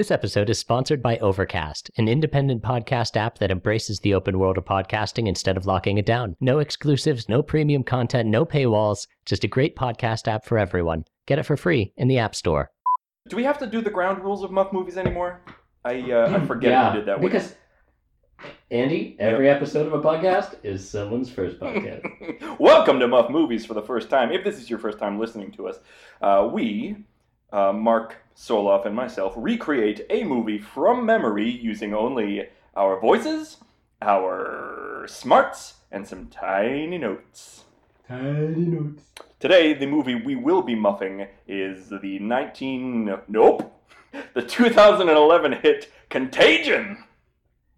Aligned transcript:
This 0.00 0.10
episode 0.10 0.48
is 0.48 0.58
sponsored 0.58 1.02
by 1.02 1.18
Overcast, 1.18 1.90
an 1.98 2.08
independent 2.08 2.62
podcast 2.62 3.18
app 3.18 3.36
that 3.36 3.50
embraces 3.50 4.00
the 4.00 4.14
open 4.14 4.38
world 4.38 4.56
of 4.56 4.64
podcasting 4.64 5.28
instead 5.28 5.58
of 5.58 5.66
locking 5.66 5.98
it 5.98 6.06
down. 6.06 6.36
No 6.40 6.58
exclusives, 6.58 7.28
no 7.28 7.42
premium 7.42 7.82
content, 7.82 8.26
no 8.26 8.46
paywalls, 8.46 9.06
just 9.26 9.44
a 9.44 9.46
great 9.46 9.76
podcast 9.76 10.26
app 10.26 10.46
for 10.46 10.56
everyone. 10.56 11.04
Get 11.26 11.38
it 11.38 11.42
for 11.42 11.54
free 11.54 11.92
in 11.98 12.08
the 12.08 12.16
App 12.16 12.34
Store. 12.34 12.70
Do 13.28 13.36
we 13.36 13.44
have 13.44 13.58
to 13.58 13.66
do 13.66 13.82
the 13.82 13.90
ground 13.90 14.24
rules 14.24 14.42
of 14.42 14.50
Muff 14.50 14.72
movies 14.72 14.96
anymore? 14.96 15.42
I, 15.84 15.96
uh, 16.10 16.28
I 16.28 16.38
mm, 16.38 16.46
forget 16.46 16.70
yeah, 16.70 16.92
who 16.92 16.96
did 16.96 17.06
that. 17.06 17.20
Because 17.20 17.54
Andy, 18.70 19.16
every 19.18 19.48
yep. 19.48 19.56
episode 19.56 19.86
of 19.86 19.92
a 19.92 20.00
podcast 20.00 20.54
is 20.62 20.88
someone's 20.88 21.30
first 21.30 21.60
podcast. 21.60 22.58
Welcome 22.58 23.00
to 23.00 23.06
Muff 23.06 23.28
Movies 23.28 23.66
for 23.66 23.74
the 23.74 23.82
first 23.82 24.08
time. 24.08 24.32
If 24.32 24.44
this 24.44 24.56
is 24.56 24.70
your 24.70 24.78
first 24.78 24.98
time 24.98 25.18
listening 25.18 25.52
to 25.52 25.68
us, 25.68 25.76
uh, 26.22 26.48
we 26.50 27.04
uh, 27.52 27.72
Mark 27.72 28.16
Soloff 28.36 28.86
and 28.86 28.94
myself 28.94 29.34
recreate 29.36 30.06
a 30.10 30.24
movie 30.24 30.58
from 30.58 31.04
memory 31.04 31.48
using 31.48 31.94
only 31.94 32.48
our 32.76 32.98
voices, 32.98 33.58
our 34.00 35.04
smarts, 35.08 35.74
and 35.90 36.06
some 36.06 36.28
tiny 36.28 36.98
notes. 36.98 37.64
Tiny 38.08 38.64
notes. 38.64 39.02
Today, 39.38 39.72
the 39.72 39.86
movie 39.86 40.14
we 40.14 40.36
will 40.36 40.62
be 40.62 40.74
muffing 40.74 41.26
is 41.46 41.88
the 41.88 42.18
19. 42.18 43.18
Nope! 43.28 43.76
The 44.34 44.42
2011 44.42 45.52
hit 45.62 45.92
Contagion! 46.08 47.04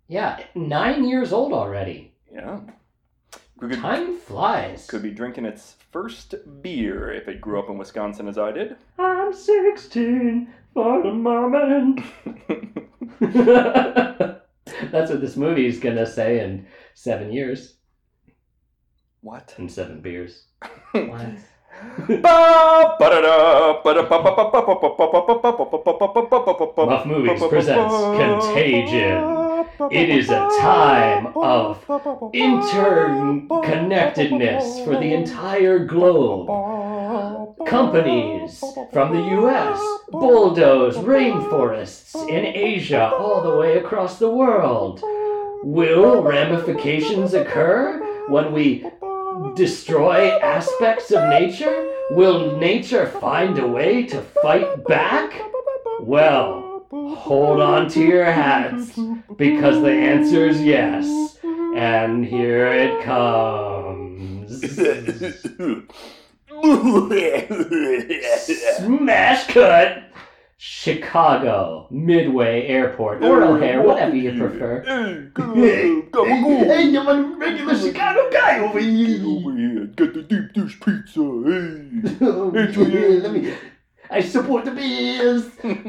Yeah, 0.09 0.43
nine 0.55 1.05
years 1.07 1.33
old 1.33 1.52
already. 1.52 2.15
Yeah 2.33 2.61
could, 3.69 3.80
Time 3.80 4.16
flies. 4.19 4.87
Could 4.87 5.02
be 5.02 5.11
drinking 5.11 5.45
its 5.45 5.77
first 5.91 6.34
beer 6.62 7.12
if 7.12 7.29
it 7.29 7.41
grew 7.41 7.59
up 7.59 7.69
in 7.69 7.79
Wisconsin 7.79 8.29
as 8.29 8.38
I 8.38 8.52
did. 8.52 8.77
I'm 8.98 9.33
16 9.33 10.52
for 10.75 11.02
the 11.02 11.12
moment. 11.12 12.01
That's 14.91 15.11
what 15.11 15.21
this 15.21 15.37
movie 15.37 15.66
is 15.66 15.79
going 15.79 15.97
to 15.97 16.07
say 16.07 16.40
in 16.40 16.66
seven 16.95 17.33
years. 17.33 17.74
What? 19.21 19.55
In 19.59 19.68
seven 19.68 20.01
beers. 20.01 20.46
what? 20.93 21.27
Muff 26.87 27.07
Movies 27.07 27.43
presents 27.49 27.95
Contagion. 27.95 29.41
It 29.91 30.09
is 30.11 30.30
a 30.30 30.49
time 30.61 31.27
of 31.37 31.85
interconnectedness 31.87 34.85
for 34.85 34.93
the 34.93 35.13
entire 35.15 35.79
globe. 35.80 36.47
Companies 37.66 38.63
from 38.93 39.13
the 39.15 39.23
US 39.41 39.80
bulldoze 40.11 40.97
rainforests 40.99 42.15
in 42.29 42.45
Asia 42.47 43.11
all 43.11 43.43
the 43.43 43.57
way 43.57 43.79
across 43.79 44.19
the 44.19 44.30
world. 44.30 45.01
Will 45.65 46.23
ramifications 46.23 47.35
occur 47.35 48.01
when 48.29 48.52
we 48.52 48.85
destroy 49.55 50.39
aspects 50.41 51.11
of 51.11 51.29
nature? 51.29 51.89
Will 52.11 52.57
nature 52.59 53.07
find 53.07 53.59
a 53.59 53.67
way 53.67 54.02
to 54.05 54.21
fight 54.43 54.85
back? 54.85 55.33
Well, 56.01 56.62
hold 56.93 57.60
on 57.60 57.88
to 57.88 58.01
your 58.01 58.24
hats 58.24 58.98
because 59.37 59.80
the 59.82 59.90
answer 59.90 60.46
is 60.46 60.60
yes. 60.60 61.38
And 61.74 62.24
here 62.24 62.66
it 62.66 63.02
comes. 63.02 64.60
Smash 68.78 69.47
cut! 69.49 70.04
Chicago, 70.65 71.88
Midway 71.91 72.69
Airport, 72.69 73.25
or 73.25 73.43
O'Hare, 73.43 73.82
whatever 73.82 74.15
you 74.15 74.38
prefer. 74.38 74.82
Hey, 74.82 75.31
gabagool. 75.32 76.66
Hey, 76.66 76.97
I'm 76.97 77.09
a 77.09 77.37
regular 77.37 77.77
Chicago 77.77 78.31
guy 78.31 78.60
over 78.60 78.78
here. 78.78 79.27
Over 79.27 79.56
here, 79.56 79.87
get 79.87 80.15
the 80.15 80.22
deep 80.22 80.53
dish 80.53 80.78
pizza. 80.78 81.21
Hey. 81.21 82.17
Oh, 82.21 82.53
yeah, 82.87 83.22
let 83.22 83.33
me. 83.33 83.55
I 84.12 84.21
support 84.21 84.65
the 84.67 84.73
Bears. 84.73 85.47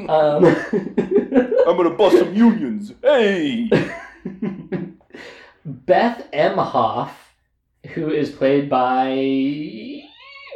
Um, 0.08 0.44
I'm 1.68 1.76
gonna 1.76 1.90
bust 1.90 2.18
some 2.18 2.34
unions. 2.34 2.92
Hey. 3.02 3.68
Beth 5.64 6.30
Emhoff, 6.32 7.10
who 7.92 8.10
is 8.10 8.30
played 8.30 8.70
by 8.70 9.08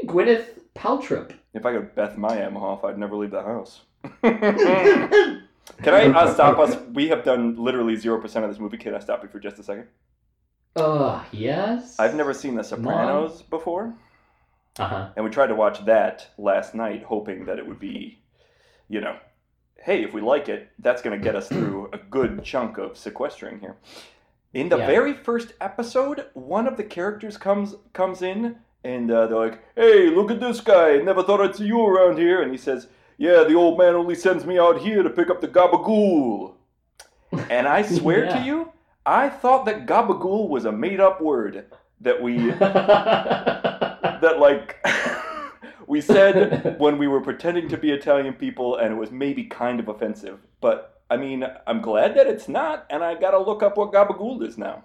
Gwyneth 0.04 0.46
Paltrow. 0.74 1.30
If 1.52 1.66
I 1.66 1.74
could 1.74 1.94
Beth 1.94 2.16
my 2.16 2.36
Emhoff, 2.36 2.84
I'd 2.84 2.98
never 2.98 3.16
leave 3.16 3.32
the 3.32 3.42
house. 3.42 3.82
Can 4.22 5.94
I 5.94 6.06
uh, 6.06 6.32
stop 6.32 6.58
us? 6.58 6.76
We 6.94 7.08
have 7.08 7.24
done 7.24 7.56
literally 7.56 7.96
zero 7.96 8.18
percent 8.20 8.44
of 8.44 8.50
this 8.50 8.58
movie. 8.58 8.78
Can 8.78 8.94
I 8.94 8.98
stop 8.98 9.22
you 9.22 9.28
for 9.28 9.38
just 9.38 9.58
a 9.58 9.62
second? 9.62 9.88
Oh, 10.76 11.24
yes. 11.32 11.98
I've 11.98 12.14
never 12.14 12.32
seen 12.32 12.54
The 12.54 12.62
Sopranos 12.62 13.42
before, 13.42 13.94
Uh 14.78 14.88
huh. 14.88 15.08
and 15.16 15.24
we 15.24 15.30
tried 15.30 15.48
to 15.48 15.54
watch 15.54 15.84
that 15.86 16.28
last 16.38 16.74
night, 16.74 17.02
hoping 17.04 17.44
that 17.46 17.58
it 17.58 17.66
would 17.66 17.80
be, 17.80 18.20
you 18.88 19.00
know, 19.00 19.16
hey, 19.76 20.02
if 20.04 20.12
we 20.12 20.20
like 20.20 20.48
it, 20.48 20.70
that's 20.78 21.02
going 21.02 21.18
to 21.18 21.22
get 21.22 21.34
us 21.36 21.48
through 21.54 21.90
a 21.92 21.98
good 21.98 22.42
chunk 22.44 22.78
of 22.78 22.96
sequestering 22.96 23.60
here. 23.60 23.76
In 24.54 24.68
the 24.68 24.78
Yeah. 24.78 24.86
very 24.86 25.12
first 25.14 25.52
episode, 25.60 26.26
one 26.34 26.66
of 26.66 26.76
the 26.76 26.84
characters 26.84 27.36
comes 27.36 27.74
comes 27.92 28.22
in, 28.22 28.56
and 28.84 29.10
uh, 29.10 29.26
they're 29.26 29.36
like, 29.38 29.62
"Hey, 29.76 30.06
look 30.08 30.30
at 30.30 30.40
this 30.40 30.60
guy! 30.60 30.98
Never 30.98 31.22
thought 31.22 31.40
I'd 31.40 31.56
see 31.56 31.66
you 31.66 31.84
around 31.84 32.18
here." 32.18 32.40
And 32.42 32.50
he 32.50 32.56
says, 32.58 32.88
"Yeah, 33.18 33.44
the 33.44 33.54
old 33.54 33.78
man 33.78 33.94
only 33.94 34.14
sends 34.14 34.46
me 34.46 34.58
out 34.58 34.80
here 34.80 35.02
to 35.02 35.10
pick 35.10 35.28
up 35.30 35.40
the 35.40 35.48
gabagool." 35.48 36.54
And 37.50 37.68
I 37.68 37.82
swear 37.82 38.24
to 38.26 38.38
you, 38.48 38.72
I 39.04 39.28
thought 39.28 39.66
that 39.66 39.86
gabagool 39.86 40.48
was 40.48 40.64
a 40.64 40.72
made 40.72 40.98
up 41.00 41.20
word 41.20 41.66
that 42.00 42.22
we 42.22 42.50
that 42.60 44.36
like 44.38 44.76
we 45.86 46.00
said 46.00 46.78
when 46.78 46.98
we 46.98 47.08
were 47.08 47.20
pretending 47.20 47.68
to 47.68 47.76
be 47.76 47.90
Italian 47.92 48.34
people 48.34 48.76
and 48.76 48.92
it 48.92 48.96
was 48.96 49.10
maybe 49.10 49.44
kind 49.44 49.80
of 49.80 49.88
offensive. 49.88 50.38
But 50.60 51.02
I 51.10 51.16
mean, 51.16 51.44
I'm 51.66 51.80
glad 51.80 52.14
that 52.16 52.26
it's 52.26 52.48
not, 52.48 52.86
and 52.90 53.02
I 53.02 53.14
gotta 53.14 53.38
look 53.38 53.62
up 53.62 53.76
what 53.78 53.92
gabagool 53.92 54.42
is 54.46 54.58
now. 54.58 54.84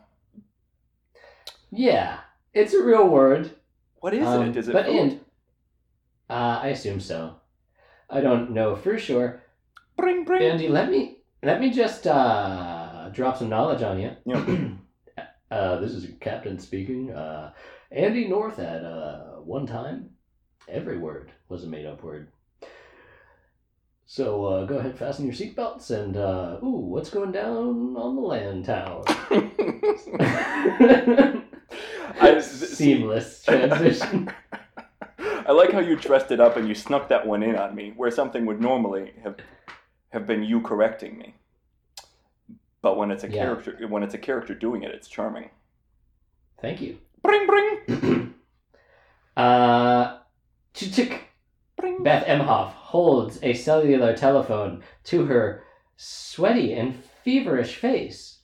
yeah, 1.71 2.19
it's 2.53 2.73
a 2.73 2.83
real 2.83 3.07
word. 3.07 3.51
What 3.99 4.13
is 4.13 4.27
Um, 4.27 4.43
it? 4.43 4.55
Is 4.57 4.67
it 4.67 4.73
but 4.73 4.85
food? 4.85 4.95
in, 4.95 5.21
uh, 6.29 6.59
I 6.63 6.67
assume 6.69 6.99
so. 6.99 7.37
I 8.09 8.21
don't 8.21 8.51
know 8.51 8.75
for 8.75 8.97
sure. 8.97 9.41
Bring, 9.97 10.23
bring. 10.25 10.41
Andy, 10.41 10.67
let 10.67 10.89
me 10.89 11.17
let 11.41 11.59
me 11.59 11.71
just 11.71 12.07
uh, 12.07 13.09
drop 13.09 13.37
some 13.37 13.49
knowledge 13.49 13.81
on 13.81 13.99
you. 13.99 14.11
Yeah. 14.25 14.45
uh, 15.53 15.79
this 15.79 15.91
is 15.91 16.07
Captain 16.19 16.59
speaking. 16.59 17.11
Uh, 17.11 17.53
Andy 17.91 18.27
North 18.27 18.59
at 18.59 18.83
uh, 18.83 19.35
one 19.41 19.67
time, 19.67 20.09
every 20.67 20.97
word 20.97 21.31
was 21.49 21.63
a 21.63 21.67
made 21.67 21.85
up 21.85 22.03
word. 22.03 22.29
So 24.05 24.45
uh, 24.45 24.65
go 24.65 24.77
ahead, 24.77 24.97
fasten 24.97 25.25
your 25.25 25.33
seatbelts, 25.33 25.89
and 25.91 26.17
uh, 26.17 26.57
ooh, 26.63 26.87
what's 26.89 27.09
going 27.09 27.31
down 27.31 27.95
on 27.95 28.15
the 28.15 28.21
land 28.21 28.65
tower? 28.65 29.03
I- 32.19 32.39
Seamless 32.41 33.43
transition. 33.47 34.31
I 35.19 35.51
like 35.51 35.71
how 35.71 35.79
you 35.79 35.95
dressed 35.95 36.31
it 36.31 36.39
up 36.39 36.57
and 36.57 36.67
you 36.67 36.75
snuck 36.75 37.09
that 37.09 37.25
one 37.27 37.43
in 37.43 37.55
on 37.55 37.75
me, 37.75 37.93
where 37.95 38.11
something 38.11 38.45
would 38.45 38.61
normally 38.61 39.13
have 39.23 39.37
have 40.11 40.27
been 40.27 40.43
you 40.43 40.61
correcting 40.61 41.17
me. 41.17 41.35
But 42.83 42.97
when 42.97 43.09
it's 43.09 43.23
a 43.23 43.29
Yeah. 43.29 43.45
character, 43.45 43.87
when 43.87 44.03
it's 44.03 44.13
a 44.13 44.19
character 44.19 44.53
doing 44.53 44.83
it, 44.83 44.91
it's 44.93 45.07
charming. 45.07 45.49
Thank 46.61 46.81
you. 46.81 46.99
Bring, 47.23 47.47
bring, 47.47 48.33
uh, 49.37 50.19
Chichik 50.75 51.19
bring. 51.77 52.03
Beth 52.03 52.25
Emhoff 52.27 52.71
holds 52.73 53.39
a 53.41 53.53
cellular 53.53 54.15
telephone 54.15 54.83
to 55.05 55.25
her 55.25 55.63
sweaty 55.95 56.73
and 56.73 56.93
feverish 57.23 57.77
face. 57.77 58.39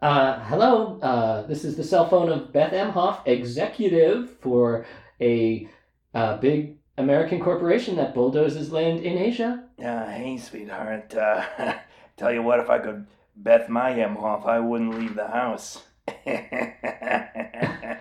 Uh, 0.00 0.40
hello, 0.44 0.98
uh, 1.00 1.42
this 1.46 1.62
is 1.64 1.76
the 1.76 1.84
cell 1.84 2.08
phone 2.08 2.30
of 2.30 2.52
Beth 2.52 2.72
Emhoff, 2.72 3.20
executive 3.26 4.30
for 4.40 4.86
a 5.20 5.68
uh, 6.14 6.38
big 6.38 6.78
American 6.96 7.40
corporation 7.40 7.96
that 7.96 8.14
bulldozes 8.14 8.72
land 8.72 9.00
in 9.00 9.18
Asia. 9.18 9.64
Uh, 9.78 10.06
hey, 10.06 10.38
sweetheart. 10.38 11.14
Uh, 11.14 11.44
tell 12.16 12.32
you 12.32 12.42
what, 12.42 12.60
if 12.60 12.70
I 12.70 12.78
could 12.78 13.06
Beth 13.36 13.68
my 13.68 13.92
Emhoff, 13.92 14.46
I 14.46 14.60
wouldn't 14.60 14.98
leave 14.98 15.14
the 15.14 15.28
house. 15.28 15.82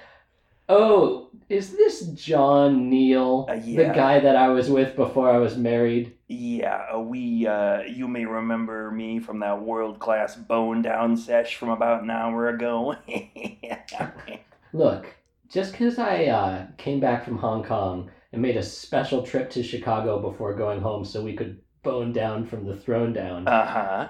Oh, 0.68 1.30
is 1.48 1.74
this 1.78 2.02
John 2.08 2.90
Neal, 2.90 3.46
Uh, 3.48 3.56
the 3.56 3.92
guy 3.94 4.20
that 4.20 4.36
I 4.36 4.48
was 4.48 4.68
with 4.70 4.96
before 4.96 5.30
I 5.30 5.38
was 5.38 5.56
married? 5.58 6.14
yeah, 6.28 6.88
uh, 6.96 7.00
we, 7.00 7.46
uh, 7.46 7.82
you 7.84 8.08
may 8.08 8.26
remember 8.26 8.90
me 8.90 9.20
from 9.20 9.40
that 9.42 9.62
world 9.62 10.00
class 10.00 10.36
bone 10.36 10.82
down 10.82 11.16
sesh 11.18 11.56
from 11.56 11.70
about 11.70 12.02
an 12.02 12.10
hour 12.10 12.50
ago. 12.50 12.96
Look, 14.74 15.06
just 15.50 15.74
because 15.74 16.00
I 16.00 16.26
uh, 16.26 16.66
came 16.78 17.00
back 17.00 17.24
from 17.24 17.38
Hong 17.38 17.64
Kong 17.64 18.10
and 18.34 18.42
made 18.42 18.58
a 18.58 18.64
special 18.64 19.22
trip 19.22 19.52
to 19.52 19.62
Chicago 19.62 20.20
before 20.20 20.56
going 20.56 20.82
home 20.82 21.06
so 21.06 21.22
we 21.24 21.36
could 21.36 21.62
bone 21.84 22.12
down 22.12 22.48
from 22.48 22.66
the 22.66 22.76
throne 22.76 23.14
down. 23.14 23.48
Uh 23.48 23.66
huh. 23.68 24.08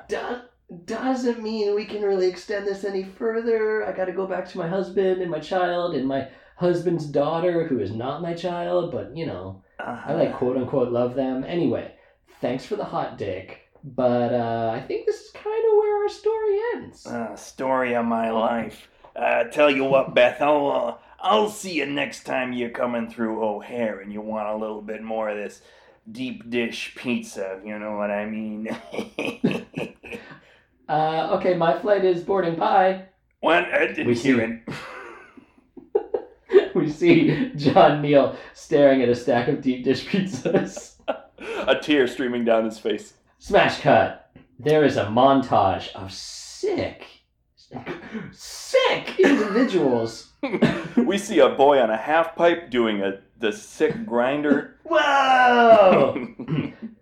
Do- 0.69 0.95
doesn't 0.95 1.41
mean 1.41 1.75
we 1.75 1.85
can 1.85 2.01
really 2.01 2.27
extend 2.27 2.67
this 2.67 2.83
any 2.83 3.03
further. 3.03 3.85
I 3.85 3.91
got 3.91 4.05
to 4.05 4.11
go 4.11 4.27
back 4.27 4.49
to 4.49 4.57
my 4.57 4.67
husband 4.67 5.21
and 5.21 5.31
my 5.31 5.39
child 5.39 5.95
and 5.95 6.07
my 6.07 6.27
husband's 6.55 7.05
daughter, 7.05 7.67
who 7.67 7.79
is 7.79 7.91
not 7.91 8.21
my 8.21 8.33
child, 8.33 8.91
but 8.91 9.15
you 9.15 9.25
know, 9.25 9.63
I 9.79 10.13
like 10.13 10.35
quote 10.35 10.57
unquote 10.57 10.91
love 10.91 11.15
them. 11.15 11.43
Anyway, 11.47 11.93
thanks 12.41 12.65
for 12.65 12.75
the 12.75 12.83
hot 12.83 13.17
dick. 13.17 13.61
But 13.83 14.33
uh, 14.33 14.71
I 14.73 14.81
think 14.81 15.05
this 15.05 15.21
is 15.21 15.31
kind 15.31 15.45
of 15.45 15.77
where 15.77 16.03
our 16.03 16.09
story 16.09 16.59
ends. 16.73 17.05
Uh, 17.05 17.35
story 17.35 17.93
of 17.95 18.05
my 18.05 18.31
life. 18.31 18.87
Uh, 19.15 19.43
tell 19.45 19.69
you 19.69 19.83
what, 19.83 20.15
Beth, 20.15 20.41
I'll, 20.41 20.71
uh, 20.71 20.95
I'll 21.19 21.49
see 21.49 21.73
you 21.73 21.85
next 21.85 22.23
time 22.23 22.51
you're 22.51 22.71
coming 22.71 23.09
through 23.09 23.43
O'Hare 23.43 23.99
and 23.99 24.11
you 24.11 24.21
want 24.21 24.49
a 24.49 24.55
little 24.55 24.81
bit 24.81 25.03
more 25.03 25.29
of 25.29 25.37
this 25.37 25.61
deep 26.11 26.49
dish 26.49 26.95
pizza, 26.95 27.61
you 27.63 27.77
know 27.77 27.95
what 27.95 28.09
I 28.09 28.25
mean? 28.25 28.75
Uh, 30.87 31.29
okay, 31.37 31.55
my 31.55 31.77
flight 31.79 32.05
is 32.05 32.21
boarding 32.23 32.55
pie. 32.55 33.05
When 33.41 33.65
I 33.65 33.87
didn't 33.87 34.07
We 34.07 34.15
hear 34.15 34.37
see- 34.37 34.73
it. 35.95 36.75
we 36.75 36.89
see 36.89 37.51
John 37.55 38.01
Neal 38.01 38.35
staring 38.53 39.01
at 39.01 39.09
a 39.09 39.15
stack 39.15 39.47
of 39.47 39.61
deep 39.61 39.83
dish 39.83 40.05
pizzas. 40.07 40.93
A 41.67 41.75
tear 41.79 42.07
streaming 42.07 42.45
down 42.45 42.65
his 42.65 42.79
face. 42.79 43.13
Smash 43.39 43.81
cut. 43.81 44.31
There 44.57 44.83
is 44.85 44.97
a 44.97 45.05
montage 45.05 45.91
of 45.93 46.11
sick, 46.11 47.05
sick 48.31 49.19
individuals. 49.19 50.31
We 50.95 51.17
see 51.17 51.39
a 51.39 51.49
boy 51.49 51.79
on 51.79 51.89
a 51.89 51.97
half 51.97 52.35
pipe 52.35 52.69
doing 52.69 53.01
a 53.01 53.19
the 53.39 53.51
sick 53.51 54.05
grinder. 54.05 54.77
Whoa! 54.83 56.15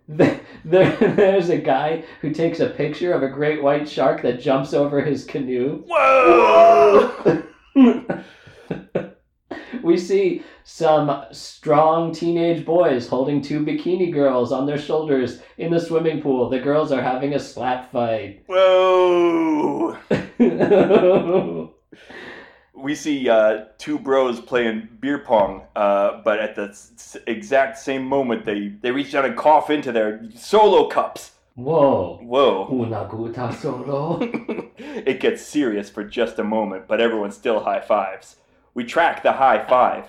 there, 0.08 0.40
there's 0.64 1.48
a 1.48 1.56
guy 1.56 2.04
who 2.20 2.30
takes 2.32 2.60
a 2.60 2.68
picture 2.68 3.14
of 3.14 3.22
a 3.22 3.28
great 3.28 3.62
white 3.62 3.88
shark 3.88 4.20
that 4.22 4.40
jumps 4.40 4.74
over 4.74 5.00
his 5.00 5.24
canoe. 5.24 5.82
Whoa! 5.86 7.42
we 9.82 9.96
see 9.96 10.42
some 10.64 11.24
strong 11.32 12.12
teenage 12.12 12.66
boys 12.66 13.08
holding 13.08 13.40
two 13.40 13.64
bikini 13.64 14.12
girls 14.12 14.52
on 14.52 14.66
their 14.66 14.78
shoulders 14.78 15.40
in 15.56 15.72
the 15.72 15.80
swimming 15.80 16.20
pool. 16.20 16.50
The 16.50 16.60
girls 16.60 16.92
are 16.92 17.02
having 17.02 17.34
a 17.34 17.40
slap 17.40 17.90
fight. 17.90 18.44
Whoa! 18.46 19.96
We 22.76 22.94
see 22.94 23.28
uh, 23.28 23.66
two 23.78 23.98
bros 23.98 24.40
playing 24.40 24.88
beer 25.00 25.18
pong, 25.18 25.62
uh, 25.76 26.22
but 26.24 26.40
at 26.40 26.56
the 26.56 26.68
s- 26.70 27.16
exact 27.26 27.78
same 27.78 28.04
moment, 28.04 28.44
they, 28.44 28.72
they 28.80 28.90
reach 28.90 29.12
down 29.12 29.24
and 29.24 29.36
cough 29.36 29.70
into 29.70 29.92
their 29.92 30.22
solo 30.34 30.88
cups. 30.88 31.32
Whoa. 31.54 32.18
Whoa. 32.20 32.68
Una 32.72 33.52
solo. 33.52 34.18
it 34.78 35.20
gets 35.20 35.42
serious 35.42 35.88
for 35.88 36.02
just 36.02 36.40
a 36.40 36.44
moment, 36.44 36.88
but 36.88 37.00
everyone 37.00 37.30
still 37.30 37.60
high 37.60 37.80
fives. 37.80 38.36
We 38.74 38.84
track 38.84 39.22
the 39.22 39.32
high 39.32 39.64
five. 39.68 40.06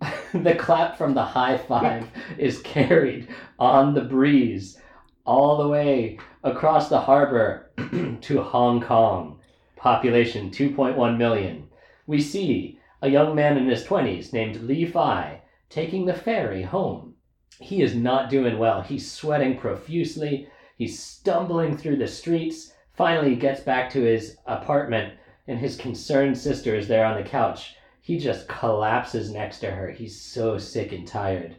the 0.34 0.54
clap 0.56 0.98
from 0.98 1.14
the 1.14 1.24
high 1.24 1.58
five 1.58 2.08
is 2.38 2.60
carried 2.62 3.28
on 3.58 3.94
the 3.94 4.00
breeze 4.00 4.78
all 5.24 5.58
the 5.58 5.68
way 5.68 6.18
across 6.42 6.88
the 6.88 6.98
harbor 6.98 7.70
to 8.20 8.42
Hong 8.42 8.80
Kong. 8.80 9.38
Population 9.76 10.50
2.1 10.50 11.16
million. 11.16 11.68
We 12.10 12.20
see 12.20 12.76
a 13.02 13.08
young 13.08 13.36
man 13.36 13.56
in 13.56 13.68
his 13.68 13.84
20s 13.84 14.32
named 14.32 14.62
Li 14.62 14.84
Fai 14.84 15.42
taking 15.68 16.06
the 16.06 16.12
ferry 16.12 16.60
home. 16.60 17.14
He 17.60 17.82
is 17.82 17.94
not 17.94 18.28
doing 18.28 18.58
well. 18.58 18.82
He's 18.82 19.08
sweating 19.08 19.56
profusely. 19.56 20.48
He's 20.76 20.98
stumbling 20.98 21.76
through 21.76 21.98
the 21.98 22.08
streets. 22.08 22.72
Finally, 22.94 23.30
he 23.30 23.36
gets 23.36 23.60
back 23.60 23.88
to 23.90 24.02
his 24.02 24.38
apartment, 24.44 25.14
and 25.46 25.56
his 25.56 25.76
concerned 25.76 26.36
sister 26.36 26.74
is 26.74 26.88
there 26.88 27.04
on 27.04 27.16
the 27.16 27.28
couch. 27.28 27.76
He 28.00 28.18
just 28.18 28.48
collapses 28.48 29.30
next 29.30 29.60
to 29.60 29.70
her. 29.70 29.92
He's 29.92 30.20
so 30.20 30.58
sick 30.58 30.90
and 30.90 31.06
tired. 31.06 31.58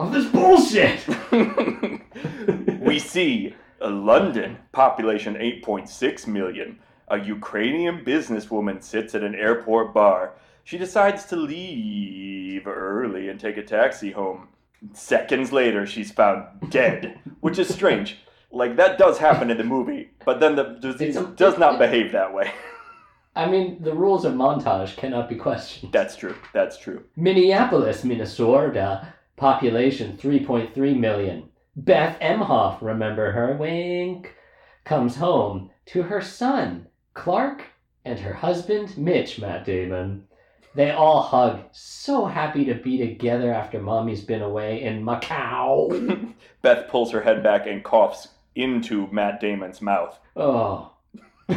Of 0.00 0.10
this 0.10 0.26
bullshit! 0.26 1.06
we 2.80 2.98
see 2.98 3.54
uh, 3.80 3.90
London, 3.90 4.58
population 4.72 5.34
8.6 5.34 6.26
million. 6.26 6.80
A 7.10 7.18
Ukrainian 7.18 8.04
businesswoman 8.04 8.82
sits 8.82 9.16
at 9.16 9.24
an 9.24 9.34
airport 9.34 9.92
bar. 9.92 10.34
She 10.62 10.78
decides 10.78 11.24
to 11.26 11.36
leave 11.36 12.68
early 12.68 13.28
and 13.28 13.40
take 13.40 13.56
a 13.56 13.64
taxi 13.64 14.12
home. 14.12 14.46
Seconds 14.92 15.52
later, 15.52 15.86
she's 15.86 16.12
found 16.12 16.70
dead, 16.70 17.18
which 17.40 17.58
is 17.58 17.74
strange. 17.74 18.18
Like, 18.52 18.76
that 18.76 18.96
does 18.96 19.18
happen 19.18 19.50
in 19.50 19.58
the 19.58 19.64
movie, 19.64 20.10
but 20.24 20.38
then 20.38 20.54
the 20.54 20.78
disease 20.80 21.16
It's 21.16 21.30
does 21.32 21.58
not 21.58 21.80
behave 21.80 22.12
that 22.12 22.32
way. 22.32 22.52
I 23.34 23.46
mean, 23.46 23.82
the 23.82 23.94
rules 23.94 24.24
of 24.24 24.34
montage 24.34 24.96
cannot 24.96 25.28
be 25.28 25.36
questioned. 25.36 25.92
That's 25.92 26.14
true. 26.14 26.36
That's 26.52 26.78
true. 26.78 27.04
Minneapolis, 27.16 28.04
Minnesota, 28.04 29.14
population 29.36 30.16
3.3 30.16 30.98
million. 30.98 31.48
Beth 31.76 32.18
Emhoff, 32.20 32.80
remember 32.80 33.32
her? 33.32 33.56
Wink. 33.56 34.34
Comes 34.84 35.16
home 35.16 35.70
to 35.86 36.02
her 36.04 36.20
son, 36.20 36.86
Clark, 37.20 37.64
and 38.06 38.18
her 38.18 38.32
husband, 38.32 38.96
Mitch, 38.96 39.38
Matt 39.38 39.66
Damon. 39.66 40.24
They 40.74 40.90
all 40.90 41.20
hug, 41.20 41.64
so 41.70 42.24
happy 42.24 42.64
to 42.64 42.72
be 42.74 42.96
together 42.96 43.52
after 43.52 43.78
mommy's 43.78 44.22
been 44.22 44.40
away 44.40 44.82
in 44.82 45.04
Macau. 45.04 46.32
Beth 46.62 46.88
pulls 46.88 47.12
her 47.12 47.20
head 47.20 47.42
back 47.42 47.66
and 47.66 47.84
coughs 47.84 48.28
into 48.54 49.06
Matt 49.12 49.38
Damon's 49.38 49.82
mouth. 49.82 50.18
Oh. 50.34 50.92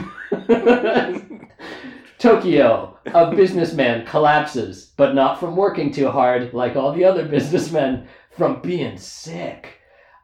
Tokyo, 2.20 2.98
a 3.06 3.34
businessman 3.34 4.06
collapses, 4.06 4.92
but 4.98 5.16
not 5.16 5.40
from 5.40 5.56
working 5.56 5.94
too 5.94 6.10
hard 6.10 6.54
like 6.54 6.76
all 6.76 6.92
the 6.92 7.06
other 7.06 7.24
businessmen, 7.26 8.06
from 8.32 8.62
being 8.62 8.98
sick. 8.98 9.80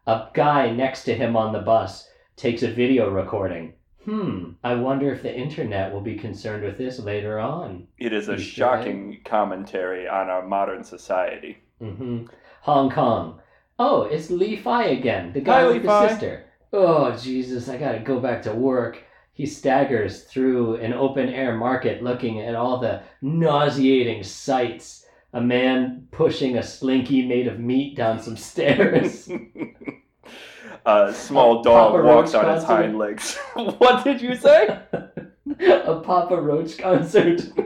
A 0.05 0.27
guy 0.33 0.69
next 0.69 1.05
to 1.05 1.15
him 1.15 1.37
on 1.37 1.53
the 1.53 1.59
bus 1.59 2.09
takes 2.35 2.61
a 2.61 2.69
video 2.69 3.09
recording. 3.09 3.75
Hmm, 4.09 4.51
I 4.63 4.73
wonder 4.75 5.11
if 5.13 5.21
the 5.21 5.35
internet 5.35 5.93
will 5.93 6.01
be 6.01 6.15
concerned 6.15 6.63
with 6.63 6.77
this 6.79 6.99
later 6.99 7.37
on. 7.39 7.87
It 7.99 8.11
is 8.11 8.27
a 8.27 8.33
You 8.33 8.37
sure? 8.39 8.43
shocking 8.65 9.21
commentary 9.23 10.07
on 10.07 10.29
our 10.29 10.47
modern 10.47 10.83
society. 10.83 11.57
hmm 11.79 12.25
Hong 12.61 12.89
Kong. 12.89 13.39
Oh, 13.77 14.03
it's 14.03 14.31
Li 14.31 14.55
Fai 14.55 14.85
again, 14.85 15.31
the 15.33 15.41
guy 15.41 15.61
Hi, 15.61 15.65
with 15.67 15.73
Li 15.75 15.79
the 15.79 15.87
Fai. 15.87 16.07
sister. 16.07 16.45
Oh, 16.73 17.15
Jesus, 17.15 17.69
I 17.69 17.77
gotta 17.77 17.99
go 17.99 18.19
back 18.19 18.41
to 18.43 18.53
work. 18.53 19.03
He 19.33 19.45
staggers 19.45 20.23
through 20.23 20.75
an 20.77 20.93
open 20.93 21.29
air 21.29 21.55
market 21.55 22.03
looking 22.03 22.41
at 22.41 22.55
all 22.55 22.79
the 22.79 23.03
nauseating 23.21 24.23
sights. 24.23 25.05
A 25.33 25.39
man 25.41 26.07
pushing 26.11 26.57
a 26.57 26.63
slinky 26.63 27.25
made 27.27 27.47
of 27.47 27.59
meat 27.59 27.95
down 27.95 28.19
some 28.19 28.35
stairs. 28.35 29.29
a 30.85 31.13
small 31.13 31.61
dog 31.61 31.93
Papa 31.93 32.03
walks 32.03 32.33
Roach 32.33 32.43
on 32.43 32.55
its 32.55 32.65
concert. 32.65 32.83
hind 32.83 32.97
legs. 32.97 33.37
what 33.53 34.03
did 34.03 34.21
you 34.21 34.35
say? 34.35 34.79
a 35.59 35.99
Papa 35.99 36.39
Roach 36.39 36.77
concert. 36.77 37.41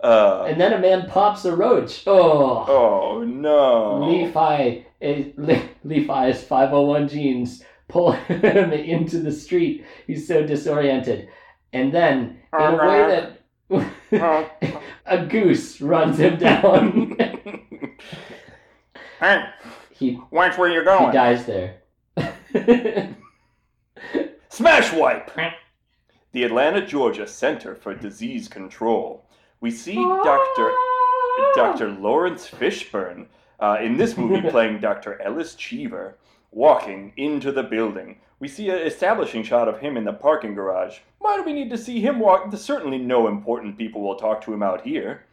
uh, 0.00 0.44
And 0.48 0.60
then 0.60 0.72
a 0.72 0.78
man 0.78 1.08
pops 1.08 1.44
a 1.44 1.54
roach. 1.54 2.04
Oh. 2.06 2.64
oh 2.68 3.24
no. 3.24 4.04
Levi 4.04 4.82
is 5.00 5.32
Le- 5.36 5.68
Levi's 5.84 6.42
501 6.42 7.08
jeans 7.08 7.64
pull 7.88 8.12
him 8.12 8.72
into 8.72 9.18
the 9.20 9.32
street. 9.32 9.84
He's 10.06 10.26
so 10.28 10.46
disoriented. 10.46 11.28
And 11.72 11.92
then, 11.92 12.40
in 12.58 12.60
a 12.60 12.76
way 12.76 13.38
that 14.10 14.48
a 15.06 15.26
goose 15.26 15.80
runs 15.80 16.18
him 16.18 16.38
down, 16.38 17.16
hey, 19.20 19.44
he, 19.90 20.20
watch 20.30 20.56
where 20.58 20.70
you're 20.70 20.82
he 20.82 20.86
going. 20.98 21.12
dies 21.12 21.44
there. 21.46 21.76
Smash 24.48 24.92
wipe! 24.92 25.30
The 26.32 26.44
Atlanta, 26.44 26.84
Georgia 26.86 27.26
Center 27.26 27.74
for 27.74 27.94
Disease 27.94 28.48
Control. 28.48 29.24
We 29.60 29.70
see 29.70 29.94
Dr. 29.94 30.72
Dr. 31.54 31.90
Laurence 31.90 32.48
Fishburne 32.48 33.26
uh, 33.60 33.78
in 33.82 33.96
this 33.96 34.16
movie 34.16 34.40
playing 34.50 34.80
Dr. 34.80 35.20
Ellis 35.22 35.54
Cheever 35.54 36.16
walking 36.50 37.12
into 37.16 37.52
the 37.52 37.62
building. 37.62 38.18
We 38.40 38.48
see 38.48 38.70
an 38.70 38.78
establishing 38.78 39.42
shot 39.42 39.68
of 39.68 39.80
him 39.80 39.96
in 39.96 40.04
the 40.04 40.12
parking 40.12 40.54
garage. 40.54 40.98
Why 41.18 41.36
do 41.36 41.42
we 41.42 41.52
need 41.52 41.70
to 41.70 41.78
see 41.78 42.00
him 42.00 42.20
walk? 42.20 42.50
There's 42.50 42.62
certainly 42.62 42.98
no 42.98 43.26
important 43.26 43.76
people 43.76 44.00
will 44.00 44.14
talk 44.16 44.42
to 44.44 44.54
him 44.54 44.62
out 44.62 44.82
here. 44.82 45.24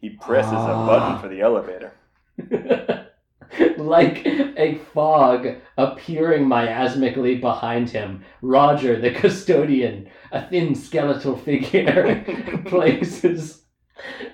He 0.00 0.10
presses 0.10 0.52
a 0.52 0.56
Ah. 0.56 0.86
button 0.86 1.18
for 1.20 1.28
the 1.28 1.40
elevator. 1.40 1.92
like 3.76 4.24
a 4.26 4.76
fog 4.94 5.56
appearing 5.76 6.44
miasmically 6.46 7.40
behind 7.40 7.90
him, 7.90 8.24
Roger, 8.40 9.00
the 9.00 9.10
custodian, 9.10 10.08
a 10.30 10.46
thin 10.48 10.74
skeletal 10.74 11.36
figure, 11.36 12.24
places 12.66 13.62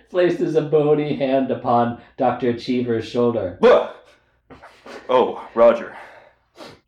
places 0.08 0.54
a 0.54 0.62
bony 0.62 1.16
hand 1.16 1.50
upon 1.50 2.00
Dr. 2.16 2.56
Cheever's 2.58 3.06
shoulder. 3.06 3.58
Oh, 5.08 5.46
Roger. 5.54 5.96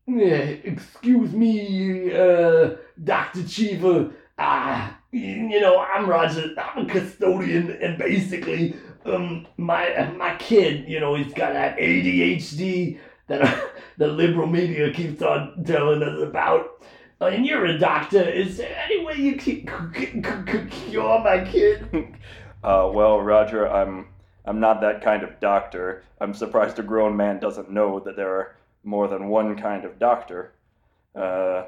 Eh, 0.08 0.58
Excuse 0.64 1.32
me, 1.32 2.12
uh, 2.14 2.70
Dr. 3.02 3.42
Cheever. 3.46 4.12
Ah, 4.38 4.99
you 5.12 5.60
know, 5.60 5.78
I'm 5.80 6.08
Roger. 6.08 6.54
I'm 6.58 6.86
a 6.86 6.88
custodian, 6.88 7.70
and 7.82 7.98
basically, 7.98 8.76
um, 9.04 9.46
my 9.56 10.12
my 10.16 10.36
kid, 10.36 10.88
you 10.88 11.00
know, 11.00 11.14
he's 11.14 11.32
got 11.34 11.52
that 11.54 11.76
ADHD 11.78 12.98
that 13.26 13.72
the 13.98 14.06
liberal 14.08 14.46
media 14.46 14.92
keeps 14.92 15.22
on 15.22 15.64
telling 15.64 16.02
us 16.02 16.20
about. 16.22 16.70
Uh, 17.20 17.26
and 17.26 17.44
you're 17.44 17.66
a 17.66 17.78
doctor. 17.78 18.22
Is 18.22 18.56
there 18.56 18.74
any 18.84 19.04
way 19.04 19.14
you 19.16 19.36
can 19.36 19.66
c- 19.94 20.22
c- 20.22 20.22
c- 20.48 20.66
cure 20.88 21.18
my 21.22 21.44
kid? 21.44 21.86
Uh, 22.62 22.90
well, 22.92 23.20
Roger, 23.20 23.66
I'm 23.68 24.08
I'm 24.44 24.60
not 24.60 24.80
that 24.82 25.02
kind 25.02 25.22
of 25.22 25.40
doctor. 25.40 26.04
I'm 26.20 26.34
surprised 26.34 26.78
a 26.78 26.82
grown 26.82 27.16
man 27.16 27.38
doesn't 27.40 27.70
know 27.70 28.00
that 28.00 28.16
there 28.16 28.30
are 28.34 28.56
more 28.84 29.08
than 29.08 29.28
one 29.28 29.56
kind 29.56 29.84
of 29.84 29.98
doctor. 29.98 30.52
Uh, 31.14 31.64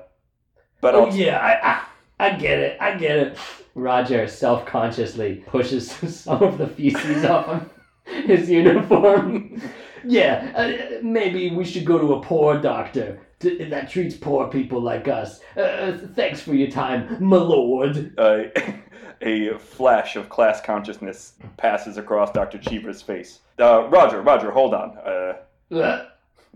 but 0.80 0.94
Oh 0.94 1.06
I'll, 1.06 1.14
yeah, 1.14 1.38
I, 1.38 1.70
I 1.70 1.84
I 2.22 2.30
get 2.36 2.58
it. 2.60 2.76
I 2.80 2.94
get 2.96 3.16
it. 3.18 3.38
Roger 3.74 4.28
self-consciously 4.28 5.44
pushes 5.46 5.90
some 6.20 6.42
of 6.42 6.58
the 6.58 6.68
feces 6.68 7.24
off 7.24 7.48
of 7.48 7.70
his 8.06 8.48
uniform. 8.48 9.60
yeah, 10.04 10.52
uh, 10.54 10.98
maybe 11.02 11.50
we 11.54 11.64
should 11.64 11.84
go 11.84 11.98
to 11.98 12.14
a 12.14 12.20
poor 12.22 12.60
doctor 12.60 13.20
to, 13.40 13.66
that 13.70 13.90
treats 13.90 14.14
poor 14.16 14.48
people 14.48 14.80
like 14.80 15.08
us. 15.08 15.40
Uh, 15.56 15.98
thanks 16.14 16.40
for 16.40 16.54
your 16.54 16.70
time, 16.70 17.16
my 17.20 17.36
lord. 17.38 18.14
uh, 18.18 18.44
a 19.22 19.56
flash 19.58 20.16
of 20.16 20.28
class 20.28 20.60
consciousness 20.60 21.34
passes 21.56 21.96
across 21.96 22.30
Dr. 22.32 22.58
Cheever's 22.58 23.02
face. 23.02 23.40
Uh, 23.58 23.88
Roger, 23.88 24.20
Roger, 24.22 24.50
hold 24.50 24.74
on. 24.74 24.96
Uh, 24.98 25.34
Uh, 25.72 26.04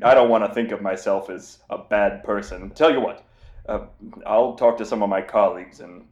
I 0.02 0.14
don't 0.14 0.28
want 0.28 0.44
to 0.44 0.52
think 0.52 0.73
of 0.73 0.82
myself 0.82 1.30
as 1.30 1.58
a 1.70 1.78
bad 1.78 2.23
person. 2.23 2.70
Tell 2.70 2.92
you 2.92 3.00
what, 3.00 3.25
uh, 3.68 3.87
I'll 4.26 4.54
talk 4.54 4.78
to 4.78 4.87
some 4.87 5.02
of 5.02 5.08
my 5.08 5.23
colleagues 5.23 5.80
and 5.80 6.04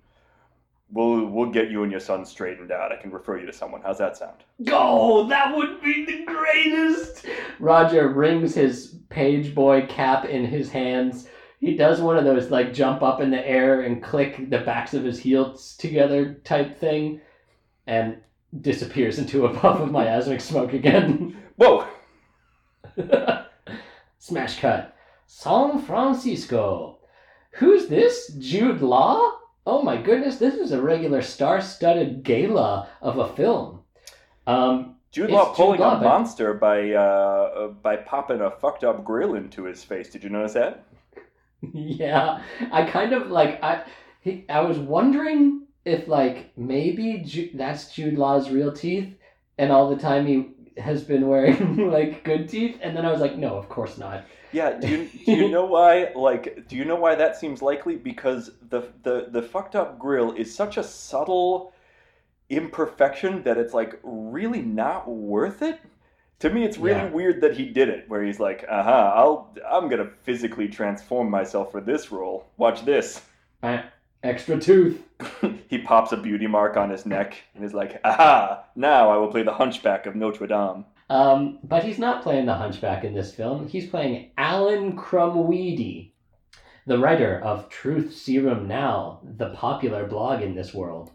we'll 0.91 1.27
we'll 1.27 1.51
get 1.51 1.71
you 1.71 1.83
and 1.83 1.91
your 1.91 2.01
son 2.01 2.25
straightened 2.25 2.71
out. 2.71 2.93
I 2.93 2.97
can 2.97 3.11
refer 3.11 3.39
you 3.39 3.47
to 3.47 3.53
someone. 3.53 3.83
How's 3.83 3.99
that 3.99 4.17
sound? 4.17 4.45
Oh, 4.69 5.27
that 5.29 5.55
would 5.57 5.81
be 5.83 6.05
the 6.05 6.25
greatest! 6.25 7.27
Roger 7.59 8.09
rings 8.09 8.55
his 8.55 8.97
page 9.09 9.55
boy 9.55 9.87
cap 9.87 10.25
in 10.25 10.45
his 10.45 10.71
hands. 10.71 11.29
He 11.61 11.77
does 11.77 12.01
one 12.01 12.17
of 12.17 12.25
those 12.25 12.51
like 12.51 12.75
jump 12.75 13.03
up 13.03 13.21
in 13.21 13.31
the 13.31 13.47
air 13.47 13.83
and 13.83 14.03
click 14.03 14.51
the 14.51 14.59
backs 14.59 14.95
of 14.95 15.05
his 15.05 15.19
heels 15.19 15.77
together 15.77 16.35
type 16.45 16.79
thing 16.79 17.21
and 17.87 18.19
disappears 18.61 19.19
into 19.19 19.47
a 19.47 19.55
puff 19.55 19.81
of 19.81 19.91
miasmic 19.91 20.41
smoke 20.41 20.73
again. 20.73 21.37
Whoa! 21.57 21.87
Smash 24.19 24.61
cut. 24.61 24.97
San 25.27 25.81
Francisco. 25.81 26.94
Who's 27.55 27.87
this? 27.87 28.33
Jude 28.39 28.83
Law? 28.83 29.39
Oh 29.67 29.83
my 29.83 29.97
goodness, 29.97 30.37
this 30.37 30.55
is 30.55 30.73
a 30.73 30.83
regular 30.83 31.23
star 31.23 31.61
studded 31.61 32.23
gala 32.23 32.89
of 33.01 33.19
a 33.19 33.35
film. 33.35 33.81
Um, 34.47 34.97
Jude 35.11 35.31
Law 35.31 35.47
Jude 35.47 35.57
pulling 35.57 35.81
Law, 35.81 35.99
a 35.99 36.03
monster 36.03 36.55
by 36.55 36.91
uh, 36.93 36.99
uh, 36.99 37.69
by 37.69 37.97
popping 37.97 38.41
a 38.41 38.51
fucked 38.51 38.85
up 38.85 39.05
grill 39.05 39.37
into 39.37 39.65
his 39.65 39.83
face. 39.85 40.11
Did 40.11 40.25
you 40.25 40.31
notice 40.31 40.55
that? 40.55 40.85
yeah, 41.73 42.43
I 42.73 42.85
kind 42.85 43.13
of 43.13 43.29
like 43.29 43.63
I 43.63 43.85
he, 44.21 44.45
I 44.49 44.61
was 44.61 44.79
wondering 44.79 45.67
if 45.85 46.09
like 46.09 46.53
maybe 46.57 47.23
Ju- 47.25 47.51
that's 47.55 47.95
Jude 47.95 48.19
Law's 48.19 48.51
real 48.51 48.73
teeth, 48.73 49.15
and 49.57 49.71
all 49.71 49.89
the 49.89 50.03
time 50.03 50.27
he 50.27 50.51
has 50.79 51.03
been 51.05 51.29
wearing 51.29 51.91
like 51.91 52.25
good 52.25 52.49
teeth, 52.49 52.79
and 52.83 52.97
then 52.97 53.05
I 53.07 53.13
was 53.13 53.21
like, 53.21 53.37
no, 53.37 53.57
of 53.57 53.69
course 53.69 53.99
not. 53.99 54.25
Yeah. 54.53 54.79
Do 54.79 54.89
you, 54.89 55.11
do 55.27 55.33
you 55.33 55.49
know 55.51 55.65
why? 55.65 56.13
Like, 56.15 56.69
do 56.69 56.77
you 56.77 56.85
know 56.85 56.97
why 56.97 57.15
that 57.17 57.37
seems 57.37 57.61
likely? 57.63 57.97
Because 57.97 58.53
the 58.71 58.89
the 59.03 59.27
the 59.31 59.43
fucked 59.43 59.75
up 59.75 59.99
grill 59.99 60.33
is 60.33 60.55
such 60.55 60.77
a 60.77 60.83
subtle 60.85 61.73
imperfection 62.51 63.43
that 63.45 63.57
it's 63.59 63.75
like 63.75 63.99
really 64.03 64.63
not 64.63 65.09
worth 65.09 65.63
it. 65.63 65.81
To 66.41 66.51
me, 66.51 66.65
it's 66.65 66.79
really 66.79 67.07
Yeah. 67.07 67.11
weird 67.11 67.41
that 67.41 67.57
he 67.57 67.67
did 67.71 67.89
it. 67.89 68.09
Where 68.09 68.23
he's 68.23 68.39
like, 68.41 68.65
"Aha, 68.69 68.81
uh-huh, 68.81 69.13
I'll 69.21 69.57
I'm 69.69 69.89
gonna 69.89 70.11
physically 70.23 70.69
transform 70.69 71.31
myself 71.31 71.73
for 71.73 71.81
this 71.81 72.13
role. 72.13 72.47
Watch 72.57 72.85
this." 72.85 73.23
I, 73.63 73.85
extra 74.25 74.59
tooth. 74.59 75.01
he 75.69 75.79
pops 75.79 76.13
a 76.13 76.17
beauty 76.17 76.47
mark 76.47 76.77
on 76.77 76.91
his 76.91 77.07
neck 77.07 77.37
and 77.55 77.65
is 77.65 77.75
like, 77.75 78.01
"Aha! 78.05 78.65
Now 78.75 79.11
I 79.11 79.17
will 79.17 79.29
play 79.29 79.43
the 79.43 79.55
Hunchback 79.55 80.07
of 80.07 80.17
Notre 80.17 80.47
Dame." 80.47 80.87
Um, 81.11 81.59
but 81.63 81.85
he's 81.85 81.99
not 81.99 82.23
playing 82.23 82.47
the 82.47 82.55
Hunchback 82.55 83.05
in 83.05 83.15
this 83.15 83.35
film. 83.35 83.69
He's 83.69 83.89
playing 83.89 84.31
Alan 84.39 84.97
Krumwiede, 84.97 86.13
the 86.87 86.99
writer 86.99 87.41
of 87.41 87.69
Truth 87.69 88.17
Serum 88.17 88.67
Now, 88.67 89.21
the 89.23 89.51
popular 89.51 90.07
blog 90.07 90.43
in 90.43 90.55
this 90.55 90.73
world. 90.73 91.13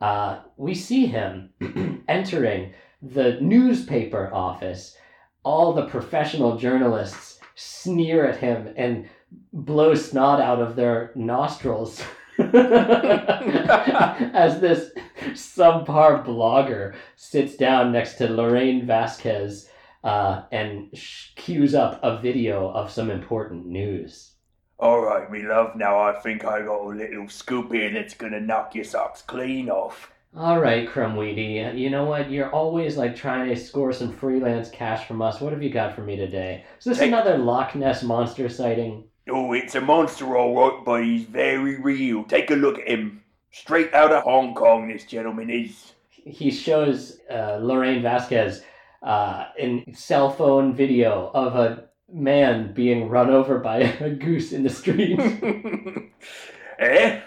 Uh, 0.00 0.40
we 0.56 0.74
see 0.74 1.06
him 1.06 1.50
entering 2.08 2.72
the 3.02 3.38
newspaper 3.40 4.32
office. 4.32 4.96
All 5.42 5.72
the 5.72 5.86
professional 5.86 6.56
journalists 6.56 7.40
sneer 7.54 8.26
at 8.26 8.38
him 8.38 8.72
and 8.76 9.08
blow 9.52 9.94
snot 9.94 10.40
out 10.40 10.60
of 10.60 10.76
their 10.76 11.12
nostrils 11.14 12.02
as 14.34 14.60
this 14.60 14.90
subpar 15.32 16.24
blogger 16.24 16.94
sits 17.16 17.56
down 17.56 17.92
next 17.92 18.14
to 18.14 18.28
Lorraine 18.28 18.86
Vasquez 18.86 19.68
uh, 20.04 20.42
and 20.50 20.88
sh- 20.94 21.34
cues 21.36 21.74
up 21.74 22.00
a 22.02 22.18
video 22.20 22.70
of 22.70 22.90
some 22.90 23.10
important 23.10 23.66
news. 23.66 24.32
All 24.78 25.02
right, 25.02 25.30
me 25.30 25.42
love. 25.42 25.76
Now 25.76 26.00
I 26.00 26.18
think 26.20 26.44
I 26.44 26.62
got 26.62 26.80
a 26.80 26.88
little 26.88 27.28
scoop 27.28 27.70
here 27.72 27.92
that's 27.92 28.14
gonna 28.14 28.40
knock 28.40 28.74
your 28.74 28.84
socks 28.84 29.20
clean 29.20 29.68
off. 29.68 30.10
All 30.34 30.60
right, 30.60 30.88
Krumwiede, 30.88 31.76
you 31.76 31.90
know 31.90 32.04
what? 32.04 32.30
You're 32.30 32.50
always 32.52 32.96
like 32.96 33.16
trying 33.16 33.48
to 33.48 33.56
score 33.56 33.92
some 33.92 34.12
freelance 34.12 34.70
cash 34.70 35.06
from 35.06 35.20
us. 35.20 35.40
What 35.40 35.52
have 35.52 35.62
you 35.62 35.70
got 35.70 35.94
for 35.94 36.02
me 36.02 36.16
today? 36.16 36.64
Is 36.78 36.84
this 36.84 36.98
Take- 36.98 37.08
another 37.08 37.36
Loch 37.36 37.74
Ness 37.74 38.02
monster 38.02 38.48
sighting? 38.48 39.04
Oh, 39.30 39.52
it's 39.52 39.74
a 39.74 39.80
monster, 39.80 40.36
all 40.36 40.54
right, 40.54 40.84
but 40.84 41.04
he's 41.04 41.24
very 41.24 41.80
real. 41.80 42.24
Take 42.24 42.50
a 42.50 42.54
look 42.54 42.78
at 42.78 42.88
him. 42.88 43.22
Straight 43.52 43.92
out 43.94 44.12
of 44.12 44.24
Hong 44.24 44.54
Kong, 44.54 44.88
this 44.88 45.04
gentleman 45.04 45.50
is. 45.50 45.92
He 46.10 46.50
shows 46.50 47.18
uh, 47.30 47.58
Lorraine 47.60 48.02
Vasquez 48.02 48.62
uh, 49.02 49.46
in 49.58 49.94
cell 49.94 50.30
phone 50.30 50.74
video 50.74 51.30
of 51.32 51.56
a 51.56 51.84
man 52.12 52.72
being 52.72 53.08
run 53.08 53.30
over 53.30 53.58
by 53.58 53.78
a 54.00 54.10
goose 54.10 54.52
in 54.52 54.62
the 54.62 54.70
street. 54.70 55.18
eh? 56.78 57.20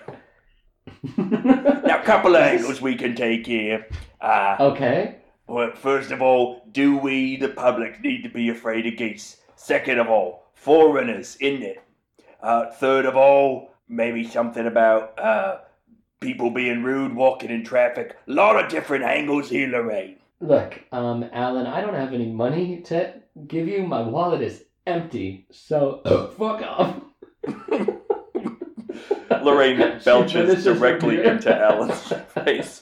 Now, 1.18 2.02
couple 2.04 2.36
of 2.36 2.42
angles 2.42 2.82
we 2.82 2.96
can 2.96 3.16
take 3.16 3.46
here. 3.46 3.88
Uh, 4.22 4.58
okay. 4.60 5.18
Well, 5.48 5.72
first 5.74 6.12
of 6.12 6.22
all, 6.22 6.66
do 6.72 6.98
we, 6.98 7.38
the 7.38 7.50
public, 7.50 8.02
need 8.02 8.24
to 8.24 8.30
be 8.30 8.50
afraid 8.50 8.88
of 8.88 8.98
geese? 8.98 9.38
Second 9.56 10.00
of 10.00 10.10
all, 10.10 10.48
foreigners, 10.54 11.38
isn't 11.38 11.64
it? 11.64 11.84
Uh, 12.44 12.70
third 12.72 13.06
of 13.06 13.16
all, 13.16 13.74
maybe 13.88 14.28
something 14.28 14.68
about 14.68 15.18
uh, 15.18 15.60
people 16.20 16.52
being 16.52 16.84
rude, 16.84 17.16
walking 17.16 17.50
in 17.50 17.64
traffic. 17.64 18.18
A 18.28 18.32
lot 18.32 18.62
of 18.62 18.70
different 18.70 19.06
angles 19.06 19.50
here, 19.50 19.70
Lorraine. 19.70 20.18
Look, 20.42 20.80
um, 20.92 21.26
Alan, 21.32 21.66
I 21.66 21.80
don't 21.80 21.94
have 21.94 22.14
any 22.14 22.30
money 22.30 22.82
to 22.82 23.14
give 23.48 23.70
you. 23.70 23.84
My 23.88 24.02
wallet 24.02 24.42
is 24.42 24.66
empty, 24.86 25.48
so 25.52 26.02
fuck 26.38 26.62
off. 26.62 27.02
Lorraine 29.42 30.00
belches 30.04 30.64
directly 30.66 31.24
into 31.24 31.56
Alan's 31.56 32.14
face. 32.34 32.82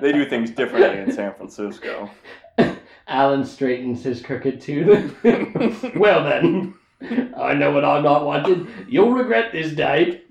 They 0.00 0.12
do 0.12 0.28
things 0.28 0.50
differently 0.50 1.00
in 1.00 1.12
San 1.12 1.34
Francisco. 1.34 2.10
Alan 3.08 3.44
straightens 3.44 4.04
his 4.04 4.22
crooked 4.22 4.60
tooth. 4.60 5.14
well 5.96 6.24
then, 6.24 6.74
I 7.02 7.54
know 7.54 7.70
what 7.72 7.84
I'm 7.84 8.02
not 8.02 8.24
wanted. 8.24 8.66
You'll 8.88 9.12
regret 9.12 9.52
this 9.52 9.72
day. 9.72 10.22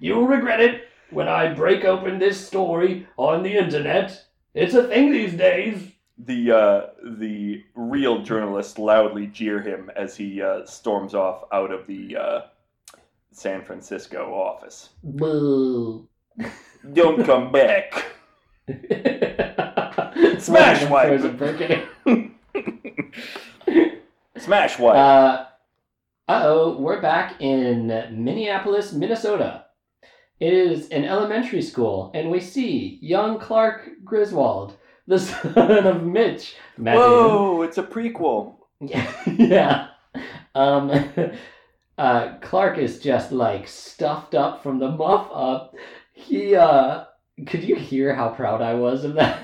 You'll 0.00 0.26
regret 0.26 0.60
it 0.60 0.88
when 1.10 1.28
I 1.28 1.52
break 1.52 1.84
open 1.84 2.18
this 2.18 2.44
story 2.44 3.06
on 3.16 3.42
the 3.42 3.56
internet. 3.56 4.24
It's 4.54 4.74
a 4.74 4.88
thing 4.88 5.12
these 5.12 5.34
days. 5.34 5.92
The 6.18 6.50
uh, 6.50 6.86
the 7.18 7.62
real 7.74 8.22
journalists 8.22 8.78
loudly 8.78 9.26
jeer 9.26 9.60
him 9.60 9.90
as 9.94 10.16
he 10.16 10.40
uh, 10.40 10.64
storms 10.64 11.14
off 11.14 11.44
out 11.52 11.70
of 11.70 11.86
the 11.86 12.16
uh, 12.16 12.40
San 13.32 13.62
Francisco 13.62 14.32
office. 14.32 14.90
Boo. 15.02 16.08
Don't 16.94 17.24
come 17.26 17.52
back. 17.52 18.06
Smash 20.38 20.88
wipe. 20.90 21.08
throws 21.08 21.24
a 21.24 21.28
brick 21.28 21.86
Smash 24.38 24.78
wipe. 24.78 25.48
Uh 26.28 26.40
oh, 26.44 26.76
we're 26.78 27.00
back 27.00 27.40
in 27.40 27.86
Minneapolis, 28.10 28.92
Minnesota. 28.92 29.66
It 30.40 30.52
is 30.52 30.88
an 30.88 31.04
elementary 31.04 31.62
school, 31.62 32.10
and 32.14 32.30
we 32.30 32.40
see 32.40 32.98
young 33.00 33.38
Clark 33.38 33.88
Griswold, 34.04 34.76
the 35.06 35.18
son 35.20 35.86
of 35.86 36.02
Mitch. 36.02 36.56
Matt 36.76 36.96
Whoa, 36.96 37.62
it's 37.62 37.78
a 37.78 37.82
prequel. 37.84 38.56
Damon. 38.84 39.06
yeah. 39.50 39.88
Um, 40.56 40.90
uh, 41.98 42.34
Clark 42.40 42.78
is 42.78 42.98
just 42.98 43.30
like 43.30 43.68
stuffed 43.68 44.34
up 44.34 44.64
from 44.64 44.80
the 44.80 44.90
muff 44.90 45.28
up. 45.32 45.74
He, 46.12 46.56
uh, 46.56 47.04
could 47.46 47.62
you 47.62 47.76
hear 47.76 48.14
how 48.16 48.30
proud 48.30 48.62
I 48.62 48.74
was 48.74 49.04
of 49.04 49.14
that? 49.14 49.40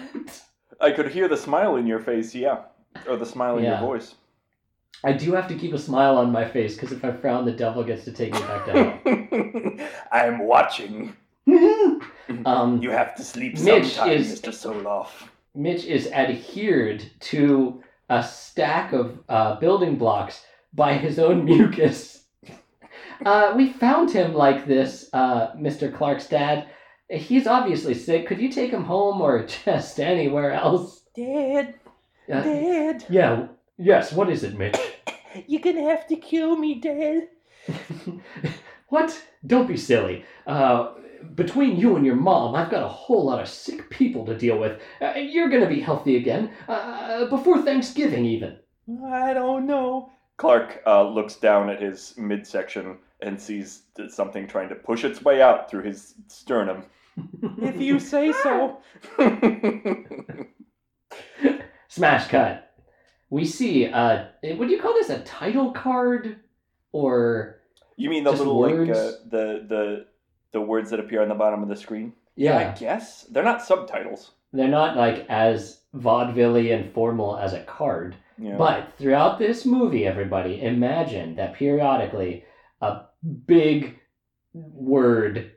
I 0.80 0.90
could 0.90 1.12
hear 1.12 1.28
the 1.28 1.36
smile 1.36 1.76
in 1.76 1.86
your 1.86 2.00
face, 2.00 2.34
yeah. 2.34 2.62
Or 3.08 3.16
the 3.16 3.24
smile 3.26 3.58
in 3.58 3.64
Yeah. 3.64 3.78
your 3.80 3.88
voice. 3.88 4.16
I 5.04 5.12
do 5.12 5.32
have 5.32 5.48
to 5.48 5.54
keep 5.56 5.72
a 5.72 5.78
smile 5.78 6.16
on 6.16 6.30
my 6.30 6.44
face 6.44 6.74
because 6.74 6.92
if 6.92 7.04
I 7.04 7.12
frown, 7.12 7.44
the 7.44 7.52
devil 7.52 7.82
gets 7.82 8.04
to 8.04 8.12
take 8.12 8.32
me 8.34 8.40
back 8.40 8.66
down. 8.66 9.88
I'm 10.12 10.38
watching. 10.46 11.16
um, 12.46 12.80
You 12.80 12.90
have 12.90 13.14
to 13.16 13.24
sleep 13.24 13.58
Mitch 13.58 13.86
sometime, 13.94 14.12
is- 14.12 14.40
Mr. 14.40 14.50
Soloff. 14.50 15.08
Mitch 15.54 15.84
is 15.84 16.06
adhered 16.12 17.04
to 17.20 17.82
a 18.08 18.22
stack 18.22 18.92
of 18.92 19.18
uh, 19.28 19.56
building 19.60 19.96
blocks 19.96 20.44
by 20.72 20.94
his 20.94 21.18
own 21.18 21.44
mucus. 21.52 22.24
Uh, 23.24 23.52
we 23.56 23.70
found 23.72 24.10
him 24.10 24.34
like 24.34 24.66
this, 24.66 25.08
uh, 25.12 25.52
Mr. 25.54 25.94
Clark's 25.94 26.26
dad. 26.28 26.68
He's 27.10 27.46
obviously 27.46 27.92
sick. 27.94 28.26
Could 28.26 28.40
you 28.40 28.50
take 28.50 28.70
him 28.70 28.84
home 28.84 29.20
or 29.20 29.44
just 29.46 30.00
anywhere 30.00 30.52
else? 30.52 31.02
Dad, 31.14 31.74
Uh, 32.32 32.40
Dad, 32.42 33.04
yeah. 33.10 33.46
Yes. 33.78 34.12
What 34.12 34.30
is 34.30 34.44
it, 34.44 34.56
Mitch? 34.56 34.78
you're 35.46 35.60
gonna 35.60 35.88
have 35.88 36.06
to 36.08 36.16
kill 36.16 36.56
me, 36.56 36.74
Dad. 36.76 37.28
what? 38.88 39.22
Don't 39.46 39.68
be 39.68 39.76
silly. 39.76 40.24
Uh, 40.46 40.94
between 41.34 41.76
you 41.76 41.96
and 41.96 42.04
your 42.04 42.16
mom, 42.16 42.54
I've 42.54 42.70
got 42.70 42.82
a 42.82 42.88
whole 42.88 43.24
lot 43.26 43.40
of 43.40 43.48
sick 43.48 43.88
people 43.90 44.26
to 44.26 44.36
deal 44.36 44.58
with. 44.58 44.80
Uh, 45.00 45.14
you're 45.14 45.48
gonna 45.48 45.68
be 45.68 45.80
healthy 45.80 46.16
again 46.16 46.50
uh, 46.68 47.26
before 47.26 47.62
Thanksgiving, 47.62 48.24
even. 48.24 48.58
I 49.06 49.32
don't 49.32 49.66
know. 49.66 50.10
Clark 50.36 50.82
uh, 50.86 51.08
looks 51.08 51.36
down 51.36 51.70
at 51.70 51.80
his 51.80 52.14
midsection 52.16 52.98
and 53.20 53.40
sees 53.40 53.84
something 54.08 54.48
trying 54.48 54.68
to 54.68 54.74
push 54.74 55.04
its 55.04 55.22
way 55.22 55.40
out 55.40 55.70
through 55.70 55.84
his 55.84 56.14
sternum. 56.26 56.84
If 57.58 57.80
you 57.80 58.00
say 58.00 58.32
so. 58.32 58.78
Smash 61.88 62.28
cut. 62.28 62.71
We 63.32 63.46
see. 63.46 63.86
Uh, 63.86 64.26
would 64.42 64.70
you 64.70 64.78
call 64.78 64.92
this 64.92 65.08
a 65.08 65.20
title 65.20 65.70
card, 65.72 66.36
or 66.92 67.60
you 67.96 68.10
mean 68.10 68.24
the 68.24 68.32
Just 68.32 68.40
little 68.44 68.60
like 68.60 68.90
uh, 68.90 69.12
the 69.30 69.64
the 69.66 70.06
the 70.52 70.60
words 70.60 70.90
that 70.90 71.00
appear 71.00 71.22
on 71.22 71.30
the 71.30 71.34
bottom 71.34 71.62
of 71.62 71.70
the 71.70 71.76
screen? 71.76 72.12
yeah, 72.36 72.58
I 72.58 72.78
guess 72.78 73.22
they're 73.30 73.42
not 73.42 73.62
subtitles. 73.62 74.32
they're 74.52 74.68
not 74.68 74.98
like 74.98 75.24
as 75.30 75.80
vaudeville 75.94 76.56
and 76.56 76.92
formal 76.92 77.38
as 77.38 77.54
a 77.54 77.64
card. 77.64 78.16
Yeah. 78.36 78.56
But 78.58 78.92
throughout 78.98 79.38
this 79.38 79.64
movie, 79.64 80.06
everybody, 80.06 80.60
imagine 80.60 81.36
that 81.36 81.54
periodically 81.54 82.44
a 82.82 83.04
big 83.46 83.98
word 84.52 85.52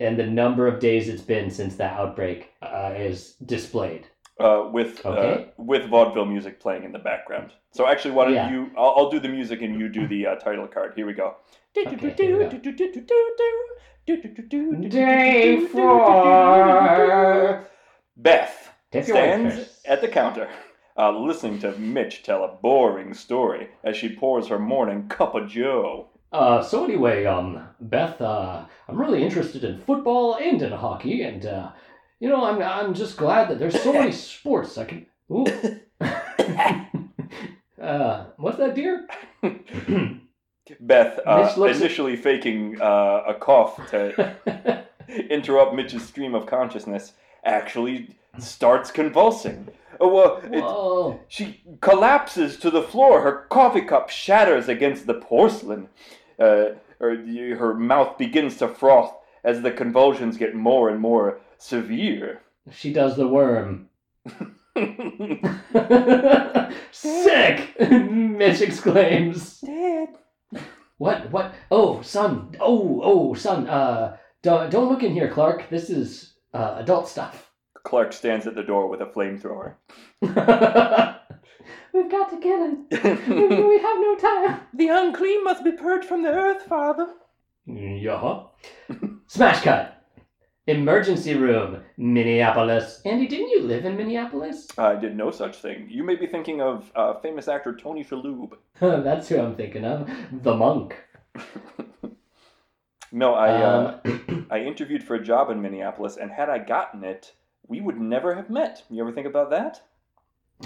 and 0.00 0.18
the 0.18 0.26
number 0.26 0.66
of 0.66 0.80
days 0.80 1.08
it's 1.08 1.22
been 1.22 1.50
since 1.50 1.76
the 1.76 1.84
outbreak 1.84 2.50
uh, 2.62 2.94
is 2.96 3.34
displayed. 3.46 4.06
Uh, 4.40 4.68
with 4.72 5.04
Okay. 5.04 5.44
uh, 5.44 5.62
with 5.62 5.88
vaudeville 5.88 6.24
music 6.26 6.60
playing 6.60 6.84
in 6.84 6.92
the 6.92 6.98
background. 6.98 7.52
So 7.72 7.86
actually, 7.86 8.12
why 8.12 8.24
don't 8.26 8.34
Yeah. 8.34 8.50
you? 8.50 8.70
I'll, 8.76 8.94
I'll 8.96 9.10
do 9.10 9.20
the 9.20 9.28
music 9.28 9.62
and 9.62 9.78
you 9.80 9.88
do 9.88 10.06
the 10.06 10.26
uh, 10.26 10.34
title 10.36 10.66
card. 10.66 10.92
Here 10.96 11.06
we 11.06 11.12
go. 11.12 11.36
Okay, 11.76 11.96
here 11.96 12.38
we 12.38 12.44
go. 12.44 12.50
Day 14.88 15.66
four. 15.66 17.64
Beth 18.16 18.72
your 18.92 19.02
stands 19.04 19.80
at 19.84 20.00
the 20.00 20.08
counter, 20.08 20.48
uh, 20.96 21.10
listening 21.18 21.58
to 21.60 21.72
Mitch 21.78 22.22
tell 22.22 22.42
a 22.44 22.48
boring 22.48 23.14
story 23.14 23.68
as 23.84 23.96
she 23.96 24.08
pours 24.16 24.48
her 24.48 24.58
morning 24.58 25.08
cup 25.08 25.34
of 25.34 25.48
Joe. 25.48 26.08
Uh, 26.32 26.62
so 26.62 26.84
anyway, 26.84 27.24
um, 27.24 27.68
Beth, 27.80 28.20
uh, 28.20 28.64
I'm 28.88 28.98
really 28.98 29.22
interested 29.22 29.64
in 29.64 29.78
football 29.78 30.36
and 30.36 30.60
in 30.60 30.72
hockey, 30.72 31.22
and 31.22 31.46
uh, 31.46 31.70
you 32.20 32.28
know, 32.28 32.44
I'm 32.44 32.62
I'm 32.62 32.94
just 32.94 33.16
glad 33.16 33.48
that 33.50 33.58
there's 33.58 33.80
so 33.80 33.92
many 33.92 34.12
sports 34.28 34.78
I 34.78 34.84
can. 34.84 35.06
Ooh. 35.30 35.46
uh, 37.82 38.26
what's 38.36 38.58
that, 38.58 38.74
dear? 38.74 39.06
Beth, 40.80 41.20
uh, 41.26 41.44
Mitch 41.44 41.56
looks- 41.56 41.78
initially 41.78 42.16
faking 42.16 42.80
uh, 42.80 43.22
a 43.26 43.34
cough 43.34 43.76
to 43.90 44.84
interrupt 45.30 45.74
Mitch's 45.74 46.06
stream 46.06 46.34
of 46.34 46.46
consciousness, 46.46 47.12
actually 47.44 48.14
starts 48.38 48.90
convulsing. 48.90 49.68
Oh, 50.00 50.08
well, 50.14 50.40
it, 50.44 51.20
She 51.28 51.62
collapses 51.80 52.56
to 52.58 52.70
the 52.70 52.82
floor. 52.82 53.22
Her 53.22 53.46
coffee 53.48 53.80
cup 53.80 54.10
shatters 54.10 54.68
against 54.68 55.06
the 55.06 55.14
porcelain. 55.14 55.88
Uh, 56.38 56.74
her, 57.00 57.16
her 57.56 57.74
mouth 57.74 58.16
begins 58.18 58.56
to 58.58 58.68
froth 58.68 59.14
as 59.42 59.62
the 59.62 59.70
convulsions 59.72 60.36
get 60.36 60.54
more 60.54 60.88
and 60.88 61.00
more 61.00 61.40
severe. 61.58 62.42
She 62.70 62.92
does 62.92 63.16
the 63.16 63.28
worm. 63.28 63.88
Sick! 66.90 67.74
Mitch 67.80 68.60
exclaims. 68.60 69.60
Dad, 69.60 70.08
What? 70.98 71.30
What? 71.30 71.54
Oh, 71.70 72.02
son. 72.02 72.54
Oh, 72.60 73.00
oh, 73.02 73.34
son. 73.34 73.68
Uh, 73.68 74.16
don't 74.42 74.70
don't 74.70 74.88
look 74.88 75.02
in 75.02 75.12
here, 75.12 75.30
Clark. 75.30 75.68
This 75.70 75.90
is 75.90 76.34
uh, 76.54 76.76
adult 76.78 77.08
stuff. 77.08 77.50
Clark 77.84 78.12
stands 78.12 78.46
at 78.46 78.54
the 78.54 78.62
door 78.62 78.88
with 78.88 79.00
a 79.00 79.06
flamethrower. 79.06 79.74
We've 80.20 80.34
got 82.10 82.30
to 82.30 82.38
kill 82.40 82.64
him. 82.64 82.86
we 82.90 83.78
have 83.78 83.98
no 83.98 84.16
time. 84.16 84.60
the 84.74 84.88
unclean 84.88 85.44
must 85.44 85.64
be 85.64 85.72
purged 85.72 86.06
from 86.06 86.22
the 86.22 86.30
earth, 86.30 86.62
Father. 86.64 87.06
Yeah. 87.66 88.40
Smash 89.26 89.62
cut. 89.62 89.97
Emergency 90.68 91.34
room, 91.34 91.80
Minneapolis. 91.96 93.00
Andy, 93.06 93.26
didn't 93.26 93.48
you 93.48 93.62
live 93.62 93.86
in 93.86 93.96
Minneapolis? 93.96 94.68
I 94.76 94.96
did 94.96 95.16
no 95.16 95.30
such 95.30 95.56
thing. 95.56 95.86
You 95.88 96.04
may 96.04 96.14
be 96.14 96.26
thinking 96.26 96.60
of 96.60 96.92
uh, 96.94 97.14
famous 97.20 97.48
actor 97.48 97.74
Tony 97.74 98.04
Shalhoub. 98.04 98.52
That's 98.80 99.28
who 99.28 99.40
I'm 99.40 99.56
thinking 99.56 99.84
of. 99.86 100.10
The 100.42 100.54
monk. 100.54 100.94
No, 103.10 103.32
I 103.32 103.48
uh, 103.62 104.00
Um, 104.04 104.46
I 104.50 104.58
interviewed 104.58 105.02
for 105.02 105.14
a 105.14 105.24
job 105.24 105.48
in 105.50 105.62
Minneapolis, 105.62 106.18
and 106.18 106.30
had 106.30 106.50
I 106.50 106.58
gotten 106.58 107.04
it, 107.04 107.32
we 107.66 107.80
would 107.80 107.98
never 107.98 108.34
have 108.34 108.50
met. 108.50 108.82
You 108.90 109.00
ever 109.00 109.12
think 109.12 109.26
about 109.26 109.48
that? 109.48 109.80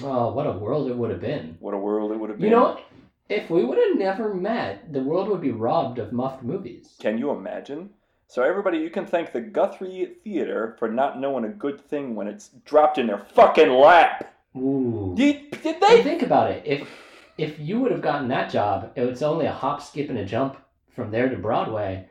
oh, 0.03 0.33
what 0.33 0.49
a 0.49 0.53
world 0.59 0.89
it 0.91 0.97
would 0.97 1.11
have 1.13 1.21
been. 1.21 1.57
What 1.61 1.75
a 1.75 1.79
world 1.79 2.11
it 2.11 2.19
would 2.19 2.31
have 2.31 2.41
been. 2.41 2.51
You 2.51 2.57
know, 2.57 2.81
if 3.29 3.49
we 3.49 3.63
would 3.65 3.79
have 3.79 3.97
never 3.97 4.35
met, 4.35 4.93
the 4.93 5.03
world 5.05 5.29
would 5.29 5.41
be 5.41 5.53
robbed 5.53 6.01
of 6.01 6.13
muffed 6.13 6.43
movies. 6.43 6.97
Can 6.99 7.17
you 7.17 7.31
imagine? 7.31 7.91
So 8.33 8.43
everybody, 8.43 8.79
you 8.79 8.89
can 8.89 9.05
thank 9.05 9.31
the 9.31 9.43
Guthrie 9.43 10.15
Theater 10.25 10.75
for 10.79 10.91
not 10.91 11.21
knowing 11.21 11.45
a 11.45 11.51
good 11.51 11.79
thing 11.79 12.15
when 12.15 12.27
it's 12.27 12.49
dropped 12.65 12.97
in 12.97 13.07
their 13.07 13.19
fucking 13.19 13.69
lap. 13.69 14.35
Ooh. 14.57 15.13
Did, 15.15 15.51
did 15.51 15.77
Hey, 15.85 15.97
they? 15.99 16.03
think 16.03 16.23
about 16.23 16.51
it. 16.51 16.63
If 16.65 16.89
if 17.37 17.61
you 17.61 17.79
would 17.81 17.93
have 17.93 18.01
gotten 18.01 18.29
that 18.29 18.51
job, 18.51 18.91
it's 18.97 19.21
only 19.21 19.45
a 19.45 19.53
hop, 19.53 19.83
skip, 19.83 20.09
and 20.09 20.17
a 20.17 20.25
jump 20.25 20.57
from 20.97 21.11
there 21.11 21.29
to 21.29 21.37
Broadway. 21.37 22.09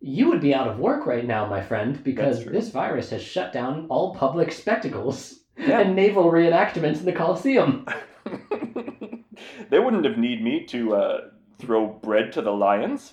You 0.00 0.30
would 0.30 0.40
be 0.40 0.54
out 0.54 0.68
of 0.68 0.78
work 0.78 1.04
right 1.04 1.26
now, 1.26 1.44
my 1.44 1.60
friend, 1.60 2.02
because 2.02 2.46
this 2.46 2.70
virus 2.70 3.10
has 3.10 3.20
shut 3.22 3.52
down 3.52 3.88
all 3.90 4.14
public 4.14 4.52
spectacles 4.52 5.40
Yeah. 5.58 5.80
and 5.80 5.94
naval 5.94 6.32
reenactments 6.32 7.00
in 7.00 7.04
the 7.04 7.12
Coliseum. 7.12 7.84
they 9.68 9.78
wouldn't 9.78 10.06
have 10.06 10.16
need 10.16 10.42
me 10.42 10.64
to 10.68 10.94
uh, 10.94 11.18
throw 11.58 11.88
bread 11.88 12.32
to 12.32 12.40
the 12.40 12.52
lions 12.52 13.12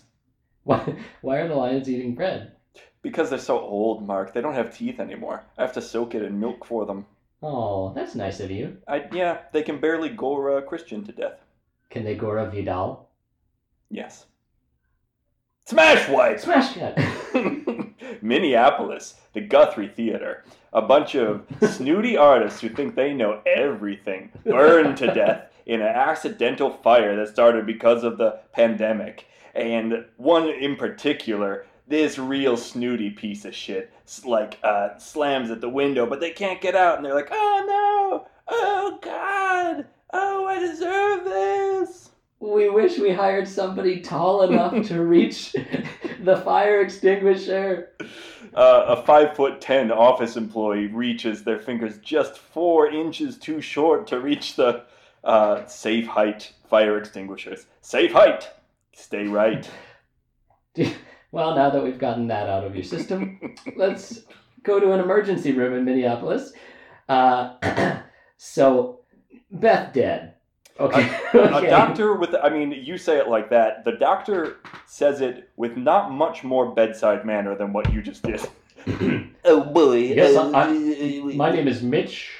Why, 0.65 0.97
why 1.21 1.37
are 1.37 1.47
the 1.47 1.55
lions 1.55 1.89
eating 1.89 2.15
bread? 2.15 2.55
because 3.05 3.29
they're 3.29 3.37
so 3.37 3.59
old, 3.59 4.05
Mark. 4.05 4.33
They 4.33 4.41
don't 4.41 4.55
have 4.55 4.75
teeth 4.75 4.99
anymore. 4.99 5.43
I 5.59 5.61
have 5.61 5.73
to 5.73 5.81
soak 5.81 6.15
it 6.15 6.23
in 6.23 6.39
milk 6.39 6.65
for 6.65 6.87
them. 6.87 7.05
Oh, 7.43 7.93
that's 7.93 8.15
nice 8.15 8.39
of 8.39 8.49
you. 8.49 8.77
I 8.87 9.05
yeah, 9.13 9.41
they 9.53 9.61
can 9.61 9.79
barely 9.79 10.09
gore 10.09 10.57
a 10.57 10.63
Christian 10.63 11.03
to 11.05 11.11
death. 11.11 11.39
Can 11.91 12.03
they 12.03 12.15
Gora 12.15 12.49
Vidal? 12.49 13.07
Yes. 13.91 14.25
Smash 15.67 16.09
White! 16.09 16.41
Smash 16.41 16.73
cut. 16.73 16.97
Minneapolis, 18.23 19.21
the 19.33 19.41
Guthrie 19.41 19.87
Theater. 19.87 20.43
A 20.73 20.81
bunch 20.81 21.13
of 21.13 21.45
snooty 21.61 22.17
artists 22.17 22.59
who 22.59 22.69
think 22.69 22.95
they 22.95 23.13
know 23.13 23.39
everything 23.45 24.31
burned 24.43 24.97
to 24.97 25.07
death 25.13 25.51
in 25.67 25.81
an 25.81 25.87
accidental 25.87 26.71
fire 26.71 27.15
that 27.17 27.31
started 27.31 27.67
because 27.67 28.03
of 28.03 28.17
the 28.17 28.39
pandemic. 28.51 29.27
And 29.55 30.05
one 30.17 30.49
in 30.49 30.75
particular, 30.75 31.65
this 31.87 32.19
real 32.19 32.57
snooty 32.57 33.09
piece 33.09 33.45
of 33.45 33.55
shit, 33.55 33.91
like 34.25 34.59
uh, 34.63 34.97
slams 34.97 35.49
at 35.49 35.61
the 35.61 35.69
window, 35.69 36.05
but 36.05 36.19
they 36.19 36.31
can't 36.31 36.61
get 36.61 36.75
out, 36.75 36.97
and 36.97 37.05
they're 37.05 37.15
like, 37.15 37.29
"Oh 37.31 37.63
no! 37.67 38.27
Oh 38.47 38.99
God! 39.01 39.85
Oh, 40.11 40.45
I 40.45 40.59
deserve 40.59 41.23
this!" 41.23 42.09
we 42.39 42.69
wish 42.69 42.99
we 42.99 43.11
hired 43.11 43.47
somebody 43.47 44.01
tall 44.01 44.43
enough 44.43 44.87
to 44.87 45.03
reach 45.03 45.53
the 46.21 46.37
fire 46.37 46.81
extinguisher. 46.81 47.89
Uh, 48.53 48.85
a 48.87 49.03
five 49.03 49.35
foot 49.35 49.59
ten 49.59 49.91
office 49.91 50.37
employee 50.37 50.87
reaches 50.87 51.43
their 51.43 51.59
fingers 51.59 51.97
just 51.99 52.37
four 52.37 52.87
inches 52.87 53.37
too 53.37 53.61
short 53.61 54.07
to 54.07 54.19
reach 54.19 54.55
the 54.55 54.83
uh, 55.23 55.65
safe 55.65 56.07
height 56.07 56.53
fire 56.69 56.97
extinguishers. 56.97 57.65
Safe 57.81 58.11
height. 58.11 58.49
Stay 58.95 59.27
right. 59.27 59.69
Well, 61.31 61.53
now 61.53 61.69
that 61.69 61.83
we've 61.83 61.99
gotten 61.99 62.27
that 62.29 62.47
out 62.47 62.63
of 62.63 62.75
your 62.75 62.85
system, 62.85 63.41
let's 63.75 64.21
go 64.63 64.79
to 64.79 64.93
an 64.93 65.01
emergency 65.01 65.51
room 65.51 65.73
in 65.73 65.83
Minneapolis. 65.83 66.53
Uh, 67.09 67.97
so, 68.37 69.01
Beth 69.51 69.91
dead. 69.91 70.35
Okay. 70.79 71.09
A 71.33 71.37
okay. 71.57 71.69
doctor 71.69 72.13
with, 72.13 72.33
I 72.41 72.47
mean, 72.47 72.71
you 72.71 72.97
say 72.97 73.17
it 73.17 73.27
like 73.27 73.49
that. 73.49 73.83
The 73.83 73.97
doctor 73.97 74.59
says 74.85 75.19
it 75.19 75.49
with 75.57 75.75
not 75.75 76.09
much 76.09 76.45
more 76.45 76.73
bedside 76.73 77.25
manner 77.25 77.53
than 77.53 77.73
what 77.73 77.91
you 77.91 78.01
just 78.01 78.23
did. 78.23 78.39
oh 79.43 79.61
boy. 79.73 79.97
Yes, 79.97 80.37
uh, 80.37 80.51
I- 80.51 80.69
uh, 80.69 81.35
My 81.35 81.51
name 81.51 81.67
is 81.67 81.83
Mitch. 81.83 82.31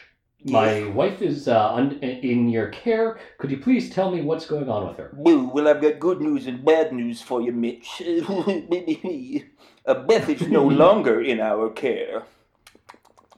My 0.45 0.85
wife 0.89 1.21
is 1.23 1.47
uh, 1.47 1.73
un- 1.73 1.99
in 2.01 2.49
your 2.49 2.67
care. 2.67 3.17
Could 3.39 3.49
you 3.49 3.57
please 3.57 3.89
tell 3.89 4.11
me 4.11 4.21
what's 4.21 4.45
going 4.45 4.69
on 4.69 4.87
with 4.87 4.97
her? 4.97 5.09
Well, 5.13 5.49
well, 5.51 5.67
I've 5.67 5.81
got 5.81 5.99
good 5.99 6.21
news 6.21 6.45
and 6.45 6.63
bad 6.63 6.93
news 6.93 7.21
for 7.21 7.41
you, 7.41 7.51
Mitch. 7.51 8.01
uh, 9.87 9.93
Beth 10.05 10.29
is 10.29 10.47
no 10.47 10.63
longer 10.83 11.19
in 11.21 11.39
our 11.39 11.71
care. 11.71 12.23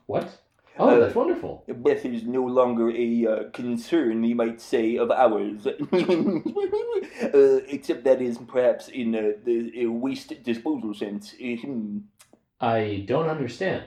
What? 0.06 0.28
Oh, 0.78 0.90
Uh, 0.90 0.98
that's 1.00 1.14
wonderful. 1.14 1.64
Beth 1.66 2.04
is 2.04 2.24
no 2.24 2.44
longer 2.44 2.90
a 2.90 3.26
uh, 3.26 3.50
concern, 3.50 4.22
you 4.22 4.34
might 4.36 4.60
say, 4.60 4.96
of 4.96 5.10
ours. 5.10 5.66
uh, 5.92 7.60
except 7.68 8.04
that 8.04 8.20
is 8.20 8.38
perhaps 8.38 8.88
in 8.88 9.14
uh, 9.14 9.32
the 9.44 9.72
uh, 9.86 9.90
waste 9.90 10.32
disposal 10.44 10.92
sense. 10.94 11.34
Hmm. 11.40 11.98
I 12.60 13.04
don't 13.08 13.28
understand. 13.28 13.84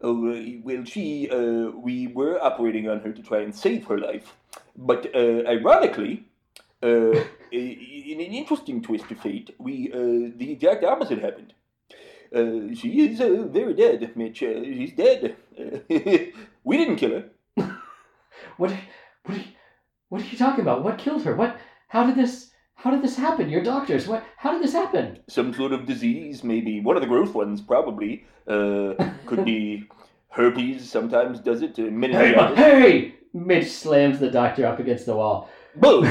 Oh, 0.00 0.30
uh, 0.30 0.42
well, 0.62 0.84
she, 0.84 1.28
uh, 1.28 1.70
we 1.70 2.06
were 2.06 2.42
operating 2.42 2.88
on 2.88 3.00
her 3.00 3.12
to 3.12 3.22
try 3.22 3.40
and 3.40 3.54
save 3.54 3.86
her 3.86 3.98
life. 3.98 4.36
But, 4.76 5.12
uh, 5.14 5.42
ironically, 5.48 6.24
uh, 6.82 6.86
in 7.52 8.20
an 8.20 8.32
interesting 8.32 8.80
twist 8.82 9.10
of 9.10 9.18
fate, 9.18 9.54
we, 9.58 9.90
uh, 9.92 10.30
the 10.36 10.52
exact 10.52 10.84
opposite 10.84 11.20
happened. 11.20 11.52
Uh, 12.34 12.74
she 12.74 13.08
is, 13.08 13.20
uh, 13.20 13.44
very 13.48 13.74
dead, 13.74 14.14
Mitch. 14.14 14.42
Uh, 14.42 14.62
she's 14.62 14.92
dead. 14.92 15.36
Uh, 15.58 15.78
we 16.64 16.76
didn't 16.76 16.96
kill 16.96 17.10
her. 17.10 17.24
What? 18.56 18.72
What? 19.24 19.36
Are 19.36 19.40
you, 19.40 19.44
what 20.08 20.22
are 20.22 20.26
you 20.26 20.38
talking 20.38 20.62
about? 20.62 20.82
What 20.84 20.98
killed 20.98 21.22
her? 21.24 21.34
What? 21.34 21.56
How 21.88 22.06
did 22.06 22.16
this? 22.16 22.47
How 22.78 22.92
did 22.92 23.02
this 23.02 23.16
happen? 23.16 23.50
You're 23.50 23.64
doctors. 23.64 24.06
What? 24.06 24.22
How 24.36 24.52
did 24.52 24.62
this 24.62 24.72
happen? 24.72 25.18
Some 25.28 25.52
sort 25.52 25.72
of 25.72 25.84
disease, 25.84 26.44
maybe. 26.44 26.80
One 26.80 26.96
of 26.96 27.02
the 27.02 27.08
gross 27.08 27.34
ones, 27.34 27.60
probably. 27.60 28.24
Uh, 28.46 28.94
could 29.26 29.44
be 29.44 29.82
herpes, 30.28 30.88
sometimes 30.88 31.40
does 31.40 31.62
it. 31.62 31.76
Hey, 31.76 31.90
meningitis. 31.90 32.56
hey! 32.56 33.14
Mitch 33.34 33.68
slams 33.72 34.20
the 34.20 34.30
doctor 34.30 34.64
up 34.64 34.78
against 34.78 35.06
the 35.06 35.16
wall. 35.16 35.50
Boom! 35.74 36.08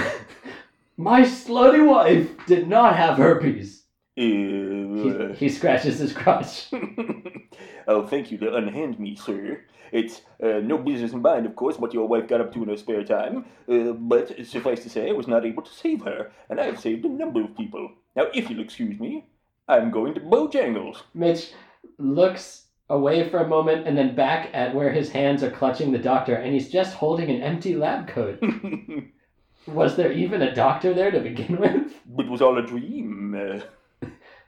My 0.98 1.22
slutty 1.22 1.88
wife 1.88 2.30
did 2.48 2.68
not 2.68 2.98
have 2.98 3.18
herpes. 3.18 3.84
He, 4.18 5.34
he 5.36 5.48
scratches 5.48 6.00
his 6.00 6.12
crotch. 6.12 6.68
oh, 7.88 8.06
thank 8.06 8.32
you 8.32 8.38
to 8.40 8.56
unhand 8.56 9.00
me, 9.00 9.16
sir. 9.16 9.62
It's 9.92 10.22
uh, 10.44 10.60
no 10.62 10.78
business 10.78 11.14
of 11.14 11.22
mine, 11.22 11.46
of 11.46 11.56
course, 11.56 11.78
what 11.78 11.94
your 11.94 12.08
wife 12.08 12.28
got 12.28 12.42
up 12.42 12.54
to 12.54 12.64
in 12.64 12.70
her 12.70 12.78
spare 12.78 13.04
time, 13.04 13.46
uh, 13.70 13.94
but 13.94 14.46
suffice 14.46 14.84
to 14.84 14.90
say, 14.90 15.10
I 15.10 15.14
was 15.14 15.28
not 15.28 15.46
able 15.46 15.64
to 15.64 15.74
save 15.74 16.02
her, 16.02 16.32
and 16.50 16.60
I 16.60 16.66
have 16.66 16.80
saved 16.80 17.06
a 17.06 17.10
number 17.10 17.42
of 17.42 17.56
people. 17.56 17.92
Now, 18.16 18.26
if 18.34 18.50
you'll 18.50 18.60
excuse 18.60 19.00
me, 19.00 19.26
I'm 19.68 19.92
going 19.92 20.14
to 20.16 20.20
Bojangles. 20.20 21.02
Mitch 21.14 21.52
looks 21.98 22.66
away 22.90 23.30
for 23.30 23.40
a 23.40 23.48
moment 23.48 23.86
and 23.86 23.98
then 23.98 24.16
back 24.16 24.50
at 24.54 24.74
where 24.74 24.92
his 24.92 25.10
hands 25.10 25.44
are 25.44 25.52
clutching 25.52 25.92
the 25.92 25.98
doctor, 25.98 26.36
and 26.36 26.54
he's 26.54 26.70
just 26.70 26.96
holding 26.96 27.30
an 27.30 27.42
empty 27.42 27.76
lab 27.76 28.08
coat. 28.08 28.42
Was 29.68 29.98
there 29.98 30.12
even 30.14 30.42
a 30.42 30.56
doctor 30.56 30.94
there 30.94 31.12
to 31.12 31.20
begin 31.20 31.58
with? 31.58 31.94
it 32.20 32.30
was 32.30 32.42
all 32.42 32.58
a 32.58 32.66
dream. 32.66 33.36
Uh, 33.36 33.60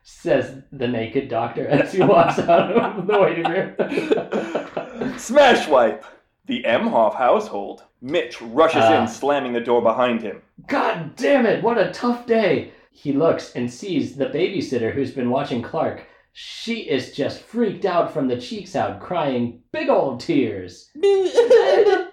Says 0.04 0.64
the 0.72 0.88
naked 0.88 1.30
doctor 1.30 1.68
as 1.68 1.94
he 1.94 2.02
walks 2.02 2.40
out 2.40 2.72
of 2.72 3.06
the 3.08 3.20
waiting 3.20 3.46
room. 3.46 5.18
Smash 5.20 5.68
wipe. 5.68 6.04
The 6.48 6.64
Emhoff 6.64 7.16
household. 7.16 7.84
Mitch 8.02 8.42
rushes 8.42 8.82
Ah. 8.84 9.02
in, 9.02 9.08
slamming 9.08 9.54
the 9.54 9.60
door 9.60 9.82
behind 9.82 10.22
him. 10.22 10.42
God 10.68 11.16
damn 11.16 11.46
it, 11.46 11.62
what 11.64 11.78
a 11.78 11.92
tough 11.92 12.26
day! 12.26 12.72
He 12.92 13.14
looks 13.14 13.54
and 13.56 13.72
sees 13.72 14.16
the 14.16 14.26
babysitter 14.26 14.92
who's 14.94 15.12
been 15.12 15.30
watching 15.30 15.62
Clark. 15.62 16.06
She 16.34 16.82
is 16.90 17.12
just 17.16 17.42
freaked 17.42 17.86
out 17.86 18.12
from 18.14 18.28
the 18.28 18.40
cheeks 18.40 18.76
out, 18.76 19.00
crying 19.00 19.62
big 19.72 19.90
old 19.90 20.20
tears. 20.22 20.90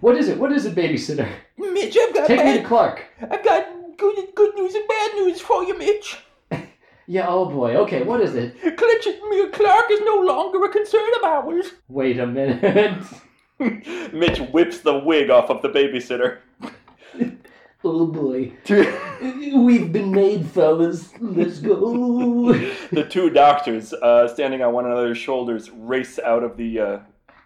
What 0.00 0.16
is 0.16 0.28
it? 0.28 0.38
What 0.38 0.52
is 0.52 0.64
it, 0.64 0.76
babysitter? 0.76 1.28
Mitch, 1.56 1.96
I've 2.00 2.14
got 2.14 2.28
Take 2.28 2.44
me 2.44 2.58
to 2.58 2.62
Clark. 2.64 3.04
I've 3.20 3.42
got 3.44 3.66
good, 3.96 4.28
good 4.36 4.54
news 4.54 4.74
and 4.76 4.86
bad 4.86 5.14
news 5.16 5.40
for 5.40 5.64
you, 5.64 5.76
Mitch. 5.76 6.18
Yeah, 7.10 7.26
oh 7.26 7.46
boy. 7.46 7.74
Okay, 7.76 8.02
what 8.02 8.20
is 8.20 8.34
it? 8.34 8.54
Clutching 8.60 9.50
Clark 9.50 9.86
is 9.90 10.00
no 10.02 10.20
longer 10.20 10.62
a 10.62 10.68
concern 10.68 11.10
of 11.16 11.24
ours. 11.24 11.72
Wait 11.88 12.20
a 12.20 12.26
minute. 12.26 13.02
Mitch 14.12 14.38
whips 14.52 14.80
the 14.80 14.98
wig 14.98 15.30
off 15.30 15.48
of 15.48 15.62
the 15.62 15.70
babysitter. 15.70 16.40
oh 17.84 18.06
boy. 18.06 18.52
We've 18.68 19.90
been 19.90 20.12
made, 20.12 20.46
fellas. 20.48 21.14
Let's 21.18 21.60
go. 21.60 22.52
the 22.92 23.06
two 23.08 23.30
doctors, 23.30 23.94
uh, 23.94 24.28
standing 24.28 24.60
on 24.60 24.74
one 24.74 24.84
another's 24.84 25.16
shoulders, 25.16 25.70
race 25.70 26.18
out 26.18 26.44
of 26.44 26.58
the 26.58 26.78
uh, 26.78 26.98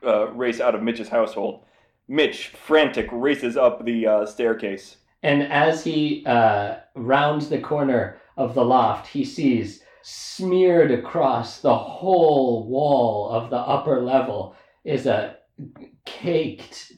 uh, 0.05 0.27
race 0.33 0.61
out 0.61 0.75
of 0.75 0.83
Mitch's 0.83 1.09
household. 1.09 1.63
Mitch, 2.09 2.49
frantic, 2.49 3.09
races 3.13 3.57
up 3.57 3.85
the 3.85 4.09
uh, 4.09 4.27
staircase. 4.27 4.97
And 5.23 5.45
as 5.45 5.85
he 5.85 6.27
uh, 6.27 6.79
rounds 6.97 7.49
the 7.49 7.61
corner 7.61 8.19
of 8.37 8.55
the 8.55 8.65
loft, 8.65 9.09
he 9.09 9.25
sees 9.25 9.83
smeared 10.03 10.91
across 10.91 11.61
the 11.61 11.77
whole 11.77 12.67
wall 12.67 13.31
of 13.31 13.51
the 13.51 13.57
upper 13.57 14.01
level 14.01 14.57
is 14.85 15.07
a 15.07 15.37
caked, 16.05 16.93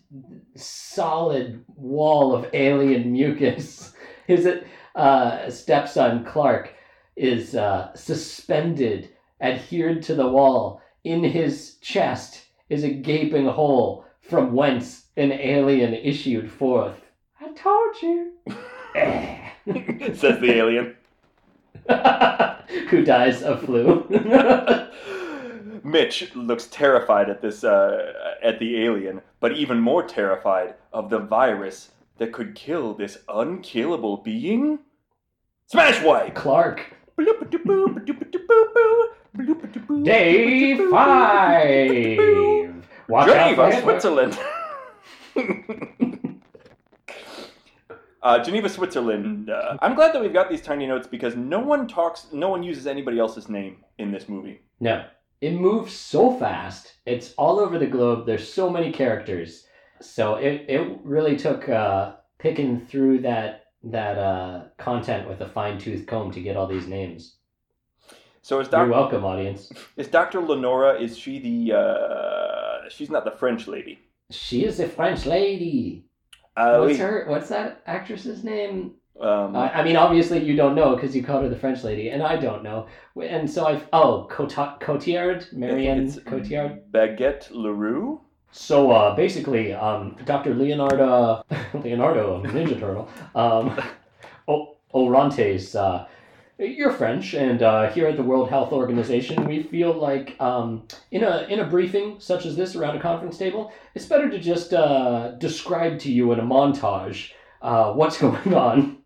solid 0.54 1.62
wall 1.76 2.34
of 2.34 2.46
alien 2.54 3.12
mucus. 3.12 3.92
His 4.26 4.48
uh, 4.94 5.50
stepson, 5.50 6.24
Clark, 6.24 6.72
is 7.16 7.54
uh, 7.54 7.94
suspended, 7.94 9.10
adhered 9.40 10.02
to 10.04 10.14
the 10.14 10.28
wall. 10.28 10.80
In 11.04 11.22
his 11.22 11.74
chest 11.82 12.46
is 12.70 12.82
a 12.82 12.88
gaping 12.88 13.46
hole 13.46 14.06
from 14.22 14.54
whence 14.54 15.08
an 15.18 15.32
alien 15.32 15.92
issued 15.92 16.50
forth. 16.50 16.96
I 17.38 17.52
told 17.52 18.00
you. 18.00 18.32
Says 20.14 20.40
the 20.40 20.52
alien. 20.52 20.96
Who 22.88 23.04
dies 23.04 23.42
of 23.42 23.62
flu. 23.62 24.06
Mitch 25.84 26.34
looks 26.34 26.66
terrified 26.66 27.28
at 27.28 27.42
this 27.42 27.62
uh, 27.62 28.12
at 28.42 28.58
the 28.58 28.82
alien, 28.84 29.20
but 29.40 29.52
even 29.52 29.78
more 29.80 30.02
terrified 30.02 30.74
of 30.92 31.10
the 31.10 31.18
virus 31.18 31.90
that 32.18 32.32
could 32.32 32.54
kill 32.54 32.94
this 32.94 33.18
unkillable 33.28 34.18
being. 34.18 34.78
Smash 35.66 36.02
wipe. 36.02 36.34
Clark. 36.34 36.86
Day 40.04 40.76
five. 40.90 42.74
Watch 43.08 43.28
Geneva, 43.28 43.82
Switzerland. 43.82 44.38
Uh, 48.24 48.42
Geneva, 48.42 48.68
Switzerland. 48.68 49.50
Uh, 49.50 49.76
I'm 49.82 49.94
glad 49.94 50.14
that 50.14 50.22
we've 50.22 50.32
got 50.32 50.48
these 50.50 50.62
tiny 50.62 50.86
notes 50.86 51.06
because 51.06 51.36
no 51.36 51.60
one 51.60 51.86
talks, 51.86 52.28
no 52.32 52.48
one 52.48 52.62
uses 52.62 52.86
anybody 52.86 53.18
else's 53.18 53.48
name 53.48 53.84
in 53.98 54.10
this 54.10 54.28
movie. 54.28 54.62
No, 54.80 55.04
it 55.40 55.52
moves 55.52 55.92
so 55.92 56.36
fast. 56.38 56.94
It's 57.04 57.34
all 57.34 57.60
over 57.60 57.78
the 57.78 57.86
globe. 57.86 58.26
There's 58.26 58.50
so 58.50 58.70
many 58.70 58.90
characters. 58.90 59.66
So 60.00 60.36
it, 60.36 60.64
it 60.68 60.98
really 61.04 61.36
took 61.36 61.68
uh, 61.68 62.14
picking 62.38 62.80
through 62.86 63.20
that 63.20 63.60
that 63.84 64.16
uh, 64.16 64.62
content 64.78 65.28
with 65.28 65.42
a 65.42 65.48
fine 65.48 65.78
tooth 65.78 66.06
comb 66.06 66.32
to 66.32 66.40
get 66.40 66.56
all 66.56 66.66
these 66.66 66.86
names. 66.86 67.36
So 68.40 68.58
is 68.60 68.68
You're 68.72 68.88
welcome, 68.88 69.24
audience. 69.24 69.70
is 69.96 70.08
Doctor 70.08 70.40
Lenora? 70.40 70.98
Is 70.98 71.16
she 71.16 71.38
the? 71.38 71.76
Uh, 71.76 72.88
she's 72.88 73.10
not 73.10 73.24
the 73.24 73.30
French 73.30 73.66
lady. 73.68 73.98
She 74.30 74.64
is 74.64 74.78
the 74.78 74.88
French 74.88 75.26
lady. 75.26 76.06
Uh, 76.56 76.78
What's 76.78 76.92
wait, 76.92 77.00
her? 77.00 77.24
What's 77.28 77.48
that 77.48 77.82
actress's 77.86 78.44
name? 78.44 78.94
um, 79.20 79.54
I, 79.56 79.80
I 79.80 79.84
mean, 79.84 79.96
obviously 79.96 80.42
you 80.44 80.56
don't 80.56 80.74
know 80.74 80.94
because 80.94 81.14
you 81.14 81.22
called 81.22 81.44
her 81.44 81.48
the 81.48 81.56
French 81.56 81.84
lady, 81.84 82.08
and 82.10 82.22
I 82.22 82.36
don't 82.36 82.62
know. 82.62 82.86
And 83.20 83.48
so 83.50 83.66
I've 83.66 83.86
oh 83.92 84.26
Cota- 84.30 84.76
Cotillard, 84.80 85.52
Marianne 85.52 86.10
Cotillard. 86.10 86.80
Baguette 86.90 87.48
Leroux. 87.50 88.20
So 88.50 88.92
uh, 88.92 89.16
basically, 89.16 89.72
um, 89.72 90.16
Dr. 90.24 90.54
Leonardo 90.54 91.44
Leonardo 91.74 92.42
Ninja 92.44 92.78
Turtle, 92.78 93.08
um, 93.34 93.80
o- 94.48 94.76
Orantes. 94.92 95.74
Uh, 95.74 96.06
you're 96.58 96.92
French, 96.92 97.34
and 97.34 97.62
uh, 97.62 97.90
here 97.90 98.06
at 98.06 98.16
the 98.16 98.22
World 98.22 98.48
Health 98.48 98.72
Organization, 98.72 99.44
we 99.46 99.62
feel 99.62 99.92
like 99.92 100.40
um, 100.40 100.86
in 101.10 101.24
a 101.24 101.46
in 101.48 101.60
a 101.60 101.66
briefing 101.66 102.16
such 102.20 102.46
as 102.46 102.56
this 102.56 102.76
around 102.76 102.96
a 102.96 103.00
conference 103.00 103.36
table, 103.36 103.72
it's 103.94 104.06
better 104.06 104.30
to 104.30 104.38
just 104.38 104.72
uh, 104.72 105.32
describe 105.32 105.98
to 106.00 106.12
you 106.12 106.32
in 106.32 106.40
a 106.40 106.42
montage 106.42 107.32
Uh, 107.60 107.92
what's 107.94 108.18
going 108.24 108.54
on? 108.54 108.98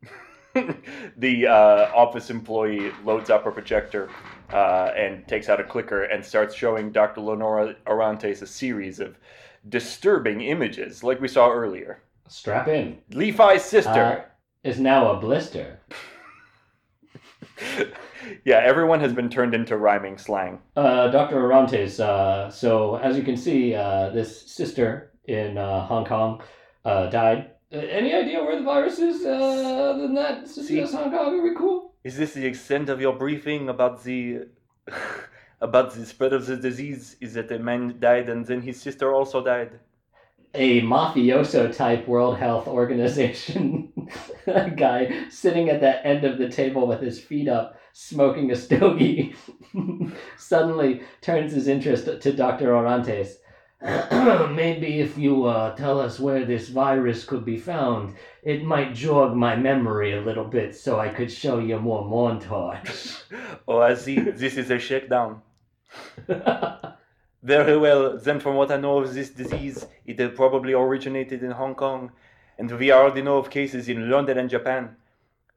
the 1.16 1.46
uh, 1.46 1.90
office 1.94 2.30
employee 2.30 2.90
loads 3.04 3.30
up 3.30 3.46
a 3.46 3.50
projector 3.50 4.10
uh, 4.52 4.90
and 4.96 5.26
takes 5.28 5.48
out 5.48 5.60
a 5.60 5.64
clicker 5.64 6.04
and 6.04 6.24
starts 6.24 6.54
showing 6.54 6.90
Dr. 6.90 7.20
Lenora 7.20 7.76
Orantes 7.86 8.42
a 8.42 8.46
series 8.46 8.98
of 8.98 9.16
disturbing 9.68 10.40
images, 10.40 11.04
like 11.04 11.20
we 11.20 11.28
saw 11.28 11.50
earlier. 11.50 12.02
Strap 12.28 12.68
in. 12.68 12.98
Levi's 13.12 13.64
sister. 13.64 14.24
Is 14.64 14.80
now 14.80 15.12
a 15.12 15.20
blister. 15.20 15.78
yeah, 18.44 18.60
everyone 18.64 19.00
has 19.00 19.12
been 19.12 19.28
turned 19.28 19.54
into 19.54 19.76
rhyming 19.76 20.18
slang. 20.18 20.60
Uh, 20.76 21.08
Dr. 21.08 21.40
Orantes, 21.40 22.00
uh, 22.00 22.50
so 22.50 22.96
as 22.96 23.16
you 23.16 23.22
can 23.22 23.36
see, 23.36 23.74
uh, 23.74 24.10
this 24.10 24.50
sister 24.50 25.12
in 25.26 25.58
uh, 25.58 25.86
Hong 25.86 26.04
Kong 26.04 26.42
uh, 26.84 27.06
died. 27.10 27.50
Uh, 27.72 27.78
any 27.78 28.14
idea 28.14 28.42
where 28.42 28.56
the 28.56 28.64
virus 28.64 28.98
is 28.98 29.24
uh, 29.26 29.30
other 29.30 30.02
than 30.02 30.14
that? 30.14 30.48
See- 30.48 30.80
Hong 30.80 31.10
Kong, 31.10 31.14
are 31.14 31.42
we 31.42 31.54
cool? 31.54 31.92
Is 32.04 32.16
this 32.16 32.32
the 32.32 32.46
extent 32.46 32.88
of 32.88 33.00
your 33.00 33.14
briefing 33.16 33.68
about 33.68 34.02
the 34.04 34.46
about 35.60 35.92
the 35.94 36.06
spread 36.06 36.32
of 36.32 36.46
the 36.46 36.56
disease? 36.56 37.16
Is 37.20 37.34
that 37.34 37.50
a 37.52 37.58
man 37.58 37.96
died 37.98 38.28
and 38.28 38.46
then 38.46 38.62
his 38.62 38.80
sister 38.80 39.12
also 39.12 39.44
died? 39.44 39.78
A 40.54 40.80
mafioso 40.82 41.74
type 41.74 42.06
World 42.08 42.38
Health 42.38 42.66
Organization 42.66 43.92
guy 44.76 45.28
sitting 45.30 45.68
at 45.68 45.80
that 45.80 46.04
end 46.04 46.24
of 46.24 46.38
the 46.38 46.48
table 46.48 46.86
with 46.86 47.00
his 47.00 47.20
feet 47.20 47.48
up, 47.48 47.78
smoking 47.92 48.50
a 48.50 48.56
stogie, 48.56 49.34
suddenly 50.38 51.02
turns 51.20 51.52
his 51.52 51.68
interest 51.68 52.20
to 52.20 52.32
Dr. 52.32 52.74
Orantes. 52.74 53.36
Maybe 53.80 55.00
if 55.00 55.16
you 55.16 55.44
uh, 55.44 55.76
tell 55.76 56.00
us 56.00 56.18
where 56.18 56.44
this 56.44 56.68
virus 56.68 57.24
could 57.24 57.44
be 57.44 57.58
found, 57.58 58.16
it 58.42 58.64
might 58.64 58.94
jog 58.94 59.36
my 59.36 59.54
memory 59.54 60.14
a 60.14 60.20
little 60.20 60.44
bit 60.44 60.74
so 60.74 60.98
I 60.98 61.10
could 61.10 61.30
show 61.30 61.58
you 61.58 61.78
more 61.78 62.04
montage. 62.04 63.22
Oh, 63.68 63.80
I 63.80 63.94
see. 63.94 64.18
This 64.18 64.56
is 64.56 64.70
a 64.70 64.78
shakedown. 64.78 65.42
Very 67.42 67.76
well. 67.76 68.18
Then, 68.18 68.40
from 68.40 68.56
what 68.56 68.70
I 68.70 68.76
know 68.76 68.98
of 68.98 69.14
this 69.14 69.30
disease, 69.30 69.86
it 70.04 70.20
uh, 70.20 70.28
probably 70.30 70.72
originated 70.72 71.42
in 71.42 71.52
Hong 71.52 71.74
Kong, 71.74 72.10
and 72.58 72.70
we 72.70 72.90
already 72.90 73.22
know 73.22 73.38
of 73.38 73.50
cases 73.50 73.88
in 73.88 74.10
London 74.10 74.38
and 74.38 74.50
Japan. 74.50 74.96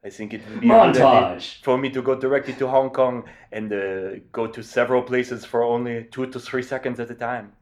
I 0.04 0.10
think 0.10 0.34
it 0.34 0.42
would 0.50 0.62
be 0.62 0.68
montage! 0.68 1.62
for 1.62 1.78
me 1.78 1.90
to 1.92 2.02
go 2.02 2.16
directly 2.16 2.54
to 2.56 2.68
Hong 2.68 2.90
Kong 2.90 3.24
and 3.52 3.72
uh, 3.72 4.20
go 4.32 4.48
to 4.48 4.64
several 4.64 5.04
places 5.04 5.46
for 5.46 5.64
only 5.64 6.06
two 6.06 6.26
to 6.28 6.40
three 6.40 6.64
seconds 6.64 7.00
at 7.00 7.12
a 7.12 7.16
time. 7.16 7.54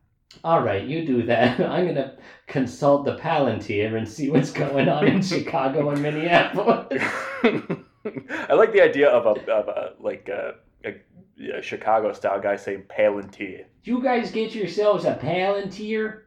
All 0.44 0.62
right, 0.62 0.84
you 0.84 1.06
do 1.06 1.24
that. 1.24 1.60
I'm 1.74 1.88
gonna 1.88 2.18
consult 2.48 3.06
the 3.06 3.18
Palantir 3.18 3.96
and 3.98 4.08
see 4.08 4.30
what's 4.30 4.52
going 4.52 4.88
on 4.88 5.08
in 5.08 5.22
Chicago 5.34 5.90
and 5.90 6.02
Minneapolis. 6.02 7.04
I 7.44 8.54
like 8.54 8.72
the 8.72 8.82
idea 8.82 9.10
of 9.10 9.26
a, 9.26 9.52
of 9.52 9.68
a 9.68 9.94
like 10.00 10.30
a, 10.30 10.56
a, 10.86 10.96
a 11.40 11.62
Chicago 11.62 12.12
style 12.14 12.40
guy 12.40 12.56
saying 12.56 12.84
Palantir. 12.90 13.66
You 13.84 14.04
guys 14.04 14.32
get 14.32 14.54
yourselves 14.54 15.06
a 15.06 15.16
Palantir? 15.16 16.22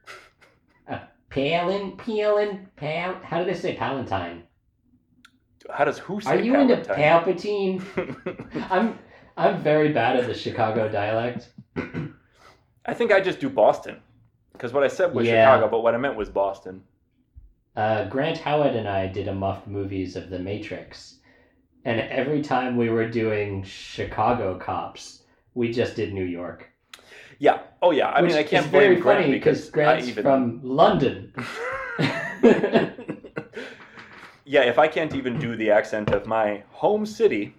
A 0.89 1.01
Palin, 1.31 1.97
Palin, 1.97 2.69
Pal. 2.77 3.17
How 3.23 3.39
do 3.39 3.45
they 3.45 3.55
say 3.55 3.77
Palantine? 3.77 4.43
How 5.71 5.85
does 5.85 5.99
who 5.99 6.21
say 6.21 6.31
Are 6.31 6.41
you 6.41 6.57
into 6.59 6.77
Palpatine? 6.77 7.83
I'm 8.71 8.99
I'm 9.37 9.63
very 9.63 9.93
bad 9.93 10.17
at 10.17 10.27
the 10.27 10.35
Chicago 10.35 10.89
dialect. 10.89 11.51
I 12.85 12.95
think 12.95 13.13
I 13.13 13.21
just 13.21 13.39
do 13.41 13.49
Boston. 13.49 13.97
Because 14.53 14.73
what 14.73 14.83
I 14.83 14.89
said 14.89 15.15
was 15.15 15.27
Yeah. 15.27 15.45
Chicago, 15.47 15.71
but 15.71 15.83
what 15.83 15.95
I 15.95 15.99
meant 15.99 16.17
was 16.17 16.29
Boston. 16.29 16.83
Uh, 17.75 18.05
Grant 18.09 18.39
Howitt 18.39 18.77
and 18.77 18.89
I 18.89 19.07
did 19.07 19.29
a 19.29 19.35
muffed 19.35 19.67
movies 19.67 20.15
of 20.17 20.29
The 20.29 20.39
Matrix, 20.39 21.21
and 21.85 22.01
every 22.01 22.43
time 22.43 22.77
we 22.77 22.89
were 22.91 23.09
doing 23.09 23.63
Chicago 23.65 24.59
cops, 24.59 25.23
we 25.55 25.73
just 25.73 25.97
did 25.97 26.13
New 26.13 26.25
York. 26.25 26.69
Yeah. 27.39 27.61
Oh, 27.81 27.91
yeah. 27.91 28.09
I 28.09 28.23
Which 28.23 28.31
mean, 28.31 28.39
I 28.39 28.45
can't 28.45 28.71
blame 28.71 28.91
very 28.91 28.97
Grant 29.01 29.21
funny 29.25 29.33
because 29.33 29.69
Grant's 29.71 30.09
even. 30.09 30.23
from 30.23 30.61
London. 30.63 31.33
yeah, 34.45 34.63
if 34.63 34.79
I 34.79 34.87
can't 34.89 35.15
even 35.15 35.39
do 35.39 35.57
the 35.57 35.71
accent 35.71 36.11
of 36.11 36.27
my 36.27 36.63
home 36.71 37.05
city, 37.07 37.55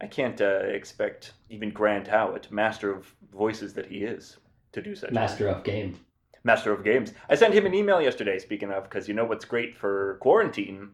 I 0.00 0.06
can't 0.06 0.40
uh, 0.40 0.60
expect 0.60 1.32
even 1.50 1.70
Grant 1.70 2.06
Howitt, 2.08 2.50
master 2.50 2.90
of 2.90 3.12
voices 3.32 3.74
that 3.74 3.86
he 3.86 3.98
is, 3.98 4.38
to 4.72 4.80
do 4.82 4.94
such. 4.94 5.10
a 5.10 5.14
Master 5.14 5.48
of 5.48 5.64
game. 5.64 5.98
Master 6.44 6.72
of 6.72 6.84
Games. 6.84 7.12
I 7.28 7.34
sent 7.34 7.52
him 7.52 7.66
an 7.66 7.74
email 7.74 8.00
yesterday, 8.00 8.38
speaking 8.38 8.70
of, 8.70 8.84
because 8.84 9.08
you 9.08 9.14
know 9.14 9.24
what's 9.24 9.44
great 9.44 9.76
for 9.76 10.18
quarantine 10.20 10.90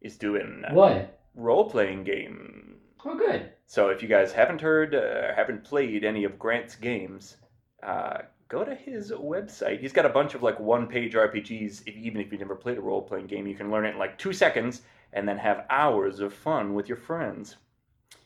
is 0.00 0.16
doing 0.16 0.62
uh, 0.66 0.72
What? 0.72 1.20
Role 1.34 1.68
playing 1.68 2.04
game. 2.04 2.76
Oh, 3.04 3.16
good. 3.16 3.50
So 3.66 3.88
if 3.88 4.02
you 4.02 4.08
guys 4.08 4.32
haven't 4.32 4.60
heard, 4.60 4.94
uh, 4.94 5.34
haven't 5.34 5.64
played 5.64 6.04
any 6.04 6.24
of 6.24 6.38
Grant's 6.38 6.74
games, 6.76 7.36
uh, 7.82 8.18
go 8.48 8.64
to 8.64 8.74
his 8.74 9.10
website. 9.12 9.80
He's 9.80 9.92
got 9.92 10.06
a 10.06 10.10
bunch 10.10 10.34
of 10.34 10.42
like 10.42 10.58
one 10.58 10.86
page 10.86 11.14
RPGs. 11.14 11.82
If, 11.86 11.96
even 11.96 12.20
if 12.20 12.30
you've 12.32 12.40
never 12.40 12.54
played 12.54 12.78
a 12.78 12.82
role 12.82 13.02
playing 13.02 13.26
game, 13.26 13.46
you 13.46 13.54
can 13.54 13.70
learn 13.70 13.84
it 13.84 13.90
in 13.90 13.98
like 13.98 14.16
two 14.18 14.32
seconds 14.32 14.82
and 15.12 15.28
then 15.28 15.36
have 15.38 15.66
hours 15.70 16.20
of 16.20 16.32
fun 16.32 16.74
with 16.74 16.88
your 16.88 16.96
friends. 16.96 17.56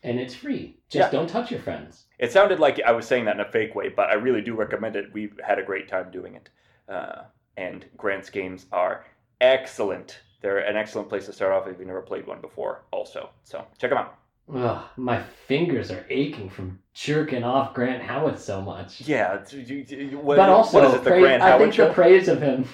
And 0.03 0.17
it's 0.19 0.35
free. 0.35 0.77
Just 0.89 1.11
Yeah. 1.11 1.19
don't 1.19 1.27
touch 1.29 1.51
your 1.51 1.59
friends. 1.59 2.05
It 2.19 2.31
sounded 2.31 2.59
like 2.59 2.79
I 2.85 2.91
was 2.91 3.05
saying 3.05 3.25
that 3.25 3.35
in 3.35 3.41
a 3.41 3.51
fake 3.51 3.75
way, 3.75 3.89
but 3.89 4.09
I 4.09 4.13
really 4.13 4.41
do 4.41 4.55
recommend 4.55 4.95
it. 4.95 5.11
We've 5.13 5.37
had 5.45 5.59
a 5.59 5.63
great 5.63 5.87
time 5.89 6.09
doing 6.09 6.35
it. 6.35 6.49
Uh, 6.87 7.23
and 7.57 7.85
Grant's 7.97 8.29
games 8.29 8.65
are 8.71 9.05
excellent. 9.41 10.19
They're 10.41 10.59
an 10.59 10.77
excellent 10.77 11.09
place 11.09 11.25
to 11.25 11.33
start 11.33 11.51
off 11.51 11.67
if 11.67 11.77
you've 11.79 11.87
never 11.87 12.01
played 12.01 12.25
one 12.27 12.39
before, 12.41 12.81
also. 12.91 13.29
So 13.43 13.65
check 13.77 13.89
them 13.91 13.99
out. 13.99 14.15
Ugh, 14.53 14.81
my 14.97 15.21
fingers 15.47 15.91
are 15.91 16.05
aching 16.09 16.49
from 16.49 16.79
jerking 16.93 17.43
off 17.43 17.73
Grant 17.73 18.01
Howitt 18.01 18.39
so 18.39 18.61
much. 18.61 19.01
Yeah. 19.01 19.35
it's- 19.35 19.53
you- 19.53 19.85
you- 19.87 20.17
what- 20.17 20.37
but 20.37 20.49
also, 20.49 20.79
what 20.79 20.87
is 20.87 20.93
it, 20.95 21.03
the 21.03 21.09
praise- 21.11 21.21
Grant 21.21 21.43
I 21.43 21.57
think 21.57 21.73
show? 21.73 21.87
the 21.89 21.93
praise 21.93 22.27
of 22.27 22.41
him. 22.41 22.65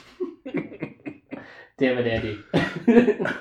Damn 1.77 1.97
it, 1.97 2.07
Andy. 2.07 2.39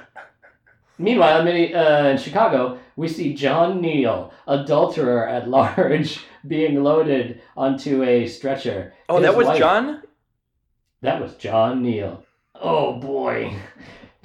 Meanwhile, 0.98 1.46
in, 1.46 1.74
uh, 1.76 2.08
in 2.12 2.18
Chicago, 2.18 2.78
we 2.96 3.08
see 3.08 3.34
John 3.34 3.80
Neal, 3.80 4.32
adulterer 4.46 5.28
at 5.28 5.48
large, 5.48 6.20
being 6.46 6.82
loaded 6.82 7.40
onto 7.56 8.02
a 8.04 8.26
stretcher. 8.26 8.94
oh, 9.08 9.16
His 9.16 9.26
that 9.26 9.36
was 9.36 9.46
wife- 9.48 9.58
John? 9.58 10.02
That 11.02 11.20
was 11.20 11.34
John 11.34 11.82
Neal. 11.82 12.24
Oh 12.54 12.94
boy. 12.94 13.54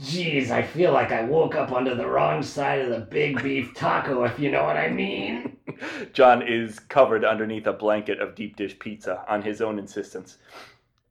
Jeez, 0.01 0.49
I 0.49 0.61
feel 0.61 0.93
like 0.93 1.11
I 1.11 1.23
woke 1.23 1.55
up 1.55 1.73
under 1.73 1.93
the 1.93 2.07
wrong 2.07 2.41
side 2.41 2.79
of 2.79 2.89
the 2.89 2.99
big 2.99 3.43
beef 3.43 3.73
taco, 3.73 4.23
if 4.23 4.39
you 4.39 4.49
know 4.49 4.63
what 4.63 4.77
I 4.77 4.89
mean. 4.89 5.57
John 6.13 6.41
is 6.41 6.79
covered 6.79 7.25
underneath 7.25 7.67
a 7.67 7.73
blanket 7.73 8.21
of 8.21 8.33
deep 8.33 8.55
dish 8.55 8.79
pizza 8.79 9.25
on 9.27 9.41
his 9.41 9.61
own 9.61 9.77
insistence. 9.77 10.37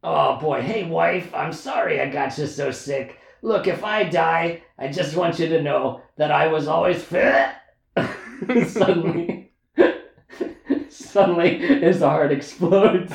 Oh 0.02 0.38
boy, 0.38 0.62
hey 0.62 0.84
wife, 0.84 1.34
I'm 1.34 1.52
sorry 1.52 2.00
I 2.00 2.08
got 2.08 2.38
you 2.38 2.46
so 2.46 2.70
sick. 2.70 3.18
Look, 3.42 3.66
if 3.66 3.84
I 3.84 4.04
die, 4.04 4.62
I 4.78 4.88
just 4.88 5.16
want 5.16 5.38
you 5.38 5.48
to 5.48 5.62
know 5.62 6.00
that 6.16 6.30
I 6.30 6.46
was 6.46 6.66
always 6.66 7.02
fit. 7.02 7.50
suddenly, 8.68 9.52
suddenly 10.88 11.58
his 11.58 12.00
heart 12.00 12.32
explodes. 12.32 13.12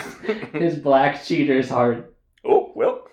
His 0.54 0.78
black 0.78 1.24
cheater's 1.24 1.70
heart. 1.70 2.16
Oh, 2.46 2.72
well, 2.76 3.06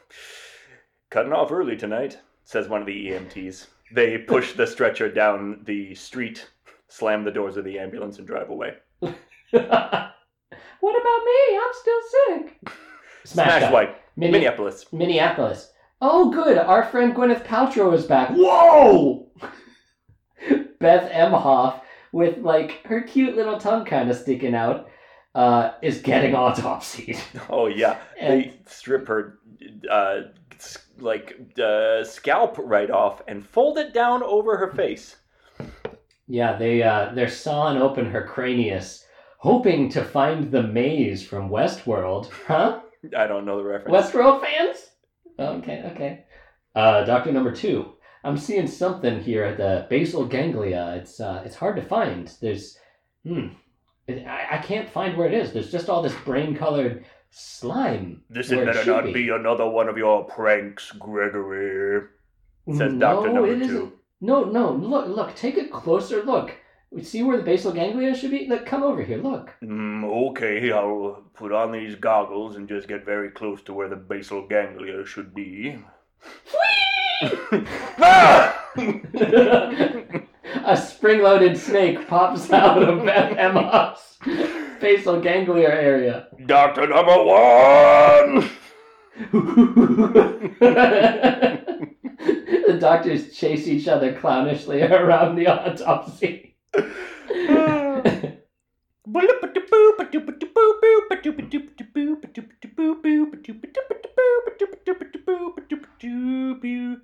cutting 1.10 1.32
off 1.32 1.50
early 1.50 1.76
tonight, 1.76 2.18
says 2.50 2.68
one 2.68 2.80
of 2.80 2.86
the 2.86 3.06
EMTs. 3.10 3.68
They 3.94 4.18
push 4.18 4.54
the 4.54 4.66
stretcher 4.66 5.08
down 5.08 5.60
the 5.66 5.94
street, 5.94 6.48
slam 6.88 7.22
the 7.24 7.30
doors 7.30 7.56
of 7.56 7.64
the 7.64 7.78
ambulance, 7.78 8.18
and 8.18 8.26
drive 8.26 8.50
away. 8.50 8.74
what 8.98 9.12
about 9.52 11.24
me? 11.24 11.56
I'm 11.56 11.72
still 11.72 12.00
sick. 12.10 12.58
Smash, 13.24 13.58
Smash. 13.60 13.72
White, 13.72 13.96
Mini- 14.16 14.32
Minneapolis. 14.32 14.86
Minneapolis. 14.92 15.72
Oh, 16.00 16.30
good. 16.32 16.58
Our 16.58 16.84
friend 16.86 17.14
Gwyneth 17.14 17.44
Paltrow 17.44 17.94
is 17.94 18.04
back. 18.06 18.30
Whoa! 18.30 19.30
Beth 20.80 21.12
Emhoff, 21.12 21.82
with 22.12 22.38
like 22.38 22.84
her 22.86 23.02
cute 23.02 23.36
little 23.36 23.58
tongue 23.58 23.84
kind 23.84 24.10
of 24.10 24.16
sticking 24.16 24.54
out, 24.56 24.88
uh, 25.36 25.72
is 25.82 25.98
getting 26.00 26.32
autopsied. 26.34 27.20
Oh, 27.48 27.66
yeah. 27.66 27.98
And 28.18 28.42
They 28.44 28.54
strip 28.66 29.06
her, 29.06 29.38
uh, 29.90 30.20
s- 30.24 30.39
like, 30.98 31.38
uh, 31.58 32.04
scalp 32.04 32.56
right 32.58 32.90
off 32.90 33.22
and 33.28 33.46
fold 33.46 33.78
it 33.78 33.92
down 33.94 34.22
over 34.22 34.56
her 34.56 34.72
face. 34.72 35.16
yeah, 36.26 36.56
they 36.56 36.82
uh, 36.82 37.12
they're 37.14 37.28
sawing 37.28 37.78
open 37.80 38.06
her 38.10 38.28
cranius, 38.32 39.04
hoping 39.38 39.88
to 39.90 40.04
find 40.04 40.50
the 40.50 40.62
maze 40.62 41.26
from 41.26 41.50
Westworld. 41.50 42.30
Huh? 42.46 42.80
I 43.16 43.26
don't 43.26 43.44
know 43.46 43.56
the 43.56 43.64
reference. 43.64 43.94
Westworld 43.96 44.42
fans? 44.42 44.90
Okay, 45.38 45.82
okay. 45.92 46.24
Uh, 46.74 47.04
Doctor 47.04 47.32
number 47.32 47.52
two. 47.52 47.94
I'm 48.22 48.36
seeing 48.36 48.66
something 48.66 49.20
here 49.20 49.44
at 49.44 49.56
the 49.56 49.86
basal 49.88 50.26
ganglia. 50.26 50.96
It's 51.00 51.20
uh, 51.20 51.42
it's 51.44 51.56
hard 51.56 51.76
to 51.76 51.82
find. 51.82 52.30
There's, 52.42 52.76
hmm, 53.24 53.48
I, 54.08 54.46
I 54.52 54.58
can't 54.58 54.90
find 54.90 55.16
where 55.16 55.26
it 55.26 55.32
is. 55.32 55.52
There's 55.52 55.72
just 55.72 55.88
all 55.88 56.02
this 56.02 56.14
brain-colored 56.26 57.06
slime. 57.30 58.22
This 58.28 58.50
had 58.50 58.66
better 58.66 58.84
not 58.84 59.04
be. 59.04 59.12
be 59.12 59.28
another 59.30 59.68
one 59.68 59.88
of 59.88 59.96
your 59.96 60.24
pranks, 60.24 60.90
Gregory. 60.92 62.06
says 62.66 62.92
no, 62.92 62.98
Doctor 62.98 63.32
Number 63.32 63.52
it 63.52 63.58
Two. 63.58 63.64
isn't. 63.64 63.94
No, 64.20 64.44
no. 64.44 64.72
Look, 64.72 65.08
look. 65.08 65.34
Take 65.34 65.56
a 65.56 65.68
closer 65.68 66.22
look. 66.22 66.52
See 67.02 67.22
where 67.22 67.36
the 67.36 67.44
basal 67.44 67.72
ganglia 67.72 68.16
should 68.16 68.32
be? 68.32 68.48
Look, 68.48 68.66
come 68.66 68.82
over 68.82 69.02
here. 69.02 69.18
Look. 69.18 69.54
Mm, 69.62 70.04
okay, 70.30 70.72
I'll 70.72 71.22
put 71.34 71.52
on 71.52 71.70
these 71.70 71.94
goggles 71.94 72.56
and 72.56 72.68
just 72.68 72.88
get 72.88 73.04
very 73.04 73.30
close 73.30 73.62
to 73.62 73.72
where 73.72 73.88
the 73.88 73.94
basal 73.94 74.46
ganglia 74.48 75.06
should 75.06 75.32
be. 75.32 75.78
ah! 78.00 78.56
a 80.64 80.76
spring-loaded 80.76 81.56
snake 81.56 82.08
pops 82.08 82.50
out 82.52 82.82
of 82.82 83.06
Emma's 83.06 84.18
basal 84.80 85.20
ganglia 85.20 85.68
area. 85.68 86.28
Doctor 86.46 86.86
number 86.86 87.22
one! 87.22 88.50
the 92.70 92.78
doctors 92.80 93.36
chase 93.36 93.66
each 93.68 93.86
other 93.88 94.14
clownishly 94.14 94.88
around 94.90 95.36
the 95.36 95.46
autopsy. 95.46 96.56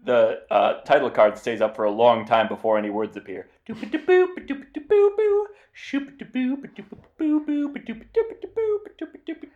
The 0.05 0.43
uh, 0.51 0.81
title 0.83 1.11
card 1.11 1.39
stays 1.39 1.61
up 1.61 1.75
for 1.75 1.85
a 1.85 1.91
long 1.91 2.27
time 2.27 2.49
before 2.49 2.79
any 2.79 2.91
words 2.91 3.17
appear. 3.17 3.49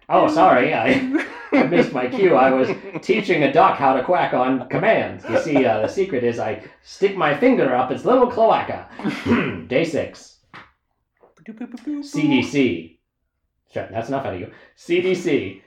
Oh, 0.09 0.29
sorry, 0.29 0.75
I, 0.75 1.27
I 1.53 1.63
missed 1.65 1.93
my 1.93 2.09
cue. 2.09 2.35
I 2.35 2.51
was 2.51 2.69
teaching 3.01 3.45
a 3.45 3.53
duck 3.53 3.79
how 3.79 3.95
to 3.95 4.03
quack 4.03 4.35
on 4.35 4.69
commands. 4.69 5.25
You 5.29 5.39
see, 5.39 5.65
uh, 5.65 5.83
the 5.83 5.89
secret 5.89 6.25
is 6.25 6.39
I 6.39 6.63
stick 6.83 7.17
my 7.17 7.37
finger 7.37 7.75
up 7.75 7.91
its 7.91 8.05
little 8.05 8.27
cloaca. 8.27 8.89
Day 9.69 9.85
six. 9.85 10.40
CDC. 11.53 12.99
Sure, 13.73 13.89
that's 13.91 14.09
enough 14.09 14.27
out 14.27 14.35
of 14.35 14.41
you. 14.41 14.51
CDC. 14.77 15.63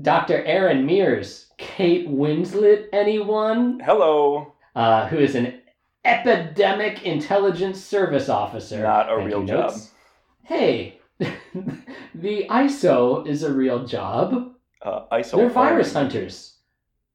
Dr. 0.00 0.44
Erin 0.44 0.86
Mears. 0.86 1.46
Kate 1.58 2.08
Winslet, 2.08 2.86
anyone? 2.92 3.80
Hello. 3.80 4.54
Uh, 4.74 5.08
who 5.08 5.18
is 5.18 5.34
an 5.34 5.60
epidemic 6.04 7.04
intelligence 7.04 7.82
service 7.82 8.28
officer. 8.28 8.82
Not 8.82 9.12
a 9.12 9.16
Thank 9.16 9.28
real 9.28 9.44
job. 9.44 9.70
notes. 9.70 9.90
Hey, 10.44 11.00
the 11.18 12.46
ISO 12.48 13.26
is 13.26 13.42
a 13.42 13.52
real 13.52 13.84
job. 13.84 14.54
Uh, 14.80 15.02
ISO. 15.12 15.36
They're 15.36 15.50
virus 15.50 15.92
hunters. 15.92 16.54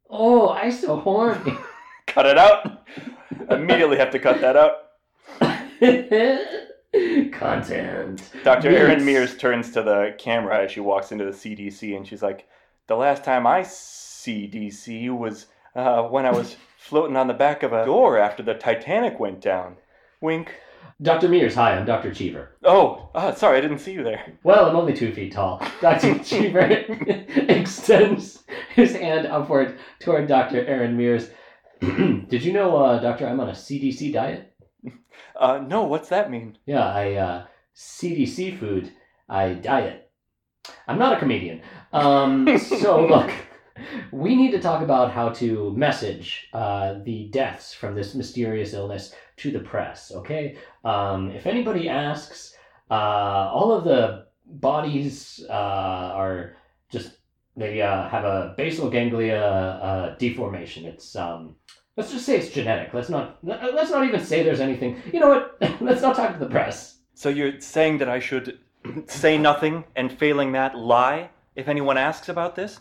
Oh, 0.10 0.58
ISO 0.62 1.02
horny. 1.02 1.58
Cut 2.08 2.26
it 2.26 2.38
out. 2.38 2.86
Immediately 3.50 3.98
have 3.98 4.12
to 4.12 4.20
cut 4.20 4.40
that 4.42 4.56
out. 4.56 4.74
Content. 7.32 8.22
Dr. 8.44 8.70
Erin 8.70 9.04
Mears 9.04 9.36
turns 9.36 9.72
to 9.72 9.82
the 9.82 10.14
camera 10.18 10.64
as 10.64 10.72
she 10.72 10.80
walks 10.80 11.12
into 11.12 11.26
the 11.26 11.32
CDC 11.32 11.96
and 11.98 12.08
she's 12.08 12.22
like, 12.22 12.48
The 12.88 12.96
last 12.96 13.24
time 13.24 13.48
I 13.48 13.62
CDC 13.62 14.54
DC 14.54 15.18
was 15.18 15.48
uh, 15.76 16.04
when 16.04 16.26
I 16.26 16.32
was 16.32 16.56
floating 16.78 17.18
on 17.18 17.28
the 17.28 17.34
back 17.34 17.64
of 17.64 17.74
a 17.74 17.86
door 17.86 18.18
after 18.18 18.44
the 18.44 18.54
Titanic 18.54 19.20
went 19.20 19.42
down. 19.42 19.78
Wink. 20.22 20.54
Dr. 21.02 21.28
Mears, 21.28 21.56
hi, 21.56 21.76
I'm 21.76 21.86
Dr. 21.86 22.14
Cheever. 22.14 22.52
Oh, 22.64 23.10
uh, 23.16 23.34
sorry, 23.34 23.58
I 23.58 23.62
didn't 23.62 23.80
see 23.80 23.94
you 23.94 24.04
there. 24.04 24.38
Well, 24.44 24.70
I'm 24.70 24.76
only 24.76 24.94
two 24.94 25.12
feet 25.14 25.34
tall. 25.34 25.66
Dr. 25.82 26.20
Cheever 26.20 26.60
extends 27.50 28.44
his 28.76 28.96
hand 28.96 29.26
upward 29.28 29.80
toward 30.00 30.28
Dr. 30.28 30.66
Erin 30.66 30.96
Mears. 30.96 31.30
Did 31.82 32.44
you 32.44 32.54
know, 32.54 32.78
uh, 32.78 33.00
Doctor, 33.00 33.28
I'm 33.28 33.40
on 33.40 33.50
a 33.50 33.54
CDC 33.54 34.14
diet? 34.14 34.53
Uh, 35.36 35.58
no, 35.68 35.84
what's 35.84 36.10
that 36.10 36.30
mean? 36.30 36.58
Yeah, 36.66 36.86
I 36.86 37.14
uh, 37.14 37.46
CDC 37.76 38.60
food. 38.60 38.92
I 39.28 39.54
diet. 39.54 40.12
I'm 40.88 41.00
not 41.00 41.14
a 41.14 41.20
comedian. 41.20 41.62
Um, 41.92 42.58
so 42.60 43.06
look, 43.08 43.32
we 44.12 44.36
need 44.36 44.52
to 44.52 44.60
talk 44.60 44.84
about 44.84 45.12
how 45.12 45.30
to 45.30 45.74
message 45.76 46.50
uh, 46.54 46.96
the 47.04 47.30
deaths 47.30 47.74
from 47.74 47.96
this 47.96 48.14
mysterious 48.14 48.74
illness 48.74 49.16
to 49.38 49.52
the 49.52 49.60
press. 49.60 50.12
Okay, 50.12 50.58
um, 50.84 51.32
if 51.32 51.48
anybody 51.48 51.90
asks, 51.90 52.56
uh, 52.92 53.50
all 53.52 53.72
of 53.72 53.84
the 53.84 54.28
bodies 54.46 55.44
uh, 55.50 55.54
are 56.14 56.58
just 56.92 57.18
they 57.56 57.82
uh, 57.82 58.10
have 58.10 58.24
a 58.24 58.54
basal 58.58 58.90
ganglia 58.90 59.42
uh, 59.42 60.16
deformation. 60.18 60.86
It's 60.86 61.16
um, 61.16 61.56
let's 61.98 62.12
just 62.12 62.26
say 62.26 62.38
it's 62.38 62.50
genetic. 62.50 62.94
Let's 62.94 63.10
not 63.10 63.38
let's 63.44 63.92
not 63.92 64.06
even 64.06 64.24
say 64.24 64.44
there's 64.44 64.60
anything. 64.60 65.02
You 65.12 65.20
know 65.20 65.30
what? 65.30 65.58
let's 65.82 66.02
not 66.02 66.16
talk 66.16 66.34
to 66.34 66.40
the 66.40 66.50
press. 66.50 66.98
So 67.14 67.30
you're 67.30 67.60
saying 67.60 68.00
that 68.00 68.10
I 68.10 68.20
should 68.20 68.60
say 69.08 69.38
nothing 69.38 69.84
and 69.96 70.12
failing 70.12 70.52
that 70.54 70.78
lie 70.78 71.30
if 71.56 71.68
anyone 71.68 71.98
asks 71.98 72.30
about 72.30 72.56
this? 72.56 72.80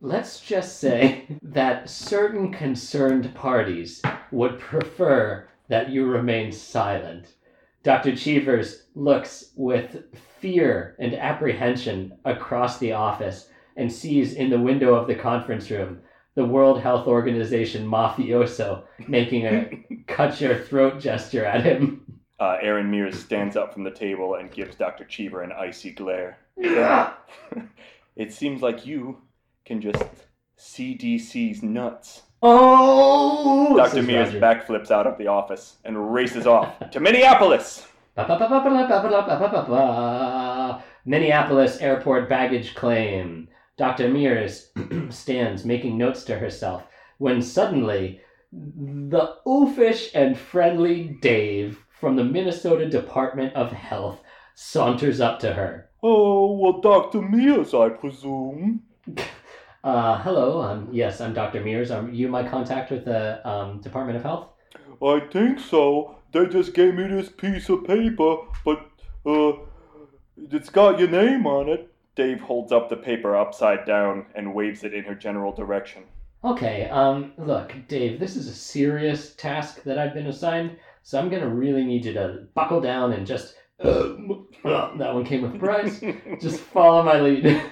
Let's 0.00 0.40
just 0.40 0.78
say 0.78 1.26
that 1.42 1.88
certain 1.88 2.52
concerned 2.52 3.34
parties 3.34 4.02
would 4.30 4.60
prefer 4.60 5.48
that 5.68 5.90
you 5.90 6.06
remain 6.06 6.52
silent. 6.52 7.34
Dr. 7.82 8.14
Cheevers 8.14 8.84
looks 8.94 9.52
with 9.56 10.04
fear 10.38 10.96
and 10.98 11.14
apprehension 11.14 12.12
across 12.24 12.78
the 12.78 12.92
office 12.92 13.48
and 13.76 13.92
sees 13.92 14.34
in 14.34 14.50
the 14.50 14.60
window 14.60 14.94
of 14.94 15.06
the 15.06 15.14
conference 15.14 15.70
room 15.70 16.00
the 16.36 16.44
World 16.44 16.80
Health 16.80 17.08
Organization 17.08 17.86
mafioso 17.86 18.84
making 19.08 19.46
a 19.46 19.84
cut 20.06 20.40
your 20.40 20.56
throat 20.56 21.00
gesture 21.00 21.44
at 21.44 21.64
him. 21.64 22.02
Uh, 22.38 22.58
Erin 22.62 22.90
Mears 22.90 23.18
stands 23.18 23.56
up 23.56 23.72
from 23.72 23.82
the 23.82 23.90
table 23.90 24.34
and 24.34 24.52
gives 24.52 24.76
Dr. 24.76 25.04
Cheever 25.04 25.42
an 25.42 25.50
icy 25.52 25.90
glare. 25.90 26.38
It 28.16 28.32
seems 28.32 28.62
like 28.62 28.86
you 28.86 29.18
can 29.66 29.82
just 29.82 30.02
CDC's 30.58 31.62
nuts. 31.62 32.22
Oh! 32.42 33.76
Dr. 33.76 34.02
Mears 34.02 34.32
Roger. 34.34 34.40
backflips 34.40 34.90
out 34.90 35.06
of 35.06 35.18
the 35.18 35.26
office 35.26 35.76
and 35.84 36.14
races 36.14 36.46
off 36.46 36.90
to 36.92 36.98
Minneapolis. 36.98 37.86
Minneapolis 41.04 41.76
airport 41.78 42.28
baggage 42.30 42.74
claim. 42.74 43.48
Dr. 43.76 44.08
Mears 44.08 44.70
stands 45.10 45.64
making 45.64 45.98
notes 45.98 46.24
to 46.24 46.38
herself 46.38 46.84
when 47.18 47.42
suddenly 47.42 48.20
the 48.52 49.36
oafish 49.46 50.10
and 50.14 50.38
friendly 50.38 51.18
Dave 51.20 51.84
from 52.00 52.16
the 52.16 52.24
Minnesota 52.24 52.88
Department 52.88 53.54
of 53.54 53.72
Health 53.72 54.20
saunters 54.54 55.20
up 55.20 55.38
to 55.40 55.52
her. 55.52 55.90
Oh, 56.02 56.52
well, 56.52 56.80
Dr. 56.80 57.20
Mears, 57.22 57.74
I 57.74 57.90
presume. 57.90 58.82
Uh, 59.84 60.20
hello, 60.22 60.60
um, 60.62 60.88
yes, 60.90 61.20
I'm 61.20 61.32
Dr. 61.32 61.60
Mears. 61.60 61.92
Are 61.92 62.08
you 62.10 62.26
my 62.26 62.42
contact 62.42 62.90
with 62.90 63.04
the 63.04 63.48
um, 63.48 63.80
Department 63.80 64.16
of 64.16 64.24
Health? 64.24 64.48
I 65.00 65.20
think 65.20 65.60
so. 65.60 66.16
They 66.32 66.46
just 66.46 66.74
gave 66.74 66.96
me 66.96 67.06
this 67.06 67.28
piece 67.28 67.68
of 67.68 67.84
paper, 67.84 68.38
but, 68.64 68.84
uh, 69.24 69.52
it's 70.50 70.70
got 70.70 70.98
your 70.98 71.06
name 71.06 71.46
on 71.46 71.68
it. 71.68 71.94
Dave 72.16 72.40
holds 72.40 72.72
up 72.72 72.88
the 72.88 72.96
paper 72.96 73.36
upside 73.36 73.84
down 73.84 74.26
and 74.34 74.54
waves 74.54 74.82
it 74.82 74.94
in 74.94 75.04
her 75.04 75.14
general 75.14 75.52
direction. 75.52 76.02
Okay, 76.42 76.88
um, 76.88 77.32
look, 77.38 77.74
Dave, 77.88 78.18
this 78.18 78.36
is 78.36 78.48
a 78.48 78.54
serious 78.54 79.34
task 79.34 79.82
that 79.84 79.98
I've 79.98 80.14
been 80.14 80.26
assigned, 80.26 80.76
so 81.02 81.18
I'm 81.18 81.28
gonna 81.28 81.48
really 81.48 81.84
need 81.84 82.04
you 82.04 82.14
to 82.14 82.46
buckle 82.54 82.80
down 82.80 83.12
and 83.12 83.26
just. 83.26 83.54
that 83.78 84.40
one 84.64 85.24
came 85.24 85.42
with 85.42 85.54
a 85.54 85.58
price. 85.58 86.00
Just 86.40 86.60
follow 86.60 87.02
my 87.02 87.20
lead. 87.20 87.62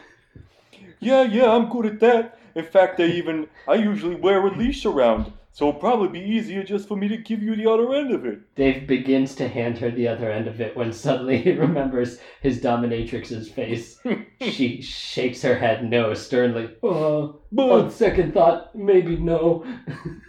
Yeah, 1.00 1.22
yeah, 1.22 1.50
I'm 1.50 1.70
good 1.70 1.86
at 1.86 2.01
that. 2.01 2.38
In 2.55 2.64
fact, 2.66 3.01
I 3.01 3.05
even, 3.05 3.49
I 3.66 3.76
usually 3.76 4.14
wear 4.14 4.47
a 4.47 4.55
leash 4.55 4.84
around, 4.84 5.32
so 5.55 5.68
it'll 5.68 5.78
probably 5.78 6.09
be 6.09 6.28
easier 6.28 6.64
just 6.64 6.88
for 6.88 6.96
me 6.96 7.07
to 7.07 7.16
give 7.16 7.40
you 7.40 7.55
the 7.55 7.70
other 7.70 7.94
end 7.94 8.12
of 8.12 8.26
it. 8.26 8.52
Dave 8.57 8.88
begins 8.88 9.36
to 9.36 9.46
hand 9.46 9.78
her 9.78 9.88
the 9.88 10.09
other 10.09 10.28
end 10.28 10.48
of 10.48 10.61
it 10.61 10.76
when 10.76 10.92
suddenly 10.92 11.38
he 11.42 11.52
remembers 11.52 12.18
his 12.42 12.61
dominatrix's 12.61 13.48
face. 13.48 14.00
she 14.40 14.82
shakes 14.82 15.42
her 15.42 15.57
head 15.57 15.88
no 15.88 16.12
sternly. 16.12 16.74
Oh, 16.82 17.38
on 17.57 17.88
second 17.92 18.34
thought, 18.34 18.74
maybe 18.74 19.16
no. 19.16 19.64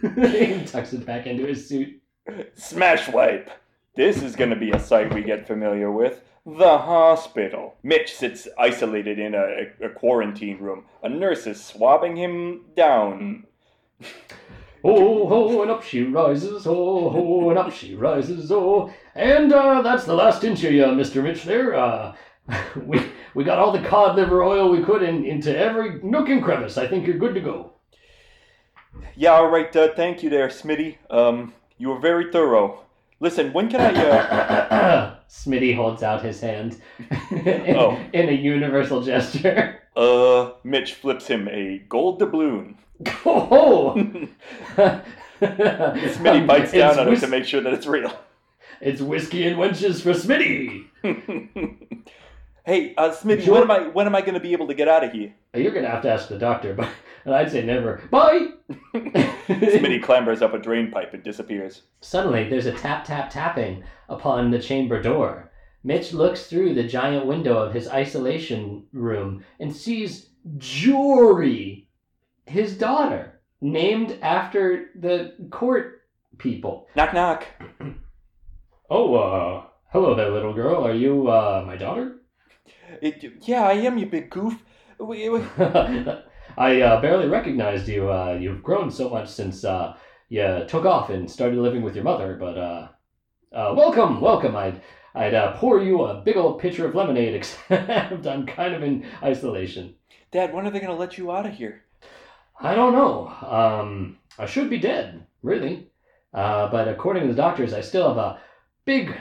he 0.00 0.64
tucks 0.64 0.92
it 0.92 1.04
back 1.04 1.26
into 1.26 1.44
his 1.44 1.68
suit. 1.68 2.00
Smash 2.54 3.08
wipe! 3.08 3.50
This 3.96 4.22
is 4.22 4.36
going 4.36 4.50
to 4.50 4.56
be 4.56 4.70
a 4.70 4.78
sight 4.78 5.12
we 5.12 5.22
get 5.22 5.48
familiar 5.48 5.90
with. 5.90 6.20
The 6.46 6.78
hospital. 6.78 7.74
Mitch 7.82 8.14
sits 8.14 8.46
isolated 8.56 9.18
in 9.18 9.34
a, 9.34 9.84
a 9.84 9.88
quarantine 9.88 10.58
room. 10.58 10.84
A 11.02 11.08
nurse 11.08 11.48
is 11.48 11.64
swabbing 11.64 12.14
him 12.14 12.66
down. 12.76 13.46
Oh, 14.84 15.26
ho, 15.28 15.62
and 15.62 15.70
up 15.70 15.82
she 15.82 16.02
rises, 16.04 16.66
oh, 16.66 17.10
ho, 17.10 17.50
and 17.50 17.58
up 17.58 17.72
she 17.72 17.94
rises, 17.94 18.52
oh. 18.52 18.92
And 19.14 19.52
uh, 19.52 19.82
that's 19.82 20.04
the 20.04 20.14
last 20.14 20.44
inch 20.44 20.62
of 20.64 20.72
you, 20.72 20.84
Mr. 20.84 21.22
Mitch 21.22 21.44
there. 21.44 21.74
Uh, 21.74 22.14
we, 22.86 23.00
we 23.34 23.42
got 23.44 23.58
all 23.58 23.72
the 23.72 23.82
cod 23.88 24.16
liver 24.16 24.42
oil 24.42 24.70
we 24.70 24.82
could 24.84 25.02
in, 25.02 25.24
into 25.24 25.56
every 25.56 26.00
nook 26.02 26.28
and 26.28 26.42
crevice. 26.42 26.78
I 26.78 26.86
think 26.86 27.06
you're 27.06 27.18
good 27.18 27.34
to 27.34 27.40
go. 27.40 27.72
Yeah, 29.16 29.32
all 29.32 29.48
right. 29.50 29.74
Uh, 29.74 29.94
thank 29.94 30.22
you 30.22 30.30
there, 30.30 30.48
Smitty. 30.48 30.96
Um, 31.10 31.52
you 31.78 31.88
were 31.88 31.98
very 31.98 32.30
thorough. 32.30 32.80
Listen, 33.18 33.52
when 33.52 33.68
can 33.70 33.80
I? 33.80 33.92
Uh, 33.94 35.16
Smitty 35.28 35.74
holds 35.74 36.02
out 36.02 36.22
his 36.22 36.40
hand 36.40 36.80
in, 37.30 37.76
Oh. 37.76 37.98
in 38.12 38.28
a 38.28 38.32
universal 38.32 39.02
gesture. 39.02 39.80
uh, 39.96 40.52
Mitch 40.62 40.94
flips 40.94 41.26
him 41.26 41.48
a 41.48 41.78
gold 41.88 42.20
doubloon. 42.20 42.76
Oh! 43.24 43.94
Smitty 45.40 46.46
bites 46.46 46.72
down 46.72 46.90
it's 46.90 46.98
on 46.98 47.12
it 47.12 47.20
to 47.20 47.26
make 47.26 47.44
sure 47.44 47.60
that 47.60 47.72
it's 47.72 47.86
real. 47.86 48.12
It's 48.80 49.00
whiskey 49.00 49.46
and 49.46 49.56
wenches 49.56 50.02
for 50.02 50.12
Smitty. 50.12 50.86
hey, 52.64 52.94
uh, 52.96 53.10
Smitty, 53.10 53.48
when 53.48 53.62
am 53.62 53.70
I 53.70 53.88
when 53.88 54.06
am 54.06 54.14
I 54.14 54.20
going 54.20 54.34
to 54.34 54.40
be 54.40 54.52
able 54.52 54.66
to 54.68 54.74
get 54.74 54.88
out 54.88 55.04
of 55.04 55.12
here? 55.12 55.34
You're 55.54 55.72
gonna 55.72 55.90
have 55.90 56.02
to 56.02 56.10
ask 56.10 56.28
the 56.28 56.38
doctor, 56.38 56.74
but 56.74 56.88
and 57.24 57.34
I'd 57.34 57.50
say 57.50 57.64
never. 57.64 58.02
Bye. 58.10 58.48
Smitty 58.94 60.02
clambers 60.02 60.42
up 60.42 60.54
a 60.54 60.58
drain 60.58 60.90
pipe 60.90 61.12
and 61.12 61.22
disappears. 61.22 61.82
Suddenly, 62.00 62.48
there's 62.48 62.66
a 62.66 62.72
tap 62.72 63.04
tap 63.04 63.30
tapping 63.30 63.82
upon 64.08 64.50
the 64.50 64.60
chamber 64.60 65.02
door. 65.02 65.50
Mitch 65.82 66.12
looks 66.12 66.46
through 66.46 66.74
the 66.74 66.82
giant 66.82 67.26
window 67.26 67.58
of 67.58 67.72
his 67.72 67.88
isolation 67.88 68.84
room 68.92 69.44
and 69.60 69.74
sees 69.74 70.30
Jory, 70.58 71.85
his 72.46 72.76
daughter, 72.78 73.40
named 73.60 74.18
after 74.22 74.90
the 74.94 75.34
court 75.50 76.02
people. 76.38 76.86
Knock 76.96 77.12
knock. 77.14 77.46
Oh, 78.88 79.16
uh, 79.16 79.64
hello 79.88 80.14
there, 80.14 80.30
little 80.30 80.54
girl. 80.54 80.86
Are 80.86 80.94
you, 80.94 81.26
uh, 81.28 81.64
my 81.66 81.74
daughter? 81.76 82.18
It, 83.02 83.32
yeah, 83.40 83.62
I 83.64 83.72
am, 83.72 83.98
you 83.98 84.06
big 84.06 84.30
goof. 84.30 84.62
We- 85.00 85.28
we- 85.28 85.40
I 86.56 86.80
uh, 86.82 87.00
barely 87.00 87.26
recognized 87.26 87.88
you. 87.88 88.08
Uh, 88.08 88.38
you've 88.40 88.62
grown 88.62 88.92
so 88.92 89.10
much 89.10 89.28
since 89.28 89.64
uh, 89.64 89.96
you 90.28 90.64
took 90.68 90.84
off 90.84 91.10
and 91.10 91.28
started 91.28 91.58
living 91.58 91.82
with 91.82 91.96
your 91.96 92.04
mother. 92.04 92.36
But 92.38 92.56
uh, 92.56 92.88
uh, 93.52 93.74
welcome, 93.76 94.20
welcome. 94.20 94.54
I'd 94.54 94.80
I'd 95.16 95.34
uh, 95.34 95.56
pour 95.56 95.82
you 95.82 96.02
a 96.02 96.20
big 96.22 96.36
old 96.36 96.60
pitcher 96.60 96.86
of 96.86 96.94
lemonade, 96.94 97.34
except 97.34 98.24
I'm 98.28 98.46
kind 98.46 98.72
of 98.72 98.84
in 98.84 99.04
isolation. 99.20 99.96
Dad, 100.30 100.54
when 100.54 100.64
are 100.64 100.70
they 100.70 100.78
going 100.78 100.92
to 100.92 100.96
let 100.98 101.18
you 101.18 101.32
out 101.32 101.46
of 101.46 101.54
here? 101.54 101.82
I 102.60 102.74
don't 102.74 102.92
know. 102.92 103.28
Um, 103.28 104.18
I 104.38 104.46
should 104.46 104.70
be 104.70 104.78
dead, 104.78 105.26
really. 105.42 105.88
Uh, 106.32 106.68
but 106.70 106.88
according 106.88 107.22
to 107.22 107.28
the 107.28 107.34
doctors, 107.34 107.72
I 107.72 107.80
still 107.80 108.08
have 108.08 108.18
a 108.18 108.38
big, 108.84 109.14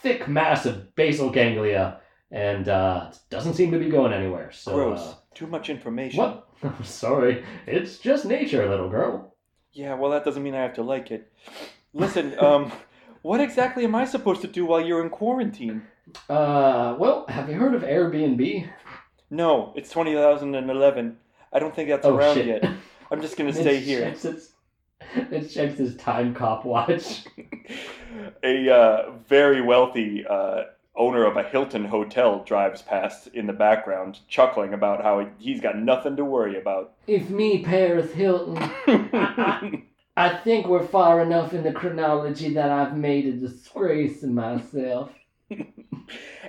thick 0.00 0.28
mass 0.28 0.66
of 0.66 0.94
basal 0.94 1.30
ganglia, 1.30 2.00
and 2.30 2.68
uh, 2.68 3.08
it 3.10 3.18
doesn't 3.30 3.54
seem 3.54 3.70
to 3.72 3.78
be 3.78 3.90
going 3.90 4.12
anywhere. 4.12 4.50
So, 4.52 4.72
Gross. 4.74 5.00
uh, 5.00 5.14
Too 5.34 5.46
much 5.46 5.68
information. 5.70 6.18
What? 6.18 6.48
Sorry, 6.84 7.44
it's 7.66 7.98
just 7.98 8.24
nature, 8.24 8.68
little 8.68 8.88
girl. 8.88 9.34
Yeah, 9.72 9.94
well, 9.94 10.10
that 10.10 10.24
doesn't 10.24 10.42
mean 10.42 10.54
I 10.54 10.62
have 10.62 10.74
to 10.74 10.82
like 10.82 11.10
it. 11.10 11.32
Listen, 11.92 12.38
um, 12.44 12.70
what 13.22 13.40
exactly 13.40 13.84
am 13.84 13.94
I 13.94 14.04
supposed 14.04 14.42
to 14.42 14.48
do 14.48 14.64
while 14.66 14.80
you're 14.80 15.02
in 15.02 15.10
quarantine? 15.10 15.82
Uh, 16.28 16.96
well, 16.98 17.26
have 17.28 17.48
you 17.48 17.56
heard 17.56 17.74
of 17.74 17.82
Airbnb? 17.82 18.68
No, 19.30 19.72
it's 19.76 19.90
2011. 19.90 21.16
I 21.52 21.58
don't 21.58 21.74
think 21.74 21.88
that's 21.88 22.06
oh 22.06 22.16
around 22.16 22.36
shit! 22.36 22.46
yet. 22.46 22.70
I'm 23.10 23.20
just 23.20 23.36
gonna 23.36 23.52
stay 23.52 23.78
here. 23.78 24.14
Mitch 25.30 25.54
checks 25.54 25.78
his 25.78 25.96
time 25.96 26.34
cop 26.34 26.64
watch. 26.64 27.24
A 28.44 28.70
uh, 28.70 29.12
very 29.28 29.60
wealthy 29.60 30.24
uh, 30.26 30.64
owner 30.96 31.24
of 31.24 31.36
a 31.36 31.42
Hilton 31.42 31.84
hotel 31.84 32.44
drives 32.44 32.82
past 32.82 33.28
in 33.28 33.46
the 33.46 33.52
background, 33.52 34.20
chuckling 34.28 34.74
about 34.74 35.02
how 35.02 35.26
he's 35.38 35.60
got 35.60 35.78
nothing 35.78 36.16
to 36.16 36.24
worry 36.24 36.58
about. 36.58 36.94
If 37.06 37.30
me, 37.30 37.62
Paris 37.62 38.12
Hilton, 38.12 38.58
I 40.16 40.28
think 40.44 40.66
we're 40.66 40.86
far 40.86 41.22
enough 41.22 41.54
in 41.54 41.62
the 41.62 41.72
chronology 41.72 42.52
that 42.54 42.70
I've 42.70 42.96
made 42.96 43.26
a 43.26 43.32
disgrace 43.32 44.22
of 44.22 44.30
myself. 44.30 45.10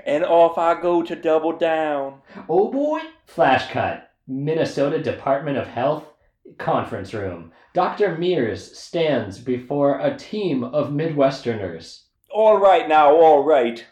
and 0.05 0.25
off 0.25 0.57
I 0.57 0.79
go 0.81 1.01
to 1.03 1.15
double 1.15 1.57
down. 1.57 2.21
Oh 2.49 2.71
boy! 2.71 2.99
Flash 3.25 3.71
cut. 3.71 4.12
Minnesota 4.27 5.01
Department 5.01 5.57
of 5.57 5.67
Health 5.67 6.05
conference 6.57 7.13
room. 7.13 7.51
Dr. 7.73 8.17
Mears 8.17 8.77
stands 8.77 9.39
before 9.39 9.99
a 9.99 10.15
team 10.15 10.63
of 10.63 10.91
Midwesterners. 10.91 12.03
All 12.29 12.57
right 12.57 12.87
now, 12.87 13.15
all 13.15 13.43
right. 13.43 13.85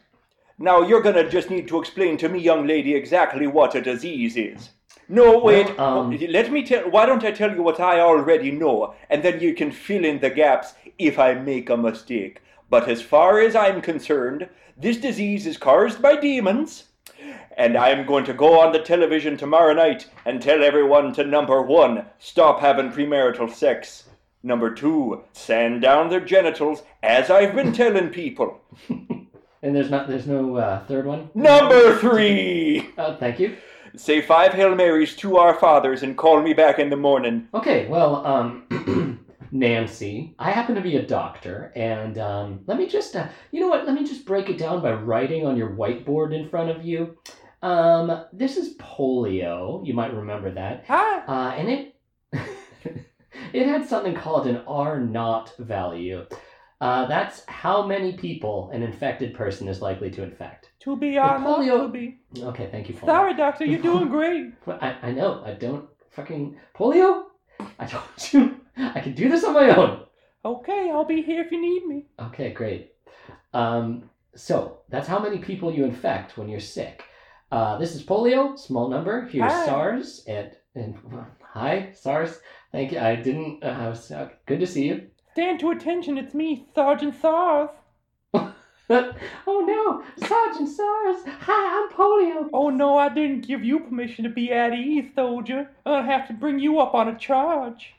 Now 0.58 0.82
you're 0.82 1.02
gonna 1.02 1.30
just 1.30 1.50
need 1.50 1.68
to 1.68 1.80
explain 1.80 2.18
to 2.18 2.30
me, 2.30 2.40
young 2.40 2.66
lady, 2.66 2.94
exactly 2.94 3.48
what 3.48 3.76
a 3.76 3.82
disease 3.82 4.38
is. 4.38 4.70
No, 5.10 5.40
wait. 5.40 5.78
Well, 5.78 6.00
um, 6.00 6.18
Let 6.30 6.52
me 6.52 6.64
tell. 6.64 6.90
Why 6.90 7.06
don't 7.06 7.26
I 7.26 7.32
tell 7.32 7.54
you 7.54 7.64
what 7.64 7.82
I 7.82 8.00
already 8.00 8.52
know, 8.52 8.94
and 9.10 9.22
then 9.22 9.42
you 9.42 9.54
can 9.54 9.72
fill 9.72 10.06
in 10.06 10.20
the 10.20 10.30
gaps 10.30 10.76
if 10.98 11.20
I 11.20 11.34
make 11.34 11.70
a 11.70 11.76
mistake. 11.76 12.42
But 12.70 12.88
as 12.88 13.02
far 13.02 13.42
as 13.42 13.54
I'm 13.56 13.82
concerned, 13.82 14.48
this 14.78 14.98
disease 14.98 15.46
is 15.46 15.58
caused 15.58 16.02
by 16.02 16.16
demons. 16.16 16.86
And 17.58 17.78
I'm 17.78 18.06
going 18.06 18.26
to 18.26 18.34
go 18.34 18.60
on 18.60 18.72
the 18.72 18.80
television 18.80 19.38
tomorrow 19.38 19.74
night 19.74 20.08
and 20.26 20.42
tell 20.42 20.64
everyone 20.64 21.14
to 21.14 21.24
number 21.24 21.62
one, 21.62 22.06
stop 22.20 22.60
having 22.62 22.92
premarital 22.92 23.54
sex. 23.54 24.10
Number 24.44 24.74
two, 24.74 25.24
sand 25.34 25.82
down 25.82 26.10
their 26.10 26.20
genitals, 26.22 26.84
as 27.04 27.30
I've 27.30 27.54
been 27.56 27.74
telling 27.74 28.10
people. 28.10 28.62
And 29.64 29.76
there's 29.76 29.92
not 29.92 30.08
there's 30.08 30.26
no 30.26 30.56
uh, 30.56 30.84
third 30.88 31.06
one? 31.06 31.30
Number 31.36 31.96
three, 32.00 32.90
Oh, 32.98 33.16
thank 33.20 33.40
you. 33.40 33.58
say 33.96 34.20
five 34.20 34.54
Hail 34.56 34.74
Marys 34.74 35.16
to 35.18 35.38
our 35.38 35.54
fathers 35.54 36.02
and 36.02 36.18
call 36.18 36.42
me 36.42 36.54
back 36.54 36.80
in 36.80 36.90
the 36.90 36.96
morning. 36.96 37.48
Okay, 37.54 37.86
well, 37.88 38.26
um, 38.26 39.20
Nancy, 39.52 40.34
I 40.40 40.52
happen 40.52 40.76
to 40.76 40.82
be 40.82 40.96
a 40.96 41.06
doctor, 41.06 41.74
and 41.76 42.18
um, 42.18 42.62
let 42.68 42.78
me 42.78 42.88
just, 42.88 43.16
uh, 43.16 43.28
you 43.52 43.60
know 43.60 43.68
what? 43.68 43.86
Let 43.86 43.96
me 43.96 44.06
just 44.06 44.26
break 44.26 44.50
it 44.50 44.58
down 44.58 44.82
by 44.82 44.94
writing 44.94 45.46
on 45.46 45.58
your 45.58 45.72
whiteboard 45.72 46.34
in 46.34 46.50
front 46.50 46.70
of 46.70 46.86
you. 46.86 47.18
Um, 47.62 48.26
this 48.32 48.58
is 48.58 48.76
polio. 48.78 49.86
You 49.86 49.94
might 49.94 50.14
remember 50.14 50.52
that. 50.52 50.86
Hi. 50.88 51.20
Uh, 51.28 51.52
and 51.52 51.70
it 51.70 51.96
it 53.54 53.68
had 53.68 53.86
something 53.86 54.16
called 54.16 54.48
an 54.48 54.64
R 54.68 55.00
naught 55.00 55.54
value. 55.60 56.26
Uh, 56.80 57.06
that's 57.06 57.46
how 57.48 57.86
many 57.86 58.14
people 58.14 58.72
an 58.74 58.82
infected 58.82 59.36
person 59.36 59.68
is 59.68 59.82
likely 59.82 60.10
to 60.10 60.24
infect. 60.24 60.72
To 60.80 60.96
be 60.98 61.16
not 61.16 61.42
polio- 61.42 61.84
to 61.84 61.88
be. 61.90 62.20
Okay, 62.40 62.70
thank 62.72 62.90
you. 62.90 62.96
Polio. 62.96 63.06
Sorry, 63.06 63.34
doctor, 63.36 63.66
you're 63.66 63.82
doing 63.82 64.10
great. 64.10 64.54
I, 64.68 64.96
I 65.04 65.12
know. 65.12 65.44
I 65.46 65.54
don't 65.54 65.88
fucking 66.10 66.58
polio. 66.76 67.26
I 67.78 67.86
told 67.86 68.04
you 68.32 68.61
I 68.78 69.00
can 69.00 69.14
do 69.14 69.30
this 69.30 69.44
on 69.44 69.54
my 69.54 69.76
own. 69.76 70.06
Okay, 70.44 70.90
I'll 70.92 71.06
be 71.06 71.22
here 71.22 71.42
if 71.42 71.52
you 71.52 71.62
need 71.62 71.86
me. 71.86 72.06
Okay, 72.20 72.52
great. 72.52 72.94
Um, 73.54 74.10
so 74.36 74.80
that's 74.90 75.08
how 75.08 75.20
many 75.20 75.38
people 75.38 75.72
you 75.72 75.86
infect 75.86 76.38
when 76.38 76.50
you're 76.50 76.60
sick. 76.60 77.04
Uh, 77.52 77.78
this 77.78 77.96
is 77.96 78.04
polio, 78.04 78.58
small 78.58 78.90
number. 78.90 79.28
Here's 79.28 79.52
Hi. 79.52 79.66
SARS 79.66 80.24
and 80.28 80.56
and 80.74 80.96
hi 81.42 81.92
SARS. 81.94 82.40
Thank 82.72 82.94
you. 82.94 83.00
I 83.00 83.16
didn't. 83.16 83.64
Uh, 83.64 83.68
I 83.68 83.90
was 83.90 84.10
uh, 84.10 84.30
good 84.46 84.62
to 84.62 84.68
see 84.68 84.88
you. 84.88 85.08
Stand 85.34 85.60
to 85.60 85.72
attention, 85.72 86.18
it's 86.18 86.34
me, 86.34 86.68
Sergeant 86.76 87.16
SARS. 87.22 87.70
oh 88.34 88.46
no, 88.90 90.04
Sergeant 90.28 90.70
SARS. 90.70 91.24
Hi, 91.26 91.84
I'm 91.84 91.90
polio. 91.90 92.50
Oh 92.54 92.70
no, 92.70 92.98
I 92.98 93.10
didn't 93.10 93.48
give 93.48 93.64
you 93.64 93.80
permission 93.80 94.24
to 94.24 94.30
be 94.30 94.52
at 94.52 94.74
ease, 94.74 95.14
soldier. 95.16 95.70
I'll 95.86 96.04
have 96.04 96.28
to 96.28 96.34
bring 96.34 96.60
you 96.60 96.80
up 96.80 96.94
on 96.94 97.08
a 97.08 97.18
charge. 97.18 97.94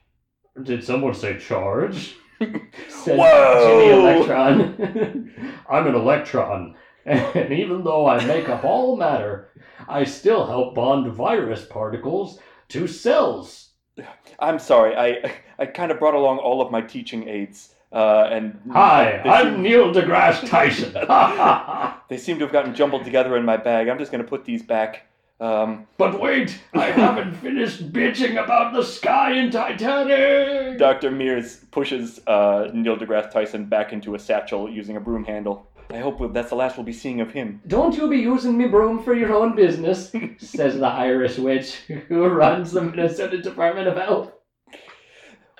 Did 0.60 0.84
someone 0.84 1.14
say 1.14 1.38
charge? 1.38 2.16
Said 2.88 3.18
Whoa! 3.18 3.66
Jimmy 3.66 4.00
Electron. 4.00 5.32
I'm 5.70 5.86
an 5.86 5.94
electron, 5.94 6.74
and 7.06 7.52
even 7.52 7.84
though 7.84 8.06
I 8.06 8.24
make 8.26 8.48
up 8.48 8.64
all 8.64 8.96
matter, 8.96 9.50
I 9.88 10.04
still 10.04 10.46
help 10.46 10.74
bond 10.74 11.10
virus 11.12 11.64
particles 11.64 12.38
to 12.68 12.86
cells. 12.86 13.70
I'm 14.38 14.58
sorry, 14.58 14.94
I 14.96 15.32
I 15.58 15.66
kind 15.66 15.90
of 15.90 15.98
brought 15.98 16.14
along 16.14 16.38
all 16.38 16.60
of 16.60 16.70
my 16.70 16.80
teaching 16.82 17.28
aids, 17.28 17.74
uh, 17.92 18.28
and 18.30 18.60
Hi, 18.72 19.20
I'm 19.20 19.54
seem, 19.54 19.62
Neil 19.62 19.92
deGrasse 19.92 20.48
Tyson. 20.48 20.92
they 22.08 22.18
seem 22.18 22.38
to 22.38 22.44
have 22.44 22.52
gotten 22.52 22.74
jumbled 22.74 23.04
together 23.04 23.36
in 23.36 23.44
my 23.44 23.56
bag. 23.56 23.88
I'm 23.88 23.98
just 23.98 24.12
gonna 24.12 24.24
put 24.24 24.44
these 24.44 24.62
back. 24.62 25.06
Um, 25.42 25.88
but 25.98 26.20
wait, 26.20 26.56
I 26.72 26.86
haven't 26.92 27.34
finished 27.34 27.92
bitching 27.92 28.42
about 28.42 28.72
the 28.72 28.84
sky 28.84 29.32
in 29.32 29.50
Titanic. 29.50 30.78
Dr. 30.78 31.10
Mears 31.10 31.64
pushes 31.72 32.20
uh, 32.28 32.70
Neil 32.72 32.96
deGrasse 32.96 33.32
Tyson 33.32 33.64
back 33.64 33.92
into 33.92 34.14
a 34.14 34.20
satchel 34.20 34.70
using 34.70 34.96
a 34.96 35.00
broom 35.00 35.24
handle. 35.24 35.66
I 35.90 35.98
hope 35.98 36.32
that's 36.32 36.50
the 36.50 36.54
last 36.54 36.76
we'll 36.76 36.86
be 36.86 36.92
seeing 36.92 37.20
of 37.20 37.32
him. 37.32 37.60
Don't 37.66 37.96
you 37.96 38.08
be 38.08 38.18
using 38.18 38.56
me 38.56 38.68
broom 38.68 39.02
for 39.02 39.14
your 39.14 39.34
own 39.34 39.56
business, 39.56 40.12
says 40.38 40.78
the 40.78 40.86
Irish 40.86 41.38
witch 41.38 41.74
who 42.06 42.24
runs 42.28 42.70
the 42.70 42.82
Minnesota 42.82 43.42
Department 43.42 43.88
of 43.88 43.96
Health. 43.96 44.32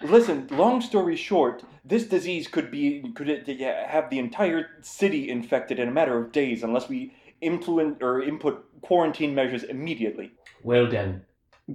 Listen, 0.00 0.46
long 0.52 0.80
story 0.80 1.16
short, 1.16 1.64
this 1.84 2.04
disease 2.04 2.46
could 2.46 2.70
be 2.70 3.04
could 3.16 3.28
have 3.28 4.10
the 4.10 4.20
entire 4.20 4.70
city 4.82 5.28
infected 5.28 5.80
in 5.80 5.88
a 5.88 5.92
matter 5.92 6.16
of 6.16 6.30
days 6.30 6.62
unless 6.62 6.88
we 6.88 7.14
implement 7.40 8.02
or 8.02 8.22
input 8.22 8.64
quarantine 8.82 9.34
measures 9.34 9.64
immediately. 9.64 10.32
Well 10.62 10.88
then, 10.88 11.22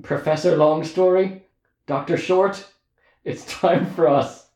Professor 0.03 0.55
Longstory, 0.57 1.41
Dr. 1.87 2.17
Short, 2.17 2.65
It's 3.23 3.45
time 3.45 3.85
for 3.93 4.07
us 4.07 4.47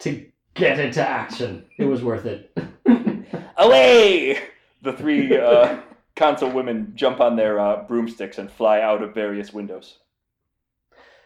to 0.00 0.26
get 0.54 0.78
into 0.78 1.06
action. 1.06 1.66
It 1.78 1.84
was 1.84 2.02
worth 2.02 2.24
it. 2.26 2.56
Away! 3.56 4.38
The 4.82 4.92
three 4.92 5.36
uh, 5.36 5.80
console 6.16 6.50
women 6.52 6.92
jump 6.94 7.20
on 7.20 7.36
their 7.36 7.58
uh, 7.58 7.82
broomsticks 7.84 8.38
and 8.38 8.50
fly 8.50 8.80
out 8.80 9.02
of 9.02 9.14
various 9.14 9.52
windows. 9.52 9.98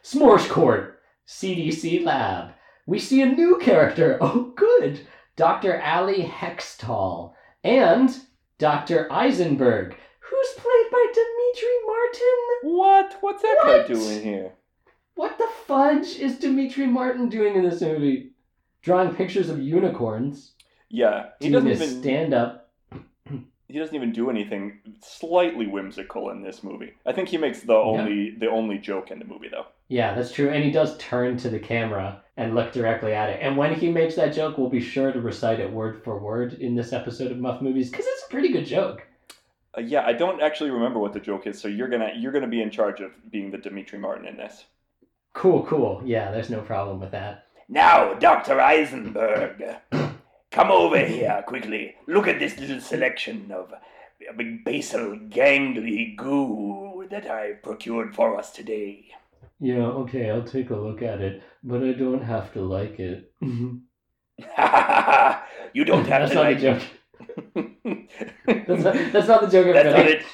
S'mores 0.03 0.49
Court, 0.49 1.01
CDC 1.29 2.05
Lab. 2.05 2.53
We 2.87 2.99
see 2.99 3.21
a 3.23 3.27
new 3.27 3.59
character. 3.59 4.19
Oh, 4.23 4.53
good. 4.57 5.07
Dr. 5.37 5.77
Ally 5.77 6.27
Hextall 6.27 7.33
and 7.65 8.15
Dr. 8.59 9.11
Eisenberg, 9.11 9.97
who's 10.33 10.53
played 10.57 10.91
by 10.91 11.07
Demetri 11.15 11.87
Martin. 11.87 12.77
What? 12.77 13.17
What's 13.21 13.43
that 13.43 13.59
guy 13.63 13.79
What? 13.79 13.87
doing 13.87 14.23
here? 14.23 14.53
What 15.15 15.37
the 15.39 15.49
fudge 15.67 16.17
is 16.17 16.39
Demetri 16.39 16.87
Martin 16.87 17.29
doing 17.29 17.55
in 17.55 17.63
this 17.63 17.81
movie? 17.83 18.31
Drawing 18.81 19.15
pictures 19.15 19.49
of 19.51 19.61
unicorns. 19.61 20.53
Yeah, 20.89 21.27
he 21.41 21.51
doesn't 21.51 21.71
even 21.71 22.01
stand 22.01 22.35
up. 22.35 22.71
he 23.69 23.79
doesn't 23.79 23.95
even 23.95 24.13
do 24.13 24.29
anything 24.31 24.81
slightly 25.03 25.67
whimsical 25.67 26.31
in 26.31 26.43
this 26.43 26.63
movie. 26.63 26.93
I 27.07 27.13
think 27.13 27.29
he 27.29 27.37
makes 27.39 27.61
the 27.61 27.75
only 27.75 28.35
the 28.39 28.49
only 28.49 28.79
joke 28.79 29.11
in 29.11 29.19
the 29.19 29.25
movie 29.25 29.49
though. 29.51 29.67
Yeah, 29.89 30.15
that's 30.15 30.33
true. 30.33 30.49
And 30.51 30.65
he 30.65 30.71
does 30.71 30.97
turn 30.99 31.37
to 31.39 31.51
the 31.51 31.59
camera 31.59 32.23
and 32.37 32.55
look 32.55 32.73
directly 32.73 33.13
at 33.13 33.29
it. 33.31 33.39
And 33.43 33.57
when 33.57 33.75
he 33.75 33.91
makes 33.91 34.15
that 34.17 34.35
joke, 34.35 34.57
we'll 34.59 34.71
be 34.71 34.81
sure 34.81 35.13
to 35.13 35.21
recite 35.21 35.61
it 35.61 35.71
word 35.71 36.03
for 36.03 36.19
word 36.19 36.55
in 36.55 36.75
this 36.75 36.93
episode 36.93 37.31
of 37.31 37.39
Muff 37.39 37.61
Movies 37.61 37.91
because 37.91 38.07
it's 38.07 38.25
a 38.27 38.31
pretty 38.31 38.49
good 38.53 38.67
joke. 38.67 39.07
Uh, 39.77 39.81
yeah, 39.81 40.05
I 40.07 40.13
don't 40.13 40.43
actually 40.43 40.71
remember 40.71 40.99
what 40.99 41.13
the 41.13 41.21
joke 41.21 41.47
is, 41.47 41.61
so 41.61 41.69
you're 41.69 41.89
gonna 41.89 42.13
you're 42.17 42.33
gonna 42.33 42.49
be 42.49 42.63
in 42.63 42.71
charge 42.71 43.01
of 43.01 43.13
being 43.31 43.51
the 43.51 43.59
Demetri 43.59 43.99
Martin 43.99 44.27
in 44.27 44.37
this. 44.37 44.65
Cool, 45.35 45.65
cool. 45.65 46.03
Yeah, 46.05 46.31
there's 46.31 46.51
no 46.51 46.61
problem 46.61 47.01
with 47.01 47.11
that. 47.13 47.47
Now, 47.69 48.13
Dr. 48.15 48.61
Eisenberg, 48.61 49.65
come 50.51 50.71
over 50.71 50.99
here 50.99 51.43
quickly. 51.47 51.95
Look 52.07 52.29
at 52.29 52.39
this 52.39 52.59
little 52.59 52.81
selection 52.81 53.51
of 53.51 53.73
basal 54.65 55.17
gangly 55.31 56.17
goo 56.17 57.07
that 57.11 57.31
I 57.31 57.53
procured 57.53 58.15
for 58.15 58.39
us 58.39 58.53
today. 58.53 59.07
Yeah, 59.59 59.87
okay, 59.87 60.31
I'll 60.31 60.43
take 60.43 60.71
a 60.71 60.77
look 60.77 61.01
at 61.01 61.23
it, 61.23 61.43
but 61.63 61.83
I 61.83 61.93
don't 61.93 62.23
have 62.23 62.53
to 62.53 62.61
like 62.61 62.99
it. 62.99 63.33
you 65.73 65.85
don't 65.85 66.07
have 66.09 66.31
to 66.31 66.41
like 66.41 66.59
joke. 66.61 66.83
That's 67.55 68.83
not, 68.85 68.95
that's 69.13 69.29
not 69.29 69.41
the 69.43 69.49
joke. 69.49 69.73
That's 69.75 69.97
not 69.97 70.07
it. 70.07 70.25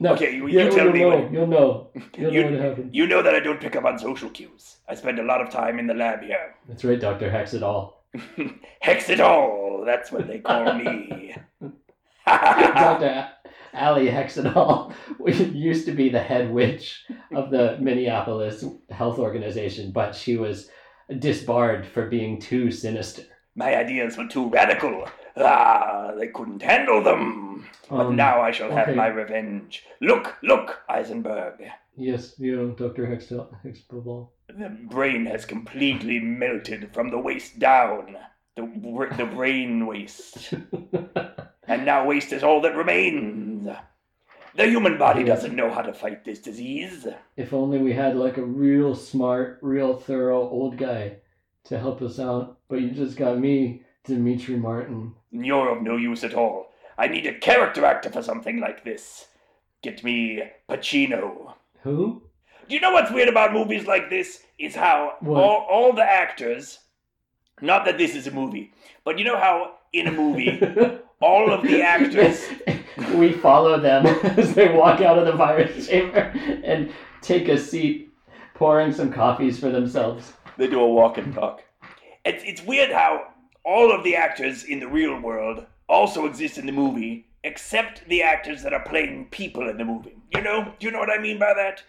No. 0.00 0.12
Okay, 0.14 0.34
you, 0.34 0.46
Yeah, 0.48 0.64
you 0.64 0.70
tell 0.70 0.84
you'll 0.86 0.92
me. 0.92 1.00
know. 1.00 1.08
What, 1.20 1.32
You'll 1.32 1.46
know. 1.46 1.90
You'll 2.18 2.32
You- 2.32 2.42
know 2.44 2.50
what 2.50 2.60
happened. 2.60 2.94
you 2.94 3.06
know 3.06 3.22
that 3.22 3.34
I 3.34 3.40
don't 3.40 3.60
pick 3.60 3.76
up 3.76 3.84
on 3.84 3.98
social 3.98 4.28
cues. 4.30 4.76
I 4.88 4.94
spend 4.94 5.18
a 5.18 5.22
lot 5.22 5.40
of 5.40 5.50
time 5.50 5.78
in 5.78 5.86
the 5.86 5.94
lab 5.94 6.22
here. 6.22 6.54
That's 6.68 6.84
right, 6.84 7.00
Doctor 7.00 7.30
Hex 7.30 7.54
it 7.54 7.62
all. 7.62 8.04
Hex 8.80 9.08
it 9.08 9.20
all. 9.20 9.82
That's 9.86 10.10
what 10.12 10.26
they 10.26 10.40
call 10.40 10.72
me. 10.74 11.34
Dr. 12.26 13.28
Ali 13.74 14.06
Hexenall 14.08 14.92
used 15.52 15.84
to 15.86 15.92
be 15.92 16.08
the 16.08 16.20
head 16.20 16.52
witch 16.52 17.04
of 17.34 17.50
the 17.50 17.76
Minneapolis 17.80 18.64
Health 18.90 19.18
Organization, 19.18 19.90
but 19.92 20.14
she 20.14 20.36
was 20.36 20.68
disbarred 21.18 21.86
for 21.86 22.06
being 22.08 22.40
too 22.40 22.70
sinister. 22.70 23.22
My 23.56 23.76
ideas 23.76 24.16
were 24.16 24.26
too 24.28 24.48
radical. 24.48 25.08
Ah, 25.36 26.12
they 26.18 26.28
couldn't 26.28 26.62
handle 26.62 27.02
them. 27.02 27.66
But 27.90 28.06
Um, 28.06 28.16
now 28.16 28.40
I 28.40 28.50
shall 28.50 28.70
have 28.70 28.94
my 28.94 29.08
revenge. 29.08 29.84
Look, 30.00 30.36
look, 30.42 30.82
Eisenberg. 30.88 31.62
Yes, 31.96 32.34
you 32.38 32.56
know, 32.56 32.70
Dr. 32.70 33.06
Hexenall. 33.06 34.28
The 34.48 34.68
brain 34.90 35.26
has 35.26 35.44
completely 35.44 36.18
melted 36.20 36.92
from 36.92 37.10
the 37.10 37.18
waist 37.18 37.58
down. 37.58 38.16
The, 38.56 38.62
the 39.16 39.26
brain 39.26 39.86
waste. 39.86 40.54
And 41.66 41.86
now 41.86 42.06
waste 42.06 42.32
is 42.32 42.42
all 42.44 42.60
that 42.60 42.76
remains. 42.76 43.68
The 44.54 44.66
human 44.66 44.98
body 44.98 45.24
doesn't 45.24 45.56
know 45.56 45.70
how 45.70 45.80
to 45.80 45.94
fight 45.94 46.22
this 46.24 46.38
disease. 46.38 47.06
if 47.36 47.52
only 47.54 47.78
we 47.78 47.92
had 47.94 48.16
like 48.16 48.36
a 48.36 48.44
real 48.44 48.94
smart, 48.94 49.58
real 49.62 49.96
thorough 49.96 50.42
old 50.48 50.76
guy 50.76 51.16
to 51.64 51.78
help 51.78 52.02
us 52.02 52.18
out, 52.20 52.58
but 52.68 52.82
you 52.82 52.90
just 52.90 53.16
got 53.16 53.38
me, 53.38 53.82
Demetri 54.04 54.56
Martin. 54.56 55.14
You're 55.32 55.76
of 55.76 55.82
no 55.82 55.96
use 55.96 56.24
at 56.24 56.34
all. 56.34 56.72
I 56.96 57.08
need 57.08 57.26
a 57.26 57.38
character 57.38 57.84
actor 57.84 58.10
for 58.10 58.22
something 58.22 58.60
like 58.60 58.84
this. 58.84 59.26
Get 59.82 60.04
me 60.04 60.42
Pacino. 60.68 61.54
Who? 61.82 62.22
Do 62.68 62.74
you 62.74 62.80
know 62.80 62.92
what's 62.92 63.10
weird 63.10 63.28
about 63.28 63.52
movies 63.52 63.86
like 63.86 64.10
this? 64.10 64.42
Is 64.58 64.74
how 64.74 65.14
What? 65.20 65.42
all, 65.42 65.66
all 65.70 65.92
the 65.92 66.04
actors, 66.04 66.78
not 67.60 67.84
that 67.84 67.98
this 67.98 68.14
is 68.14 68.26
a 68.26 68.30
movie, 68.30 68.72
but 69.04 69.18
you 69.18 69.24
know 69.24 69.36
how 69.38 69.74
in 69.92 70.06
a 70.06 70.12
movie, 70.12 70.60
all 71.20 71.52
of 71.52 71.62
the 71.62 71.82
actors. 71.82 72.44
we 73.14 73.32
follow 73.32 73.80
them 73.80 74.06
as 74.38 74.54
they 74.54 74.68
walk 74.72 75.00
out 75.00 75.18
of 75.18 75.26
the 75.26 75.32
virus 75.32 75.88
chamber 75.88 76.32
and 76.64 76.92
take 77.20 77.48
a 77.48 77.58
seat, 77.58 78.12
pouring 78.54 78.92
some 78.92 79.12
coffees 79.12 79.58
for 79.58 79.70
themselves. 79.70 80.32
They 80.56 80.68
do 80.68 80.80
a 80.80 80.88
walk 80.88 81.18
and 81.18 81.34
talk. 81.34 81.62
It's, 82.24 82.42
it's 82.46 82.62
weird 82.62 82.90
how 82.90 83.33
all 83.64 83.92
of 83.92 84.04
the 84.04 84.16
actors 84.16 84.64
in 84.64 84.80
the 84.80 84.88
real 84.88 85.18
world 85.20 85.66
also 85.88 86.26
exist 86.26 86.58
in 86.58 86.66
the 86.66 86.72
movie, 86.72 87.26
except 87.42 88.06
the 88.08 88.22
actors 88.22 88.62
that 88.62 88.72
are 88.72 88.84
playing 88.84 89.26
people 89.30 89.68
in 89.68 89.78
the 89.78 89.84
movie. 89.84 90.16
You 90.34 90.42
know? 90.42 90.72
Do 90.78 90.86
you 90.86 90.92
know 90.92 90.98
what 90.98 91.10
I 91.10 91.18
mean 91.18 91.38
by 91.38 91.54
that? 91.54 91.82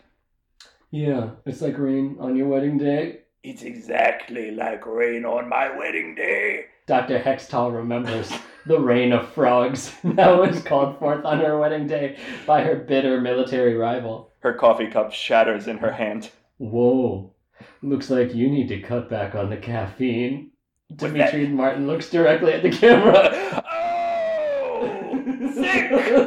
Yeah, 0.91 1.32
it's 1.45 1.61
like 1.61 1.78
rain 1.78 2.17
on 2.19 2.36
your 2.36 2.47
wedding 2.47 2.78
day. 2.78 3.19
It's 3.43 3.63
exactly 3.63 4.51
like 4.51 4.86
rain 4.86 5.26
on 5.26 5.49
my 5.49 5.76
wedding 5.78 6.15
day. 6.15 6.65
Dr. 6.88 7.19
Hextall 7.19 7.76
remembers 7.76 8.32
the 8.65 8.80
rain 8.80 9.11
of 9.11 9.30
frogs 9.30 9.93
that 10.03 10.38
was 10.38 10.61
called 10.63 10.97
forth 10.99 11.26
on 11.26 11.39
her 11.39 11.59
wedding 11.59 11.88
day 11.88 12.17
by 12.45 12.61
her 12.61 12.76
bitter 12.76 13.19
military 13.19 13.76
rival. 13.76 14.32
Her 14.39 14.53
coffee 14.53 14.88
cup 14.88 15.11
shatters 15.11 15.67
in 15.67 15.80
her 15.80 15.91
hand. 15.91 16.30
Whoa, 16.57 17.34
looks 17.82 18.09
like 18.09 18.34
you 18.34 18.49
need 18.49 18.67
to 18.69 18.82
cut 18.82 19.09
back 19.09 19.36
on 19.36 19.49
the 19.49 19.57
caffeine. 19.57 20.51
Demetri 20.93 21.47
Martin 21.47 21.88
looks 21.88 22.09
directly 22.09 22.53
at 22.53 22.61
the 22.63 22.71
camera. 22.71 23.61
Oh, 24.77 25.51
sick! 25.53 26.24